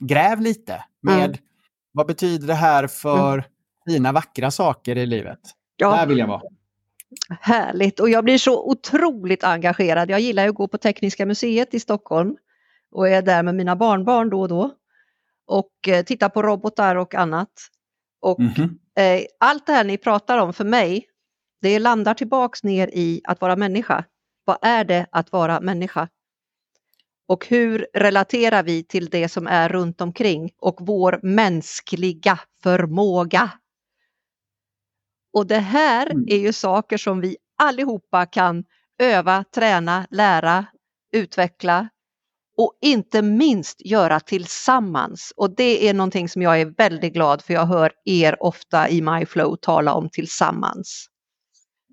gräv 0.01 0.41
lite 0.41 0.85
med 1.01 1.25
Mm. 1.25 1.37
vad 1.93 2.07
betyder 2.07 2.47
det 2.47 2.55
här 2.55 2.87
för 2.87 3.45
fina 3.89 4.13
vackra 4.13 4.51
saker 4.51 4.97
i 4.99 5.07
livet. 5.07 5.41
Där 5.79 5.87
Ja, 5.87 6.05
vill 6.09 6.19
jag 6.19 6.27
vara. 6.27 6.43
härligt. 7.41 8.01
Och 8.01 8.09
jag 8.11 8.25
blir 8.25 8.39
så 8.39 8.71
otroligt 8.71 9.45
engagerad. 9.45 10.11
Jag 10.11 10.21
gillar 10.21 10.49
att 10.49 10.55
gå 10.55 10.69
på 10.69 10.79
Tekniska 10.79 11.27
museet 11.27 11.75
i 11.75 11.81
Stockholm 11.81 12.37
och 12.93 13.09
är 13.09 13.23
där 13.23 13.43
med 13.43 13.55
mina 13.55 13.77
barnbarn 13.77 14.31
då 14.31 14.41
och 14.41 14.49
då. 14.49 14.71
Och 15.47 15.89
eh, 15.89 16.05
titta 16.05 16.29
på 16.29 16.43
robotar 16.43 16.97
och 16.97 17.15
annat. 17.15 17.51
Och 18.21 18.41
Mhm. 18.41 18.79
eh, 18.99 19.21
allt 19.41 19.67
det 19.67 19.73
här 19.73 19.85
ni 19.85 19.99
pratar 19.99 20.39
om 20.39 20.53
för 20.53 20.65
mig, 20.65 21.07
det 21.63 21.79
landar 21.79 22.15
tillbaks 22.15 22.65
ner 22.65 22.89
i 22.93 23.21
att 23.25 23.41
vara 23.41 23.57
människa. 23.57 24.05
Vad 24.45 24.59
är 24.63 24.85
det 24.85 25.07
att 25.13 25.33
vara 25.33 25.61
människa? 25.61 26.09
Och 27.29 27.47
hur 27.47 27.87
relaterar 27.95 28.63
vi 28.63 28.85
till 28.85 29.07
det 29.11 29.29
som 29.29 29.47
är 29.47 29.69
runt 29.69 30.01
omkring 30.01 30.51
och 30.59 30.77
vår 30.81 31.21
mänskliga 31.23 32.41
förmåga? 32.63 33.51
Och 35.33 35.47
det 35.47 35.59
här 35.59 36.11
Mm. 36.11 36.25
är 36.29 36.37
ju 36.39 36.53
saker 36.53 36.97
som 36.97 37.21
vi 37.21 37.37
allihopa 37.63 38.27
kan 38.27 38.65
öva, 38.99 39.45
träna, 39.55 40.07
lära, 40.11 40.67
utveckla 41.13 41.89
och 42.57 42.73
inte 42.81 43.23
minst 43.23 43.87
göra 43.87 44.21
tillsammans. 44.21 45.33
Och 45.37 45.57
det 45.57 45.89
är 45.89 45.95
någonting 45.95 46.29
som 46.29 46.43
jag 46.43 46.61
är 46.61 46.67
väldigt 46.67 47.13
glad 47.13 47.43
för 47.43 47.55
jag 47.55 47.67
hör 47.67 47.93
er 48.05 48.43
ofta 48.43 48.89
i 48.89 49.03
MyFlow 49.03 49.57
tala 49.57 49.95
om 49.95 50.09
tillsammans. 50.11 51.07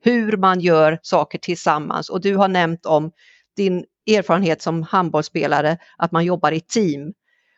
Hur 0.03 0.37
man 0.37 0.59
gör 0.59 0.99
saker 1.01 1.37
tillsammans 1.39 2.09
och 2.09 2.21
du 2.21 2.35
har 2.35 2.47
nämnt 2.47 2.85
om 2.85 3.11
din 3.55 3.85
erfarenhet 4.07 4.61
som 4.61 4.83
handbollsspelare, 4.83 5.77
att 5.97 6.11
man 6.11 6.25
jobbar 6.25 6.51
i 6.51 6.59
team. 6.59 7.13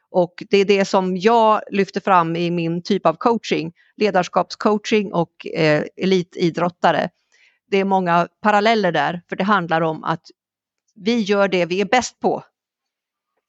Och 0.09 0.43
det 0.49 0.57
är 0.57 0.65
det 0.65 0.85
som 0.85 1.17
jag 1.17 1.61
lyfter 1.71 2.01
fram 2.01 2.35
i 2.35 2.51
min 2.51 2.83
typ 2.83 3.05
av 3.05 3.13
coaching, 3.13 3.73
ledarskapscoaching 3.97 5.13
och 5.13 5.47
eh, 5.47 5.83
elitidrottare. 5.97 7.09
Det 7.67 7.77
är 7.77 7.85
många 7.85 8.27
paralleller 8.41 8.91
där, 8.91 9.21
för 9.29 9.35
det 9.35 9.43
handlar 9.43 9.81
om 9.81 10.03
att 10.03 10.21
vi 10.95 11.19
gör 11.19 11.47
det 11.47 11.65
vi 11.65 11.81
är 11.81 11.85
bäst 11.85 12.19
på 12.19 12.43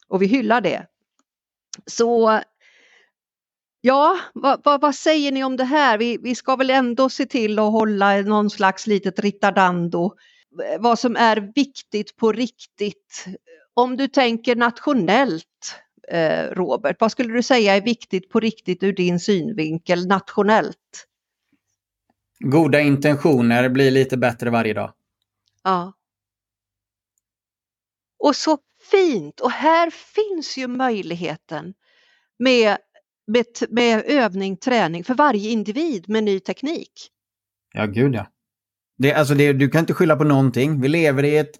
och 0.09 0.23
vi 0.23 0.27
hyllar 0.27 0.61
det. 0.61 0.87
Så 1.87 2.41
ja, 3.81 4.19
vad, 4.35 4.61
vad, 4.65 4.81
vad 4.81 4.95
säger 4.95 5.33
ni 5.33 5.45
om 5.45 5.57
det 5.57 5.65
här? 5.65 5.99
Vi, 5.99 6.19
vi 6.23 6.35
ska 6.35 6.57
väl 6.57 6.71
ändå 6.71 7.09
se 7.09 7.27
till 7.27 7.59
att 7.59 7.73
hålla 7.73 8.17
någon 8.17 8.51
slags 8.51 8.87
litet 8.87 9.19
ritardando. 9.19 10.15
Vad 10.79 10.98
som 10.98 11.17
är 11.17 11.52
viktigt 11.55 12.17
på 12.17 12.33
riktigt. 12.33 13.27
Om 13.75 13.96
du 13.96 14.09
tänker 14.09 14.57
nationellt, 14.57 15.75
eh, 16.09 16.44
Robert, 16.44 16.96
vad 17.00 17.13
skulle 17.13 17.33
du 17.33 17.42
säga 17.42 17.77
är 17.77 17.81
viktigt 17.81 18.31
på 18.31 18.40
riktigt 18.40 18.83
ur 18.83 18.92
din 18.92 19.21
synvinkel 19.21 20.07
nationellt? 20.07 21.07
Goda 22.38 22.81
intentioner 22.81 23.69
blir 23.69 23.90
lite 23.90 24.17
bättre 24.17 24.50
varje 24.50 24.75
dag. 24.75 24.92
Ja. 25.63 25.92
Och 28.19 28.37
så 28.37 28.59
fint! 28.90 29.40
Och 29.40 29.50
här 29.50 29.90
finns 29.90 30.57
ju 30.57 30.67
möjligheten 30.67 31.75
med, 32.38 32.79
med, 33.27 33.46
med 33.69 34.05
övning, 34.07 34.57
träning 34.57 35.05
för 35.05 35.15
varje 35.15 35.50
individ 35.50 36.09
med 36.09 36.25
ny 36.25 36.40
teknik. 36.40 37.11
Ja, 37.73 37.87
gud 37.87 38.15
ja. 38.15 38.27
Det, 38.99 39.15
alltså 39.15 39.35
det, 39.35 39.53
du 39.53 39.69
kan 39.69 39.81
inte 39.81 39.95
skylla 39.95 40.17
på 40.17 40.25
någonting. 40.25 40.81
Vi 40.81 40.88
lever 40.88 41.25
i 41.25 41.37
ett, 41.37 41.51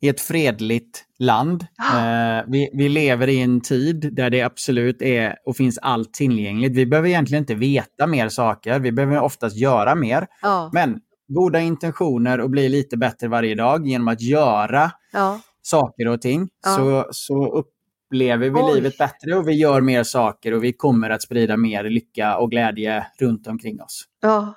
i 0.00 0.08
ett 0.08 0.20
fredligt 0.20 1.04
land. 1.18 1.66
Eh, 1.94 2.44
vi, 2.48 2.70
vi 2.72 2.88
lever 2.88 3.28
i 3.28 3.40
en 3.40 3.60
tid 3.60 4.08
där 4.12 4.30
det 4.30 4.42
absolut 4.42 5.02
är 5.02 5.36
och 5.46 5.56
finns 5.56 5.78
allt 5.78 6.14
tillgängligt. 6.14 6.76
Vi 6.76 6.86
behöver 6.86 7.08
egentligen 7.08 7.42
inte 7.42 7.54
veta 7.54 8.06
mer 8.06 8.28
saker, 8.28 8.78
vi 8.78 8.92
behöver 8.92 9.20
oftast 9.20 9.56
göra 9.56 9.94
mer. 9.94 10.26
Ja, 10.42 10.70
Men 10.72 11.00
goda 11.28 11.60
intentioner 11.60 12.40
och 12.40 12.50
bli 12.50 12.68
lite 12.68 12.96
bättre 12.96 13.28
varje 13.28 13.54
dag 13.54 13.86
genom 13.86 14.08
att 14.08 14.20
göra 14.20 14.90
ja. 15.12 15.40
saker 15.62 16.08
och 16.08 16.20
ting 16.22 16.48
Ja. 16.64 16.70
så, 16.76 17.06
så 17.10 17.52
upplever 17.52 18.50
vi 18.50 18.60
Oj. 18.60 18.74
livet 18.74 18.98
bättre 18.98 19.36
och 19.36 19.48
vi 19.48 19.52
gör 19.52 19.80
mer 19.80 20.02
saker 20.02 20.54
och 20.54 20.64
vi 20.64 20.72
kommer 20.72 21.10
att 21.10 21.22
sprida 21.22 21.56
mer 21.56 21.84
lycka 21.84 22.36
och 22.36 22.50
glädje 22.50 23.06
runt 23.20 23.46
omkring 23.46 23.80
oss. 23.82 24.04
ja. 24.22 24.54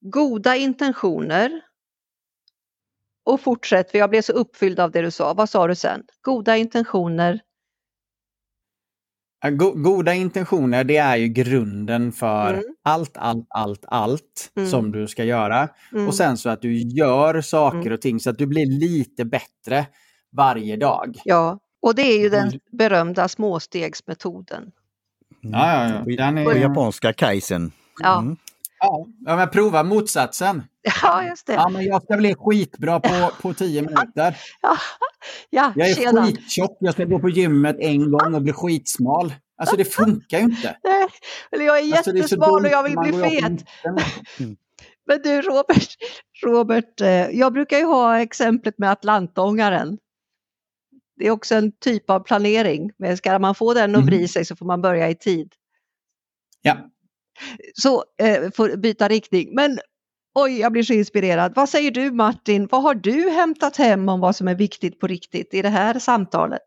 Goda 0.00 0.56
intentioner. 0.56 1.60
Och 3.24 3.40
fortsätt, 3.40 3.90
för 3.90 3.98
jag 3.98 4.10
blev 4.10 4.22
så 4.22 4.32
uppfylld 4.32 4.80
av 4.80 4.90
det 4.90 5.00
du 5.02 5.10
sa. 5.10 5.34
Vad 5.34 5.48
sa 5.48 5.66
du 5.66 5.74
sen? 5.74 6.02
Goda 6.22 6.56
intentioner. 6.56 7.40
Goda 9.74 10.14
intentioner, 10.14 10.84
det 10.84 10.96
är 10.96 11.16
ju 11.16 11.28
grunden 11.28 12.12
för 12.12 12.52
Mm. 12.54 12.64
allt, 12.82 13.16
allt, 13.16 13.46
allt, 13.48 13.84
allt 13.88 14.52
Mm. 14.56 14.68
som 14.70 14.92
du 14.92 15.06
ska 15.08 15.24
göra. 15.24 15.68
Mm. 15.92 16.08
Och 16.08 16.14
sen 16.14 16.36
så 16.36 16.48
att 16.48 16.62
du 16.62 16.76
gör 16.78 17.40
saker 17.40 17.78
Mm. 17.78 17.92
och 17.92 18.00
ting 18.00 18.20
så 18.20 18.30
att 18.30 18.38
du 18.38 18.46
blir 18.46 18.66
lite 18.80 19.24
bättre 19.24 19.86
varje 20.32 20.76
dag. 20.76 21.16
Ja, 21.24 21.58
och 21.82 21.94
det 21.94 22.02
är 22.02 22.18
ju 22.20 22.28
den 22.28 22.48
Mm. 22.48 22.60
berömda 22.72 23.28
småstegsmetoden. 23.28 24.62
Mm. 24.62 24.72
Ja, 25.60 25.84
ja, 25.84 25.94
ja. 25.94 26.04
På, 26.04 26.10
Den 26.10 26.38
är- 26.38 26.44
på 26.44 26.52
japanska 26.58 27.12
kaizen. 27.12 27.72
Ja. 28.00 28.24
Mm. 28.84 29.14
Ja, 29.26 29.36
men 29.36 29.48
prova 29.50 29.82
motsatsen. 29.82 30.62
Ja, 31.02 31.24
just 31.24 31.46
det. 31.46 31.52
Ja, 31.52 31.68
men 31.68 31.84
jag 31.84 32.02
ska 32.02 32.16
bli 32.16 32.34
skitbra 32.34 33.00
på, 33.00 33.30
på 33.42 33.54
tio 33.54 33.82
minuter. 33.82 34.36
Ja, 34.62 34.76
ja 35.50 35.72
Jag 35.76 35.88
är 35.90 35.94
tjena. 35.94 36.26
skittjock, 36.26 36.76
jag 36.80 36.94
ska 36.94 37.04
gå 37.04 37.18
på 37.18 37.28
gymmet 37.28 37.76
en 37.78 38.10
gång 38.10 38.34
och 38.34 38.42
bli 38.42 38.52
skitsmal. 38.52 39.34
Alltså 39.60 39.76
det 39.76 39.84
funkar 39.84 40.38
ju 40.38 40.44
inte. 40.44 40.76
Nej, 40.84 41.06
eller 41.52 41.64
jag 41.64 41.78
är 41.78 41.96
Alltså, 41.96 42.12
jättesmal 42.16 42.50
och 42.50 42.62
dumt 42.62 42.70
jag 42.72 42.82
vill 42.82 42.96
bli 42.98 43.12
fet. 43.30 43.64
Men 45.06 45.22
du 45.22 45.42
Robert, 45.42 45.88
Robert, 46.46 47.00
eh, 47.00 47.08
jag 47.30 47.52
brukar 47.52 47.78
ju 47.78 47.84
ha 47.84 48.20
exemplet 48.20 48.78
med 48.78 48.90
Atlantångaren. 48.92 49.98
Det 51.16 51.26
är 51.26 51.30
också 51.30 51.54
en 51.54 51.72
typ 51.72 52.10
av 52.10 52.20
planering. 52.20 52.90
Men 52.98 53.16
ska 53.16 53.38
man 53.38 53.54
få 53.54 53.74
den 53.74 53.94
att 53.94 54.00
Mhm. 54.00 54.06
bry 54.06 54.28
sig 54.28 54.44
så 54.44 54.56
får 54.56 54.66
man 54.66 54.82
börja 54.82 55.10
i 55.10 55.14
tid. 55.14 55.52
Ja. 56.62 56.76
Så 57.74 58.04
eh, 58.22 58.50
får 58.56 58.76
byta 58.76 59.08
riktning. 59.08 59.48
Men 59.54 59.78
oj, 60.34 60.60
jag 60.60 60.72
blir 60.72 60.82
så 60.82 60.92
inspirerad. 60.92 61.52
Vad 61.56 61.68
säger 61.68 61.90
du 61.90 62.10
Martin? 62.10 62.68
Vad 62.70 62.82
har 62.82 62.94
du 62.94 63.30
hämtat 63.30 63.76
hem 63.76 64.08
om 64.08 64.20
vad 64.20 64.36
som 64.36 64.48
är 64.48 64.54
viktigt 64.54 65.00
på 65.00 65.06
riktigt 65.06 65.54
i 65.54 65.62
det 65.62 65.68
här 65.68 65.98
samtalet? 65.98 66.60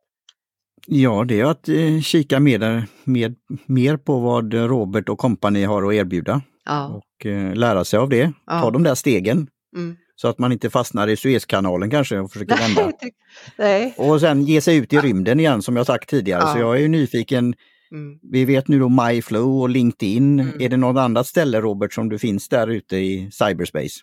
Ja, 0.87 1.23
det 1.27 1.39
är 1.39 1.45
att 1.45 1.69
eh, 1.69 2.01
kika 2.01 2.39
mer, 2.39 2.85
mer, 3.03 3.35
mer 3.65 3.97
på 3.97 4.19
vad 4.19 4.53
Robert 4.53 5.09
och 5.09 5.17
kompani 5.17 5.63
har 5.63 5.87
att 5.87 5.93
erbjuda 5.93 6.41
Ja. 6.65 6.87
och 6.87 7.25
eh, 7.25 7.55
lära 7.55 7.85
sig 7.85 7.99
av 7.99 8.09
det. 8.09 8.33
Ja. 8.45 8.61
Ta 8.61 8.71
de 8.71 8.83
där 8.83 8.95
stegen 8.95 9.47
Mm. 9.75 9.95
så 10.15 10.27
att 10.27 10.39
man 10.39 10.51
inte 10.51 10.69
fastnar 10.69 11.07
i 11.07 11.17
Suezkanalen 11.17 11.89
kanske 11.89 12.19
och 12.19 12.31
försöker 12.31 12.57
vända. 12.57 12.91
Nej. 13.57 13.93
Och 13.97 14.19
sen 14.19 14.43
ge 14.43 14.61
sig 14.61 14.77
ut 14.77 14.93
i 14.93 14.97
rymden 14.97 15.39
igen 15.39 15.61
som 15.61 15.75
jag 15.75 15.85
sagt 15.85 16.09
tidigare. 16.09 16.41
Ja. 16.41 16.53
Så 16.53 16.59
jag 16.59 16.75
är 16.75 16.79
ju 16.79 16.87
nyfiken. 16.87 17.53
Mm. 17.91 18.19
Vi 18.31 18.45
vet 18.45 18.67
nu 18.67 18.79
då 18.79 18.89
MyFlow 18.89 19.61
och 19.61 19.69
LinkedIn. 19.69 20.39
Mm. 20.39 20.61
Är 20.61 20.69
det 20.69 20.77
något 20.77 20.99
annat 20.99 21.27
ställe 21.27 21.61
Robert 21.61 21.93
som 21.93 22.09
du 22.09 22.19
finns 22.19 22.49
där 22.49 22.67
ute 22.67 22.97
i 22.97 23.29
cyberspace? 23.31 23.99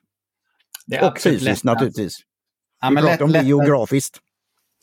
Det 0.86 0.96
är 0.96 1.10
Och 1.10 1.18
fysiskt 1.20 1.42
lättast. 1.44 1.64
naturligtvis. 1.64 2.18
Ja, 2.80 2.88
Vi 2.90 2.96
pratar 2.96 3.10
lätt, 3.10 3.20
om 3.22 3.32
det 3.32 3.42
geografiskt. 3.42 4.18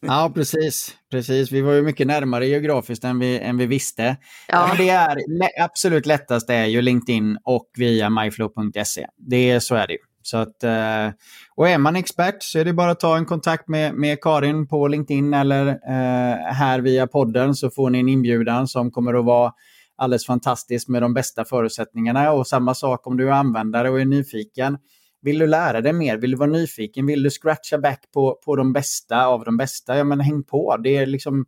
Ja, 0.02 0.32
precis. 0.36 0.96
precis. 1.12 1.52
Vi 1.52 1.62
var 1.62 1.74
ju 1.74 1.82
mycket 1.82 2.08
närmare 2.08 2.48
geografiskt 2.48 3.04
än 3.04 3.20
vi, 3.20 3.40
än 3.40 3.58
vi 3.58 3.66
visste. 3.66 4.18
Ja. 4.48 4.68
Men 4.68 4.78
det 4.78 4.90
är 4.90 5.18
absolut 5.64 6.06
lättast 6.06 6.50
är 6.50 6.66
ju 6.66 6.82
LinkedIn 6.82 7.38
och 7.44 7.70
via 7.78 8.10
myflow.se. 8.10 9.08
Det 9.18 9.50
är, 9.50 9.60
så 9.60 9.76
är 9.76 9.88
det 9.88 9.94
ju. 9.94 10.00
Så 10.26 10.38
att, 10.38 10.64
eh, 10.64 11.10
och 11.56 11.70
är 11.70 11.78
man 11.78 11.96
expert 11.96 12.44
så 12.44 12.60
är 12.60 12.66
det 12.66 12.74
bara 12.74 12.92
att 12.92 13.00
ta 13.00 13.18
en 13.18 13.26
kontakt 13.26 13.68
med, 13.68 13.94
med 13.94 14.22
Karin 14.22 14.68
på 14.68 14.88
LinkedIn 14.88 15.34
eller 15.34 15.68
eh, 15.68 16.54
här 16.54 16.80
via 16.80 17.08
podden 17.08 17.56
så 17.56 17.70
får 17.70 17.90
ni 17.90 18.00
en 18.00 18.10
inbjudan 18.10 18.68
som 18.68 18.92
kommer 18.92 19.14
att 19.14 19.26
vara 19.26 19.54
alldeles 19.98 20.26
fantastisk 20.26 20.88
med 20.88 21.02
de 21.02 21.14
bästa 21.14 21.46
förutsättningarna. 21.46 22.32
Och 22.32 22.48
samma 22.48 22.74
sak 22.74 23.08
om 23.08 23.18
du 23.18 23.28
är 23.28 23.32
användare 23.32 23.90
och 23.90 24.02
är 24.02 24.06
nyfiken. 24.06 24.78
Vill 25.22 25.40
du 25.40 25.48
lära 25.48 25.82
dig 25.82 25.94
mer? 25.94 26.18
Vill 26.18 26.32
du 26.32 26.38
vara 26.38 26.50
nyfiken? 26.50 27.06
Vill 27.06 27.24
du 27.24 27.30
scratcha 27.30 27.78
back 27.78 28.00
på, 28.14 28.40
på 28.46 28.56
de 28.56 28.74
bästa 28.74 29.26
av 29.26 29.44
de 29.44 29.58
bästa? 29.58 29.98
Ja, 29.98 30.04
men 30.04 30.20
häng 30.20 30.44
på. 30.44 30.78
Det 30.84 30.98
är 30.98 31.06
liksom 31.06 31.46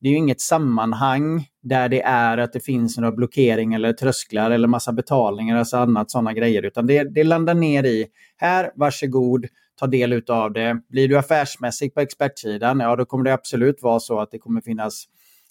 det 0.00 0.08
är 0.08 0.12
ju 0.12 0.18
inget 0.18 0.40
sammanhang 0.40 1.48
där 1.62 1.88
det 1.88 2.02
är 2.02 2.38
att 2.38 2.52
det 2.52 2.60
finns 2.60 2.98
några 2.98 3.12
blockeringar 3.12 3.78
eller 3.78 3.92
trösklar 3.92 4.50
eller 4.50 4.68
massa 4.68 4.92
betalningar, 4.92 5.56
alltså 5.56 5.76
annat 5.76 6.10
sådana 6.10 6.32
grejer, 6.32 6.62
utan 6.62 6.86
det, 6.86 7.14
det 7.14 7.24
landar 7.24 7.54
ner 7.54 7.84
i 7.84 8.06
här, 8.36 8.70
varsågod, 8.74 9.46
ta 9.78 9.86
del 9.86 10.22
av 10.28 10.52
det. 10.52 10.80
Blir 10.88 11.08
du 11.08 11.18
affärsmässig 11.18 11.94
på 11.94 12.00
expertsidan, 12.00 12.80
ja 12.80 12.96
då 12.96 13.04
kommer 13.04 13.24
det 13.24 13.34
absolut 13.34 13.82
vara 13.82 14.00
så 14.00 14.20
att 14.20 14.30
det 14.30 14.38
kommer 14.38 14.60
finnas 14.60 15.04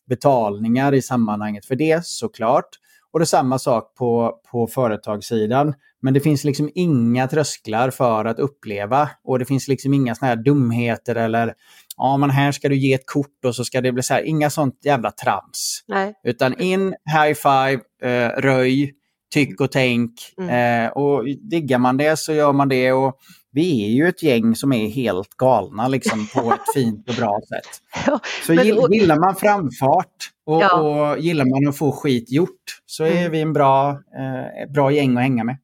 betalningar 0.10 0.94
i 0.94 1.02
sammanhanget 1.02 1.66
för 1.66 1.76
det 1.76 2.06
såklart. 2.06 2.70
Och 3.16 3.20
det 3.20 3.24
är 3.24 3.26
samma 3.26 3.60
sak 3.60 3.96
på, 3.96 4.40
på 4.52 4.68
företagssidan. 4.68 5.74
Men 6.02 6.14
det 6.14 6.20
finns 6.20 6.44
liksom 6.44 6.70
inga 6.76 7.28
trösklar 7.28 7.90
för 7.90 8.26
att 8.26 8.40
uppleva 8.40 9.10
och 9.24 9.40
det 9.40 9.46
finns 9.46 9.68
liksom 9.68 9.94
inga 9.94 10.16
såna 10.16 10.30
här 10.30 10.36
dumheter 10.36 11.16
eller 11.16 11.54
ja 11.98 12.18
men 12.18 12.30
här 12.30 12.52
ska 12.52 12.70
du 12.70 12.76
ge 12.76 12.94
ett 12.94 13.06
kort 13.06 13.46
och 13.46 13.56
så 13.56 13.66
ska 13.66 13.82
det 13.82 13.92
bli 13.92 14.04
så 14.04 14.14
här, 14.14 14.22
inga 14.22 14.50
sånt 14.50 14.80
jävla 14.84 15.12
trams. 15.12 15.84
Nej. 15.88 16.14
Utan 16.24 16.62
in, 16.62 16.96
high 17.06 17.34
five, 17.34 17.82
eh, 18.04 18.30
röj, 18.42 18.94
tyck 19.34 19.62
och 19.62 19.72
tänk. 19.72 20.12
Mm. 20.38 20.86
Eh, 20.86 20.92
och 20.92 21.26
diggar 21.26 21.80
man 21.80 21.98
det 21.98 22.20
så 22.20 22.34
gör 22.34 22.54
man 22.54 22.70
det. 22.70 22.92
Och 22.92 23.18
vi 23.56 23.86
är 23.86 23.90
ju 23.90 24.08
ett 24.08 24.24
gäng 24.24 24.56
som 24.56 24.74
är 24.74 24.88
helt 24.90 25.30
galna 25.30 25.88
liksom 25.88 26.28
på 26.34 26.54
ett 26.54 26.74
fint 26.74 27.10
och 27.10 27.16
bra 27.16 27.40
sätt. 27.50 27.82
Ja, 28.08 28.20
Så 28.46 28.54
men- 28.54 28.66
gillar 28.94 29.20
man 29.20 29.36
framfart 29.36 30.32
och, 30.46 30.62
Ja. 30.62 30.82
och 30.82 31.20
gillar 31.20 31.46
man 31.46 31.70
att 31.70 31.78
få 31.78 31.92
skit 31.92 32.32
gjort 32.32 32.82
så 32.86 33.04
är 33.04 33.12
Mm. 33.20 33.32
vi 33.32 33.42
en 33.42 33.54
bra, 33.54 33.90
eh, 33.90 34.72
bra 34.74 34.92
gäng 34.92 35.18
att 35.18 35.24
hänga 35.24 35.44
med. 35.44 35.58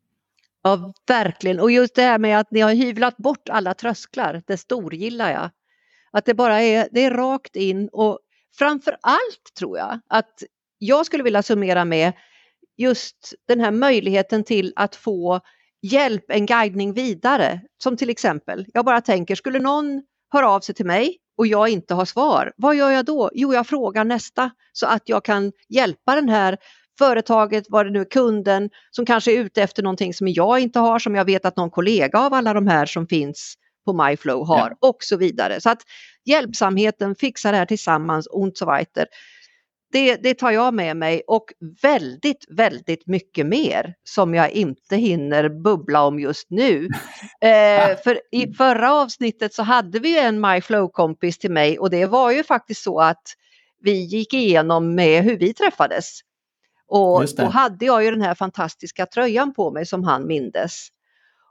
Ja, 0.64 0.94
verkligen. 1.08 1.60
Och 1.60 1.72
just 1.72 1.96
det 1.96 2.02
här 2.02 2.20
med 2.20 2.39
att 2.39 2.52
ni 2.52 2.60
har 2.60 2.74
hyvlat 2.74 3.18
bort 3.18 3.50
alla 3.50 3.74
trösklar, 3.74 4.42
det 4.48 4.58
storgillar 4.58 5.32
jag. 5.32 5.50
Att 6.12 6.26
det 6.26 6.34
bara 6.34 6.62
är, 6.62 6.88
det 6.92 7.04
är 7.06 7.12
rakt 7.12 7.56
in 7.56 7.89
och 7.92 8.20
framför 8.58 8.98
allt 9.02 9.54
tror 9.60 9.78
jag 9.78 10.00
att 10.10 10.44
jag 10.78 11.06
skulle 11.06 11.24
vilja 11.24 11.44
summera 11.44 11.86
med 11.86 12.14
just 12.78 13.34
den 13.48 13.60
här 13.60 13.72
möjligheten 13.72 14.44
till 14.44 14.74
att 14.76 14.96
få 14.96 15.39
hjälp, 15.82 16.26
en 16.28 16.46
guidning 16.46 16.94
vidare. 16.94 17.62
Som 17.84 17.98
till 17.98 18.10
exempel, 18.10 18.66
jag 18.74 18.86
bara 18.86 19.02
tänker, 19.02 19.36
skulle 19.36 19.60
någon 19.60 20.04
höra 20.34 20.50
av 20.50 20.60
sig 20.60 20.76
till 20.76 20.86
mig 20.86 21.18
och 21.38 21.48
jag 21.48 21.70
inte 21.70 21.94
har 21.94 22.06
svar, 22.06 22.54
vad 22.58 22.76
gör 22.76 22.92
jag 22.92 23.06
då? 23.06 23.30
Jo, 23.34 23.54
jag 23.54 23.68
frågar 23.68 24.04
nästa 24.04 24.52
så 24.74 24.86
att 24.86 25.02
jag 25.06 25.26
kan 25.26 25.52
hjälpa 25.70 26.16
den 26.16 26.30
här 26.30 26.58
företaget, 26.98 27.66
vad 27.70 27.86
det 27.86 27.90
nu 27.90 28.02
är, 28.02 28.06
kunden 28.06 28.70
som 28.92 29.06
kanske 29.06 29.32
är 29.32 29.40
ute 29.40 29.64
efter 29.64 29.84
någonting 29.84 30.14
som 30.14 30.28
jag 30.28 30.60
inte 30.60 30.80
har, 30.80 31.00
som 31.00 31.16
jag 31.16 31.26
vet 31.26 31.46
att 31.46 31.58
någon 31.58 31.70
kollega 31.72 32.20
av 32.20 32.34
alla 32.34 32.54
de 32.54 32.68
här 32.68 32.86
som 32.86 33.08
finns 33.08 33.56
på 33.86 33.94
MyFlow 33.94 34.48
har 34.48 34.76
och 34.80 34.98
så 35.00 35.18
vidare. 35.18 35.62
Så 35.62 35.70
att 35.70 35.82
hjälpsamheten, 36.26 37.16
fixa 37.16 37.52
det 37.52 37.58
här 37.58 37.66
tillsammans 37.66 38.28
und 38.28 38.58
so 38.58 38.66
weiter. 38.66 39.06
Det, 39.92 40.16
det 40.16 40.34
tar 40.34 40.52
jag 40.52 40.74
med 40.74 40.98
mig 40.98 41.22
och 41.28 41.46
väldigt, 41.82 42.46
väldigt 42.50 43.08
mycket 43.08 43.46
mer 43.46 43.94
som 44.04 44.34
jag 44.34 44.52
inte 44.52 44.96
hinner 44.96 45.50
bubbla 45.50 46.04
om 46.04 46.20
just 46.20 46.50
nu. 46.50 46.89
Eh, 47.42 47.98
för 48.04 48.22
i 48.32 48.54
förra 48.54 48.94
avsnittet 48.94 49.54
så 49.54 49.64
hade 49.64 50.00
vi 50.00 50.20
en 50.20 50.46
MyFlow-kompis 50.46 51.38
till 51.38 51.52
mig 51.52 51.80
och 51.80 51.89
det 51.89 52.06
var 52.06 52.32
ju 52.32 52.44
faktiskt 52.44 52.84
så 52.84 53.00
att 53.00 53.22
vi 53.80 53.92
gick 53.92 54.34
igenom 54.34 54.96
med 54.96 55.24
hur 55.24 55.38
vi 55.38 55.54
träffades. 55.54 56.20
Och 56.88 57.26
då 57.38 57.46
hade 57.46 57.86
jag 57.86 58.04
ju 58.04 58.12
den 58.12 58.22
här 58.22 58.36
fantastiska 58.36 59.06
tröjan 59.06 59.54
på 59.54 59.72
mig 59.72 59.86
som 59.86 60.04
han 60.04 60.28
mindes. 60.28 60.88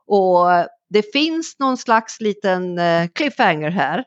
Och 0.07 0.47
det 0.91 1.13
finns 1.13 1.59
någon 1.59 1.77
slags 1.77 2.21
liten 2.21 2.79
eh, 2.79 3.09
cliffhanger 3.15 3.71
här 3.71 4.05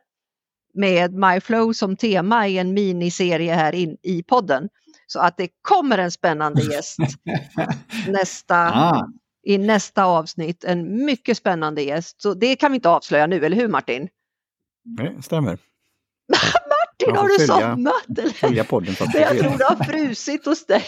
med 0.73 1.13
MyFlow 1.13 1.73
som 1.73 1.95
tema 1.97 2.47
i 2.47 2.57
en 2.57 2.73
miniserie 2.73 3.53
här 3.53 3.75
in, 3.75 3.97
i 4.03 4.23
podden. 4.23 4.69
Så 5.07 5.19
att 5.19 5.37
det 5.37 5.49
kommer 5.61 5.97
en 5.97 6.11
spännande 6.11 6.61
gäst 6.73 6.97
nästa, 8.07 8.55
Ah, 8.55 9.07
i 9.45 9.57
nästa 9.57 10.03
avsnitt. 10.05 10.63
En 10.63 11.05
mycket 11.05 11.37
spännande 11.37 11.81
gäst. 11.81 12.21
Så 12.21 12.33
det 12.33 12.55
kan 12.55 12.71
vi 12.71 12.75
inte 12.75 12.89
avslöja 12.89 13.27
nu, 13.27 13.45
eller 13.45 13.57
hur 13.57 13.67
Martin? 13.67 14.09
Det 14.97 15.23
stämmer. 15.23 15.49
Martin, 16.29 17.15
har 17.15 17.27
du 17.27 17.37
följa- 17.37 17.71
somnat? 17.71 18.17
Eller? 18.19 18.29
Följa 18.29 18.63
podden 18.63 18.95
för 18.95 19.05
att 19.05 19.13
Men 19.13 19.21
jag 19.21 19.37
tror 19.39 19.57
det 19.57 19.63
har 19.65 19.83
frusit 19.83 20.45
hos 20.45 20.65
dig. 20.65 20.83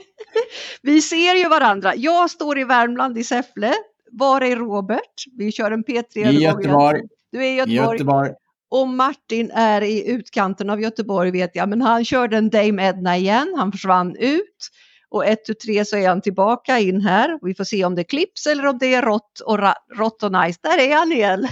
Vi 0.82 1.02
ser 1.02 1.34
ju 1.34 1.48
varandra. 1.48 1.94
Jag 1.96 2.30
står 2.30 2.58
i 2.58 2.64
Värmland 2.64 3.18
i 3.18 3.24
Säffle. 3.24 3.72
Var 4.12 4.40
är 4.40 4.56
Robert? 4.56 5.24
Vi 5.36 5.52
kör 5.52 5.70
en 5.70 5.80
I 5.80 5.82
P3-övergång. 5.92 6.40
Göteborg. 6.40 7.00
Du 7.32 7.38
är 7.44 7.50
i 7.52 7.54
Göteborg. 7.54 7.96
Göteborg. 7.98 8.30
Och 8.70 8.88
Martin 8.88 9.50
är 9.54 9.82
i 9.82 10.08
utkanten 10.10 10.70
av 10.70 10.80
Göteborg 10.80 11.30
vet 11.30 11.56
jag, 11.56 11.68
men 11.68 11.82
han 11.82 12.04
körde 12.04 12.36
en 12.36 12.50
Dame 12.50 12.88
Edna 12.88 13.16
igen, 13.16 13.54
han 13.56 13.72
försvann 13.72 14.16
ut. 14.16 14.68
Och 15.08 15.26
ett 15.26 15.44
tu 15.44 15.54
tre 15.54 15.84
så 15.84 15.96
är 15.96 16.08
han 16.08 16.20
tillbaka 16.20 16.78
in 16.78 17.00
här. 17.00 17.38
Vi 17.42 17.54
får 17.54 17.64
se 17.64 17.84
om 17.84 17.94
det 17.94 18.04
klipps 18.04 18.46
eller 18.46 18.66
om 18.66 18.78
det 18.78 18.94
är 18.94 19.02
rått 19.02 19.40
och, 19.46 19.58
rått 19.98 20.22
och 20.22 20.32
nice. 20.32 20.58
Där 20.62 20.78
är 20.78 20.96
han 20.96 21.12
igen. 21.12 21.48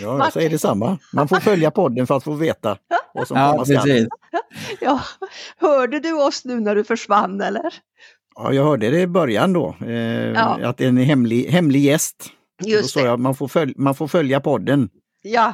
Ja, 0.00 0.18
jag 0.18 0.32
säger 0.32 0.50
detsamma. 0.50 0.98
Man 1.12 1.28
får 1.28 1.36
följa 1.36 1.70
podden 1.70 2.06
för 2.06 2.16
att 2.16 2.24
få 2.24 2.32
veta 2.32 2.76
vad 3.14 3.28
som 3.28 3.36
Ja, 3.36 3.52
komma 3.52 3.64
skall. 3.64 3.76
precis. 3.82 4.08
Ja, 4.80 5.00
hörde 5.58 6.00
du 6.00 6.12
oss 6.12 6.44
nu 6.44 6.60
när 6.60 6.74
du 6.74 6.84
försvann 6.84 7.40
eller? 7.40 7.74
Ja, 8.34 8.52
jag 8.52 8.64
hörde 8.64 8.90
det 8.90 9.00
i 9.00 9.06
början 9.06 9.52
då, 9.52 9.76
eh, 9.86 9.92
Ja. 10.32 10.58
att 10.68 10.76
det 10.76 10.84
är 10.84 10.88
en 10.88 10.96
hemlig, 10.96 11.44
hemlig 11.50 11.80
gäst. 11.80 12.16
Då 12.62 12.68
Just 12.68 12.90
sa 12.90 13.00
det. 13.00 13.06
jag 13.06 13.20
man 13.20 13.34
får, 13.34 13.48
följ, 13.48 13.74
man 13.76 13.94
får 13.94 14.08
följa 14.08 14.40
podden 14.40 14.88
Ja, 15.22 15.52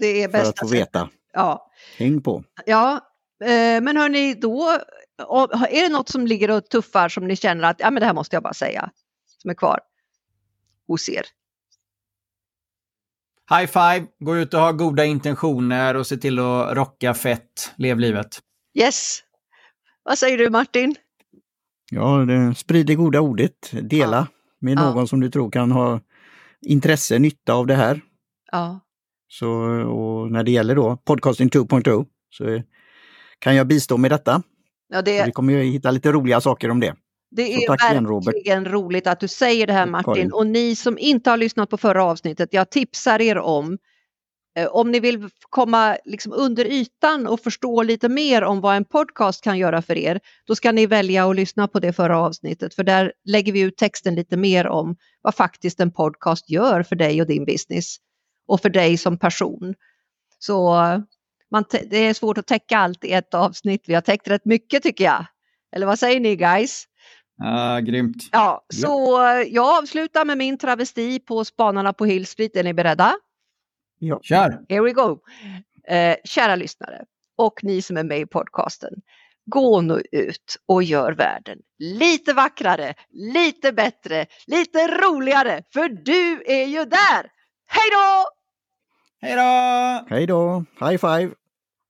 det 0.00 0.22
är 0.22 0.28
för 0.28 0.38
att 0.38 0.58
få 0.58 0.66
veta. 0.68 1.08
Ja, 1.32 1.70
Häng 1.98 2.22
på! 2.22 2.44
ja. 2.66 3.00
Eh, 3.44 3.80
men 3.80 3.96
hörni, 3.96 4.34
då 4.34 4.68
är 5.70 5.82
det 5.82 5.88
något 5.88 6.08
som 6.08 6.26
ligger 6.26 6.50
och 6.50 6.68
tuffar 6.68 7.08
som 7.08 7.28
ni 7.28 7.36
känner 7.36 7.64
att 7.64 7.76
ja, 7.80 7.90
men 7.90 8.00
det 8.00 8.06
här 8.06 8.14
måste 8.14 8.36
jag 8.36 8.42
bara 8.42 8.54
säga, 8.54 8.90
som 9.42 9.50
är 9.50 9.54
kvar 9.54 9.80
hos 10.86 11.08
er. 11.08 11.22
High 13.50 13.66
five, 13.66 14.06
gå 14.18 14.36
ut 14.36 14.54
och 14.54 14.60
ha 14.60 14.72
goda 14.72 15.04
intentioner 15.04 15.96
och 15.96 16.06
se 16.06 16.16
till 16.16 16.38
att 16.38 16.76
rocka 16.76 17.14
fett. 17.14 17.72
Lev 17.76 17.98
livet. 17.98 18.38
Yes. 18.74 19.18
Vad 20.02 20.18
säger 20.18 20.38
du 20.38 20.50
Martin? 20.50 20.94
Ja, 21.90 22.26
sprid 22.56 22.86
det 22.86 22.94
goda 22.94 23.20
ordet. 23.20 23.70
Dela 23.82 24.16
Ja. 24.16 24.26
med 24.60 24.78
Ja. 24.78 24.82
någon 24.94 25.08
som 25.08 25.20
du 25.20 25.30
tror 25.30 25.50
kan 25.50 25.70
ha 25.72 26.00
intresse, 26.60 27.18
nytta 27.18 27.52
av 27.54 27.66
det 27.66 27.74
här. 27.74 28.00
Ja, 28.52 28.80
Så, 29.32 29.48
och 29.82 30.32
när 30.32 30.42
det 30.42 30.50
gäller 30.50 30.74
då 30.74 30.96
Podcasting 30.96 31.48
2.0 31.48 32.06
så 32.30 32.62
kan 33.38 33.56
jag 33.56 33.66
bistå 33.66 33.96
med 33.96 34.10
detta. 34.10 34.42
ja 34.88 35.02
det, 35.02 35.26
vi 35.26 35.32
kommer 35.32 35.52
ju 35.52 35.62
hitta 35.62 35.90
lite 35.90 36.12
roliga 36.12 36.40
saker 36.40 36.70
om 36.70 36.80
det. 36.80 36.94
det 37.30 37.54
är 37.54 37.66
tack 37.66 37.92
igen, 37.92 38.04
verkligen 38.04 38.64
roligt 38.64 39.06
att 39.06 39.20
du 39.20 39.28
säger 39.28 39.66
det 39.66 39.72
här 39.72 39.86
Martin. 39.86 40.32
Och 40.32 40.46
ni 40.46 40.76
som 40.76 40.98
inte 40.98 41.30
har 41.30 41.36
lyssnat 41.36 41.70
på 41.70 41.76
förra 41.76 42.04
avsnittet, 42.04 42.48
jag 42.52 42.70
tipsar 42.70 43.20
er 43.20 43.38
om 43.38 43.78
eh, 44.58 44.66
om 44.66 44.90
ni 44.90 45.00
vill 45.00 45.28
komma 45.50 45.96
liksom 46.04 46.32
under 46.32 46.64
ytan 46.64 47.26
och 47.26 47.40
förstå 47.40 47.82
lite 47.82 48.08
mer 48.08 48.42
om 48.42 48.60
vad 48.60 48.76
en 48.76 48.84
podcast 48.84 49.44
kan 49.44 49.58
göra 49.58 49.82
för 49.82 49.96
er, 49.96 50.20
då 50.46 50.54
ska 50.54 50.72
ni 50.72 50.86
välja 50.86 51.30
att 51.30 51.36
lyssna 51.36 51.68
på 51.68 51.80
det 51.80 51.92
förra 51.92 52.18
avsnittet, 52.18 52.74
för 52.74 52.84
där 52.84 53.12
lägger 53.24 53.52
vi 53.52 53.60
ut 53.60 53.76
texten 53.76 54.14
lite 54.14 54.36
mer 54.36 54.66
om 54.66 54.96
vad 55.22 55.34
faktiskt 55.34 55.80
en 55.80 55.92
podcast 55.92 56.50
gör 56.50 56.82
för 56.82 56.96
dig 56.96 57.20
och 57.20 57.26
din 57.26 57.44
business 57.44 57.96
och 58.50 58.60
för 58.60 58.70
dig 58.70 58.96
som 58.96 59.18
person. 59.18 59.74
Så 60.38 60.74
man 61.50 61.64
det 61.90 61.96
är 61.96 62.14
svårt 62.14 62.38
att 62.38 62.46
täcka 62.46 62.78
allt 62.78 63.04
i 63.04 63.12
ett 63.12 63.34
avsnitt. 63.34 63.84
Vi 63.86 63.94
har 63.94 64.00
täckt 64.00 64.28
rätt 64.28 64.44
mycket 64.44 64.82
tycker 64.82 65.04
jag. 65.04 65.26
Eller 65.76 65.86
vad 65.86 65.98
säger 65.98 66.20
ni 66.20 66.36
guys? 66.36 66.84
Ja, 67.36 67.80
grymt. 67.80 68.28
Ja, 68.32 68.64
så 68.74 69.18
jag 69.48 69.78
avslutar 69.78 70.24
med 70.24 70.38
min 70.38 70.58
travesti 70.58 71.18
på 71.18 71.44
Spanarna 71.44 71.92
på 71.92 72.04
Hill 72.04 72.26
Street. 72.26 72.56
Är 72.56 72.64
ni 72.64 72.74
beredda? 72.74 73.14
Ja. 73.98 74.20
Kör! 74.22 74.60
Here 74.68 74.82
we 74.82 74.92
go! 74.92 75.18
Eh, 75.88 76.16
kära 76.24 76.56
lyssnare 76.56 77.04
och 77.36 77.64
ni 77.64 77.82
som 77.82 77.96
är 77.96 78.04
med 78.04 78.20
i 78.20 78.26
podcasten. 78.26 78.92
Gå 79.46 79.80
nu 79.80 80.02
ut 80.12 80.56
och 80.66 80.82
gör 80.82 81.12
världen 81.12 81.58
lite 81.78 82.32
vackrare, 82.32 82.94
lite 83.10 83.72
bättre, 83.72 84.26
lite 84.46 84.88
roligare, 84.88 85.62
för 85.72 85.88
du 85.88 86.42
är 86.46 86.66
ju 86.66 86.84
där! 86.84 87.30
Hej 87.66 87.90
då! 87.92 88.39
Hej 89.22 89.36
då! 89.36 90.06
Hej 90.14 90.26
då! 90.26 90.64
High 90.80 90.96
five! 90.96 91.30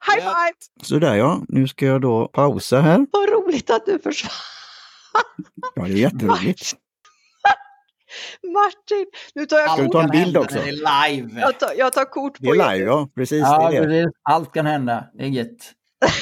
High 0.07 0.19
Ja. 0.25 0.35
five! 0.35 0.55
Sådär 0.83 1.15
ja, 1.15 1.41
nu 1.49 1.69
ska 1.69 1.87
jag 1.87 2.01
då 2.01 2.29
pausa 2.29 2.81
här. 2.81 3.07
Vad 3.13 3.29
roligt 3.29 3.71
att 3.71 3.87
du 3.87 3.99
försvann! 3.99 4.33
Ja, 5.75 5.83
det 5.83 5.93
är 5.93 5.97
jätteroligt. 5.97 6.73
Martin, 8.55 9.07
nu 9.35 9.47
tar 9.47 9.59
jag 9.59 9.71
Ska 9.71 9.83
vi 9.83 9.89
kort. 9.89 9.93
ta 9.93 10.03
en 10.03 10.11
bild 10.11 10.37
också? 10.37 10.55
Det 10.59 10.69
är 10.69 11.11
live. 11.11 11.41
Jag 11.41 11.59
tar, 11.61 11.69
jag 11.77 11.93
tar 11.93 12.05
kort 12.05 12.37
Det 12.39 12.47
på 12.49 12.55
är 12.55 12.59
er. 12.73 12.73
live 12.75 12.85
ja, 12.91 13.09
precis. 13.15 13.39
Ja, 13.41 13.71
det 13.71 13.77
är 13.77 13.87
det. 13.87 14.13
Allt 14.23 14.53
kan 14.53 14.67
hända. 14.67 15.05
Det 15.15 15.25
är 15.25 15.29
gött. 15.29 15.73